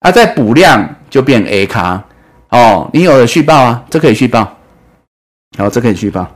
[0.00, 2.04] 啊，再补量就变 A 咖。
[2.50, 4.58] 哦，你有了续报啊，这可以续报，
[5.56, 6.30] 好，这可以续报。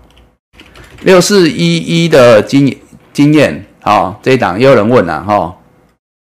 [1.02, 2.74] 六四一一的经
[3.12, 5.54] 经验，好，这一档也有人问了哈，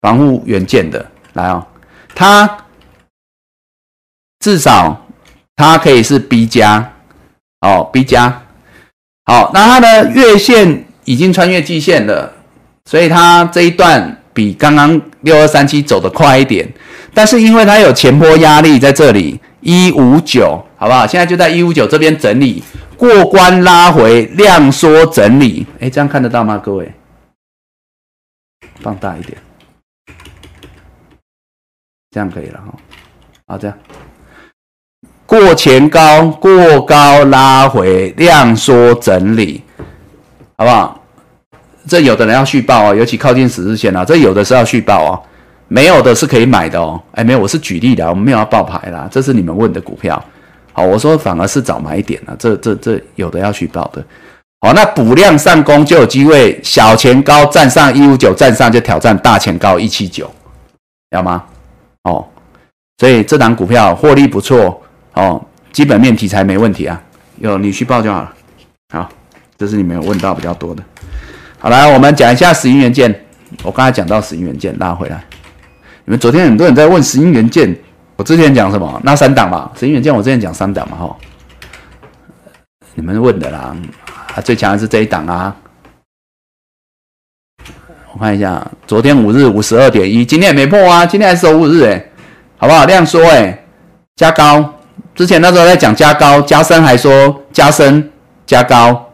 [0.01, 1.05] 防护元件的
[1.35, 1.67] 来哦，
[2.15, 2.65] 它
[4.41, 5.07] 至少
[5.57, 6.95] 它可以是 B 加，
[7.61, 8.45] 哦，B 加，
[9.27, 12.31] 好，那它的月线已经穿越季线了，
[12.85, 16.71] 所以它这一段比刚刚六二三七走的快一点，
[17.15, 19.41] 但是因为它有前波压力在这里。
[19.63, 21.05] 一五九，好不好？
[21.05, 22.63] 现在就在一五九这边整理，
[22.97, 25.67] 过关拉回，量缩整理。
[25.81, 26.57] 哎，这样看得到吗？
[26.57, 26.93] 各位，
[28.81, 29.37] 放大一点，
[32.13, 32.75] 这样可以了哈。
[33.49, 33.77] 好，这样
[35.25, 39.65] 过前高，过高拉回，量缩整理，
[40.57, 41.01] 好不好？
[41.87, 45.23] 这有的人要续报哦，尤其靠近十日线啊，这有的是要续报哦。
[45.69, 50.25] 没有的是可以买的哦，哎，没有，我是举例的，我们没有要爆牌啦，这是你们问的股票，
[50.73, 54.01] 好，我说反而是早买点了，这这这有的要去报的，
[54.61, 60.31] 好，那补量上攻就有机会小前高站上一五九，站上就挑战大前高一七九，
[61.11, 61.43] 要吗？
[62.05, 62.25] 哦，
[62.99, 64.81] 所以这档股票获利不错
[65.15, 67.03] 哦，基本面题材没问题啊，
[67.39, 68.33] 有你去报就好了，
[68.93, 69.09] 好，
[69.59, 70.83] 这是你们问到比较多的，
[71.59, 73.25] 好来，我们讲一下石英元件，
[73.63, 75.25] 我刚才讲到石英元件，拉回来。
[76.05, 77.75] 你们昨天很多人在问石英元件，
[78.17, 79.01] 我之前讲什么？
[79.03, 81.17] 那三档嘛，石英元件我之前讲三档嘛，哈。
[82.95, 83.75] 你们问的啦，
[84.35, 85.57] 啊，最强的是这一档啊。
[88.13, 92.07] 我看一下，昨天五日五十二点一，今天也没破啊，今天还是收五日哎，
[92.57, 92.85] 好不好？
[92.85, 93.65] 量缩哎，
[94.17, 94.75] 加高。
[95.15, 98.11] 之前那时候在讲加高，加深还说加深
[98.47, 99.06] 加高，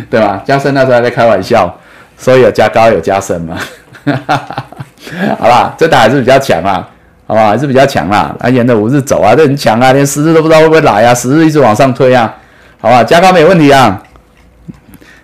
[0.10, 0.42] 对吧？
[0.44, 1.74] 加深那时候还在开玩笑，
[2.16, 3.58] 所以有加高有加深嘛。
[5.38, 6.88] 好吧，这打还是比较强啊，
[7.26, 8.34] 好吧，还是比较强啦。
[8.40, 12.34] 啊，沿着五日走啊，这很强啊，连十日都不知道会不会来啊，十日一直往上推啊，
[12.80, 14.02] 好吧，加高没问题啊。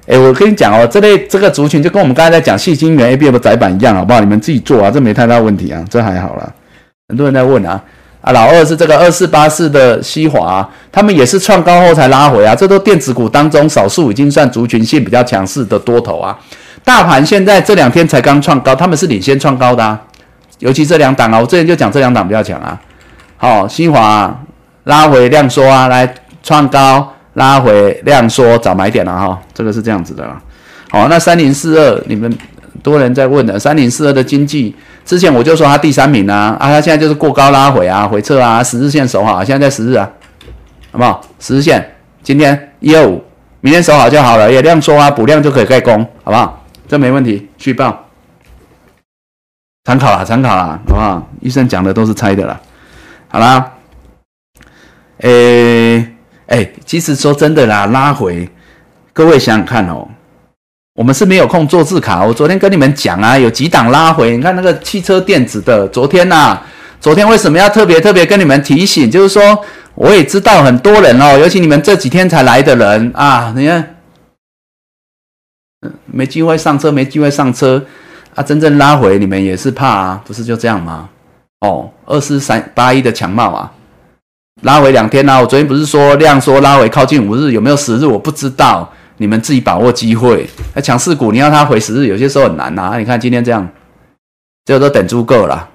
[0.07, 4.21] 哎，我跟你讲哦，这类这个族群就跟我们刚才在讲细晶圆 A B F 窄板一样，好不好？
[4.21, 6.47] 你们自己做啊，这没太大问题啊，这还好啦。
[7.09, 7.81] 很多人在问啊，
[8.25, 16.35] 啊，老二是这个二四八四的西华，他们也是创高后才拉回啊，这都电子股当中少数已经算族群性比较强势的多头啊。
[16.83, 20.01] 大盘现在这两天才刚创高，他们是领先创高的啊，
[20.61, 22.81] 尤其这两档啊，我之前就讲这两档比较强啊。
[23.37, 24.43] 好，新华
[24.85, 30.41] 拉回量缩啊，来创高拉回量缩找买点了哈，这个是这样子的啦。
[30.91, 32.35] 好，那三零四二，你们
[32.83, 34.75] 多人在问的，三零四二的经济，
[35.05, 40.11] 之前我就说它第三名啊，啊，它现在就是过高拉回啊，回撤啊，十日线守好，现在在十日啊，
[40.93, 41.21] 好不好？
[41.39, 43.23] 十日线，今天一二五，
[43.61, 46.65] 明天守好就好了，也量缩啊，补量就可以盖攻，好不好？
[46.89, 48.07] 这没问题，续报，
[49.85, 51.29] 参考啦，参考啦，好不好？
[51.41, 52.61] 医生讲的都是猜的啦。
[53.29, 53.73] 好啦，
[55.19, 56.15] 诶，
[56.47, 58.49] 哎，其实说真的啦，拉回，
[59.13, 60.07] 各位想想看哦，
[60.95, 62.25] 我们是没有空做字卡。
[62.25, 66.59] 我昨天跟你们讲啊，有几档拉回，你看那个汽车电子的，昨天呐，
[67.01, 69.11] 昨天为什么要特别特别跟你们提醒？
[69.11, 69.65] 就是说，
[69.97, 73.91] 我也知道很多人哦，尤其你们这几天才来的人啊，你看。
[76.07, 77.85] 没机会上车，没机会上车
[78.35, 78.43] 啊！
[78.43, 81.11] 真正拉回你们也是怕啊，不是就这样吗？
[81.61, 83.71] 哦，二四三八一的强帽啊，
[84.63, 85.41] 拉回两天啊！
[85.41, 90.49] 我昨天不是说量缩拉回靠近五日，有没有十日我不知道，你们自己把握机会。
[90.75, 92.97] 那强势股你要它回十日，有些时候很难呐。
[92.99, 93.69] 你看今天这样，
[94.65, 95.69] 这都等足够了，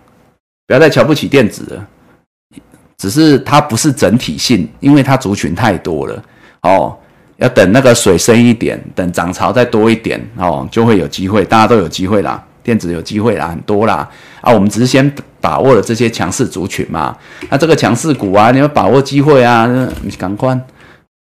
[0.68, 1.88] 不要再瞧不起电子了。
[2.98, 6.24] 只是它不是整体性，因为它族群太多了
[6.64, 6.98] 哦。
[7.38, 14.06] 要等那个水深一点，等涨潮再多一点哦，就会有机会，大家都有机会啦，电子有机会啦，很多啦
[14.42, 15.10] 啊，我们只是先
[15.40, 17.16] 把握了这些强势族群嘛，
[17.50, 19.66] 那这个强势股啊，你要把握机会啊，
[20.18, 20.60] 赶快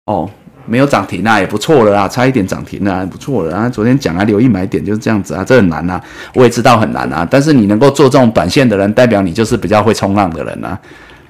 [0.08, 0.30] 哦，
[0.70, 6.02] 没有涨停啊，也不错了啊，差一点涨停啊，不错了啊，昨天讲啊，留意买点就是这样子啊，这很难啊，
[6.36, 10.80] 我也知道很难啊，但是你能够做这种短线的人，代表你就是比较会冲浪的人啊，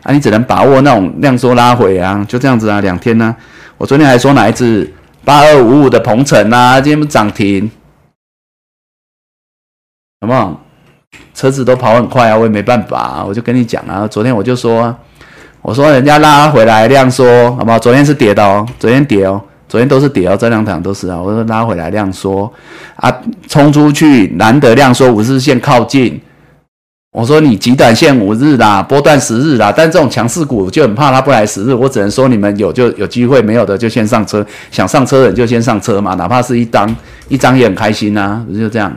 [0.03, 3.35] 啊，你只能把握那种量缩拉回啊，就这样子啊，两天呢。
[3.77, 4.93] 我昨天还说哪一只
[5.23, 7.71] 八二五五的鹏程啊，今天不涨停，
[10.19, 10.61] 好不好？
[11.33, 14.05] 车子都跑很快啊，我也没办法，我就跟你讲啊。
[14.05, 14.93] 昨天我就说，
[15.61, 17.25] 我说人家拉回来量缩，
[17.55, 17.77] 好不好？
[17.77, 21.21] 昨天是跌的哦，昨天跌哦，昨天都是跌哦，这两场都是啊。
[21.21, 22.51] 我说拉回来量缩
[22.95, 23.13] 啊，
[23.47, 26.19] 冲出去难得量缩，五日线靠近。
[27.11, 31.73] 我说你极短线五日啦，波段十日啦，但这种强势股就很怕它不来十日。
[31.73, 34.45] 我只能说你们有就有机会，没有的就先上车。
[34.71, 36.95] 想上车的就先上车嘛，哪怕是一张
[37.27, 38.95] 一张也很开心呐，不就这样？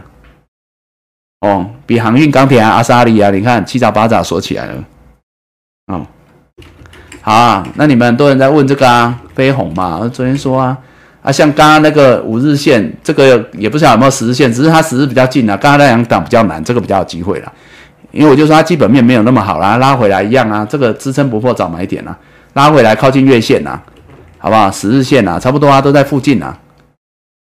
[1.41, 4.85] 哦，比航运、钢铁啊、阿萨利啊，你看七早八早锁起来了。
[5.87, 6.07] 哦，
[7.25, 10.77] 好啊，那你们很多人在问这个啊，飞鸿嘛，我昨天说啊，
[11.23, 17.53] 啊，像刚刚那个五日线，这个也不知道有没有十日线，只是它十日比较近啊，刚刚那两档比较难，这个比较有机会了，
[18.11, 22.19] 因为我就说它基本面没有那么好啦，拉回来一样啊，这个支撑不破早买点啊，
[22.55, 23.81] 拉回来靠近月线呐，
[24.39, 24.69] 好不好？
[24.69, 26.57] 十日线呐，差不多啊，都在附近呐。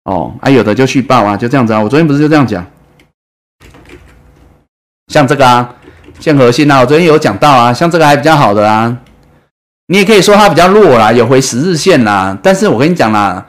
[0.04, 2.64] 哦，啊，有的就续报啊，就这样子啊，我昨天不是就这样讲。
[5.08, 5.74] 像这个啊，
[6.20, 8.96] 建核心啊，我昨天有讲到啊，像这个还比较好的啊，
[9.88, 12.36] 你也可以说它比较弱啦，有回十日线啦。
[12.42, 13.46] 但是我跟你讲啦，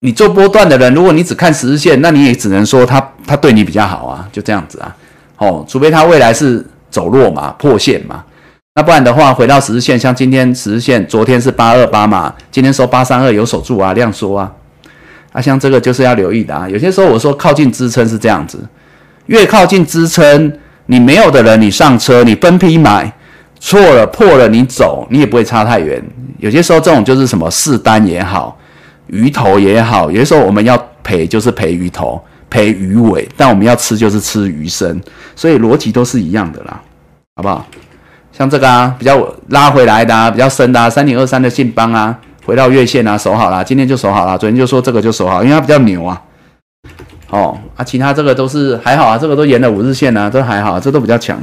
[0.00, 4.96] 你做波段的人，如果你只看十日线，那你也只能说它它对你比较好啊，就这样子啊。
[5.38, 8.24] 哦，除非它未来是走弱嘛，破线嘛，
[8.74, 14.52] 那不然的话，回到十日线，像今天十日线，昨天是八二八嘛，今天收八三二有守住啊，量缩啊，
[15.32, 16.68] 啊，像这个就是要留意的啊。
[16.68, 18.58] 有些时候我说靠近支撑是这样子。
[19.26, 20.52] 越靠近支撑，
[20.86, 23.12] 你没有的人，你上车，你分批买，
[23.60, 26.02] 错了破了，你走，你也不会差太远。
[26.38, 28.56] 有些时候这种就是什么试单也好，
[29.06, 34.98] 鱼头也好，有些时候我们要赔就是赔鱼头，赔鱼尾，但我们要吃就是吃鱼身，
[35.36, 36.80] 所以逻辑都是一样的啦，
[37.36, 37.64] 好不好？
[38.32, 46.22] 像这个啊，比较拉回来的啊，比较深的啊，三点二三的信邦啊，回到月线啊，守好了，今天就守好了，昨天就说这个就守好，因为它比较牛啊。
[47.28, 51.38] 哦啊，其他这个都是还好啊，这个都沿了五日线啊，都还好，这都比较强。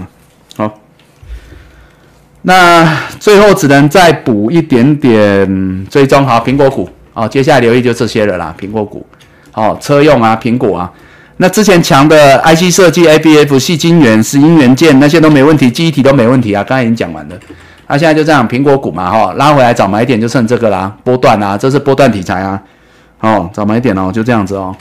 [2.47, 2.87] 那
[3.19, 9.05] 最后只能再补一点点追踪好苹果股哦，接下来留意就这些了啦，苹果股，
[9.53, 10.89] 哦车用啊，苹果啊，
[11.35, 17.35] 那之前强的 IC 设计、ABF、细晶圆、石英元件那些都没问题，记忆体都没问题啊，刚才已经讲完了。
[17.85, 22.63] 那现在就这样，苹果股嘛，哈，拉回来找买点就剩这个啦，波段啊，这是波段题材啊，
[23.19, 24.73] 哦，找买点哦，就这样子哦。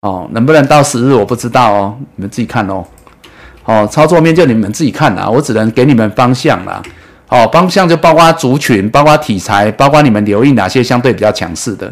[0.00, 2.82] 哦，能不能到十日我不知道哦，你们自己看哦。
[3.64, 6.82] 哦，操作面就你们自己看啦，我只能给你们方向啦。
[7.28, 11.90] 哦，方向就包括族群，包括题材，包括你们留意哪些相对比较强势的。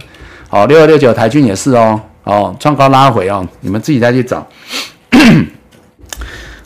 [0.50, 2.00] 哦，六二六九台军也是哦。
[2.24, 4.46] 哦，创高拉回哦，你们自己再去找。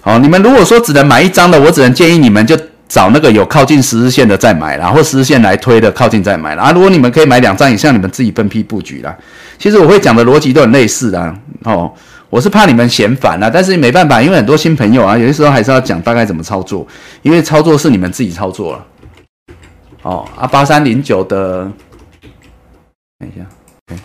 [0.03, 2.57] 好， 你们如果说只能买一张的，我只能建议你们就。
[2.89, 6.67] 找那个有靠近十日线的再买啦，或十日线来推的靠近再买啦。
[6.67, 9.13] 啊，如果你们可以买两张以上，你们自己分批布局啦。
[9.59, 11.35] 其实我会讲的逻辑都很类似的
[11.65, 11.93] 哦。
[12.29, 16.87] 我是怕你们嫌烦啦，但是没办法，因为很多新朋友啊，有些时候还是要讲大概怎么操作，
[17.23, 18.87] 因为操作是你们自己操作了。
[20.03, 21.71] 哦，啊，八三零九的，
[23.19, 23.97] 看一下，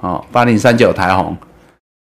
[0.00, 1.36] 好，八零三九台红，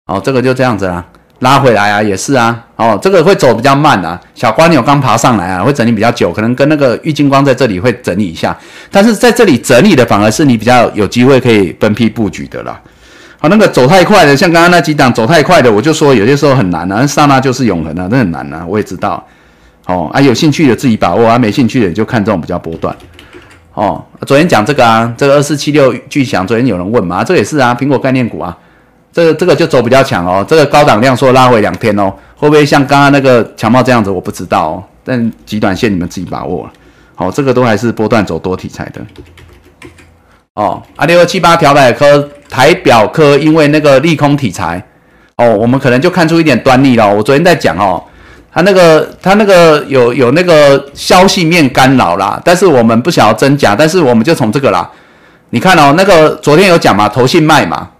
[0.06, 1.04] 好，这个就这样子啦。
[1.40, 4.20] 拉回来啊，也是啊，哦，这个会走比较慢啊。
[4.34, 8.58] 小瓜牛刚爬上来啊，会整理比较久，可能跟那个郁金光在这里会整理一下，
[8.90, 12.80] 但是在这里整理的反而是你比较有机会可以分批布局的啦。
[13.40, 19.24] 好，那个走太快的，像刚刚那几档走太快的，我就说有些时候很难啊，刹那就是永恒啊，那很难啊，我也知道。
[19.86, 22.94] 哦，啊，有兴趣的自己把握啊，没兴趣的就看这种比较波段。
[23.74, 28.56] 哦，昨天讲这个啊，这个二四七六巨响，昨天有人问嘛，这也是啊，苹果概念股啊。
[29.12, 34.10] 这个这个就走比较强哦，这个高档量说拉回两天哦，会不会像刚刚那个强茂这样子？
[34.10, 36.72] 我不知道哦，但极短线你们自己把握了。
[37.14, 39.00] 好，这个都还是波段走多题材的。
[40.58, 44.82] 哦，啊六二七八条百科台表科，因为那个利空题材，
[45.36, 47.08] 哦，我们可能就看出一点端倪了。
[47.08, 48.02] 我昨天在讲哦，
[48.52, 54.90] 他那个他那个有有那个消息面干扰啦，但是我们不想要真假，但是我们就从这个啦，
[55.50, 57.90] 你看哦，那个昨天有讲嘛，投信卖嘛。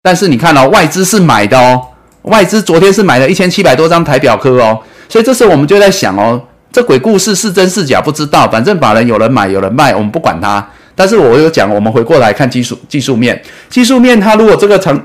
[0.00, 1.82] 但是你看哦，外资是买的哦，
[2.22, 6.40] 外资昨天是买了一千七百多张台表科哦，所以这时候我们就在想哦，
[6.72, 10.66] 这鬼故事是真是假不知道，反正法人有人买有人卖，我们不管它。
[10.96, 15.00] 但是我有讲，我们回过来看技术技术面，技术面它如果这个长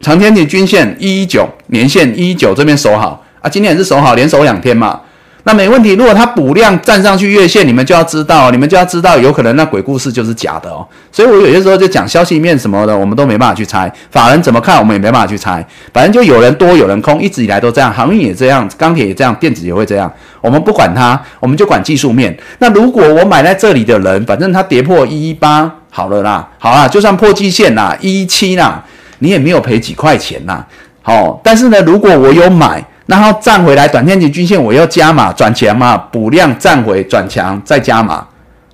[0.00, 5.00] 长天体均线一一九年线一一九这边守好啊，今天也是守好，连守两天嘛。
[5.46, 10.86] 那没问题，如果它补量站上去月线，你们就要知道，你们就要知道，有可能那鬼故事就是假的哦。
[11.12, 15.62] 所以我有些时候就讲消息面什么的，我们都没办法去猜，法人怎么看，我们也没办法去猜。
[15.92, 20.10] 反正就有人多，有人空，一直以来都这样，航运也这样，钢铁也这样，电子也会这样。
[20.40, 22.34] 我们不管它，我们就管技术面。
[22.60, 28.82] 那如果我买在这里的人，反正它跌破一一八，好了啦，好啦，就算破季线啦，一一七啦，
[29.18, 30.64] 你也没有赔几块钱呐。
[31.02, 32.82] 好，但是呢，如果我有买。
[33.06, 38.26] 然后站回来，短天期均线我要加码转强嘛，补量站回转强再加码，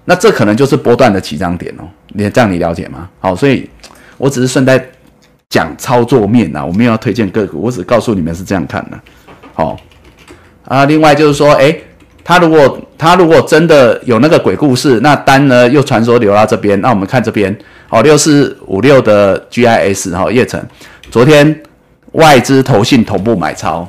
[0.04, 1.82] 那这可能就是波段的起涨点哦。
[2.08, 3.08] 你这样你了解吗？
[3.18, 3.68] 好，所以
[4.18, 4.80] 我只是顺带
[5.48, 8.98] 讲操作面呐，我没有要推荐个股，我只告诉你们是这样看的。
[9.52, 9.76] 好
[10.64, 11.74] 啊，另外就是说，哎，
[12.22, 17.56] 他如果他如果真的有那个鬼故事，那单呢又传说流到这边，那我们看这边，
[17.88, 20.64] 哦，六四五六的 GIS 哈，叶城，
[21.10, 21.62] 昨天
[22.12, 23.88] 外资投信同步买超，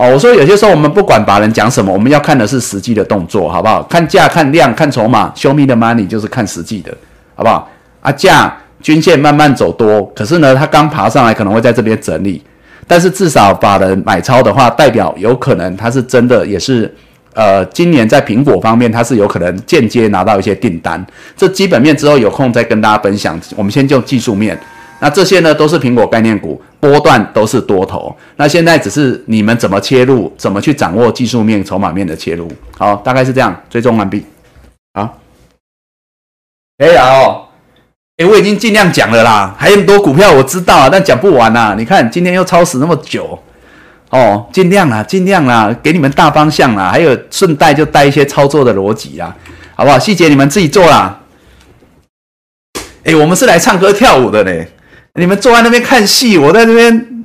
[0.00, 3.82] 哦，我说有些时候我们不管把人讲什么，我们要看的是实际的动作，好不好？
[3.82, 6.90] 看价、看量、看筹码，Show me the money 就是看实际的，
[7.34, 7.68] 好不好？
[8.00, 12.42] 啊，价均线慢慢走多，可是呢，它刚爬上来可能会在这边整理，
[12.86, 16.90] 但是至少把人买超的话，代表有可能它是真的也是。
[17.34, 21.06] 呃，今年在苹果方面，它是有可能间接拿到一些订单。
[21.36, 23.40] 这基本面之后有空再跟大家分享。
[23.54, 24.58] 我们先就技术面，
[25.00, 28.14] 那这些呢都是苹果概念股，波段都是多头。
[28.36, 32.50] 那现在只是你们怎么切入，怎么去掌握技术面、筹码面的切入。
[32.78, 33.58] 好，大概是这样。
[33.68, 34.24] 追踪完毕。
[34.94, 35.18] 好，
[36.78, 37.46] 可以了哦。
[38.18, 41.74] 哎，我已经尽量讲了啦，还有很多股票我知道，但讲不完啊。
[41.78, 43.38] 你看今天又超时那么久。
[44.10, 49.34] 哦，尽量啦，尽量啦，给你们大方向啦，还有顺带就带一些操作的逻辑啦，
[49.76, 49.96] 好不好？
[49.98, 51.20] 细节你们自己做啦。
[53.04, 54.68] 哎，我们是来唱歌跳舞的嘞，
[55.14, 57.24] 你们坐在那边看戏，我在这边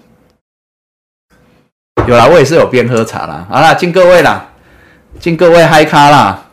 [2.07, 3.45] 有啦，我也是有边喝茶啦。
[3.49, 4.49] 好啦，敬各位啦，
[5.19, 6.45] 敬各位嗨咖啦，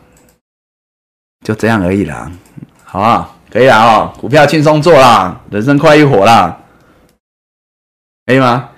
[1.45, 2.31] 就这样而已啦，
[2.83, 3.35] 好不好？
[3.51, 6.59] 可以啦哦，股票轻松做啦，人生快一活啦，
[8.25, 8.69] 可以吗？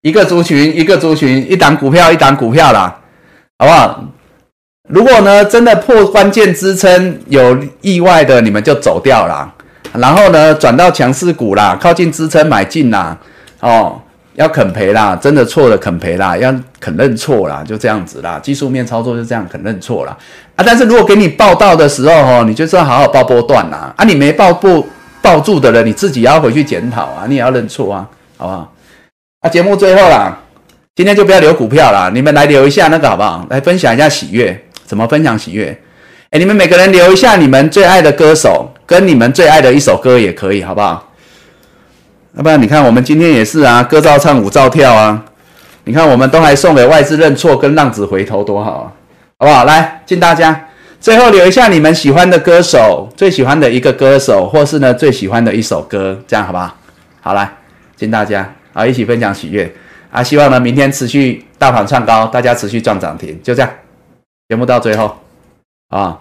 [0.00, 3.00] 一个族群，一个族群，一档股票，一档股票啦，
[3.58, 4.04] 好不好？
[4.88, 9.54] 如果呢，真的破关键支撑有意外的，你们就走掉啦。
[9.94, 13.16] 然后呢，转到强势股啦，靠近支撑买进啦。
[13.60, 14.00] 哦，
[14.34, 18.40] 要肯赔啦，真的错了肯赔啦，要肯认错啦，就这样子啦。
[18.42, 20.16] 技术面操作就这样，肯认错啦。
[20.56, 20.64] 啊。
[20.66, 23.94] 但是如果给你报到的时候哦，你就是好好报波段啦。
[23.96, 24.86] 啊，你没报不
[25.20, 28.08] 报住的人，你自己要回去检讨啊，你也要认错啊，
[28.38, 28.72] 好不好？
[29.42, 30.36] 啊，节目最后啦，
[30.96, 33.46] 今天就不要留股票啦，你们来留一下那个好不好？
[33.50, 35.78] 来分享一下喜悦，怎么分享喜悦？
[36.30, 41.12] 哎，你们每个人留一下你们最爱的歌手，跟你们最爱的一首歌也可以，好不好？
[42.36, 45.24] 要不然你看我们今天也是啊，歌照唱，舞照跳啊。
[45.84, 48.92] 你看我们都还送给外资认错跟浪子回头，多好啊，
[49.38, 49.64] 好不好？
[49.64, 50.68] 来，敬大家，
[51.00, 56.76] 最后留一下你们喜欢的歌手，最喜欢的一个歌手，或是呢最喜欢的一首歌，这样好不好？
[57.20, 57.50] 好来，
[57.96, 58.54] 敬大家。
[58.72, 59.70] 啊，一起分享喜悦
[60.10, 60.22] 啊！
[60.22, 63.70] 希望呢，明天持续大盘创高，大家持续赚涨停，就这样。
[64.48, 65.14] 节目到最后
[65.90, 66.18] 啊。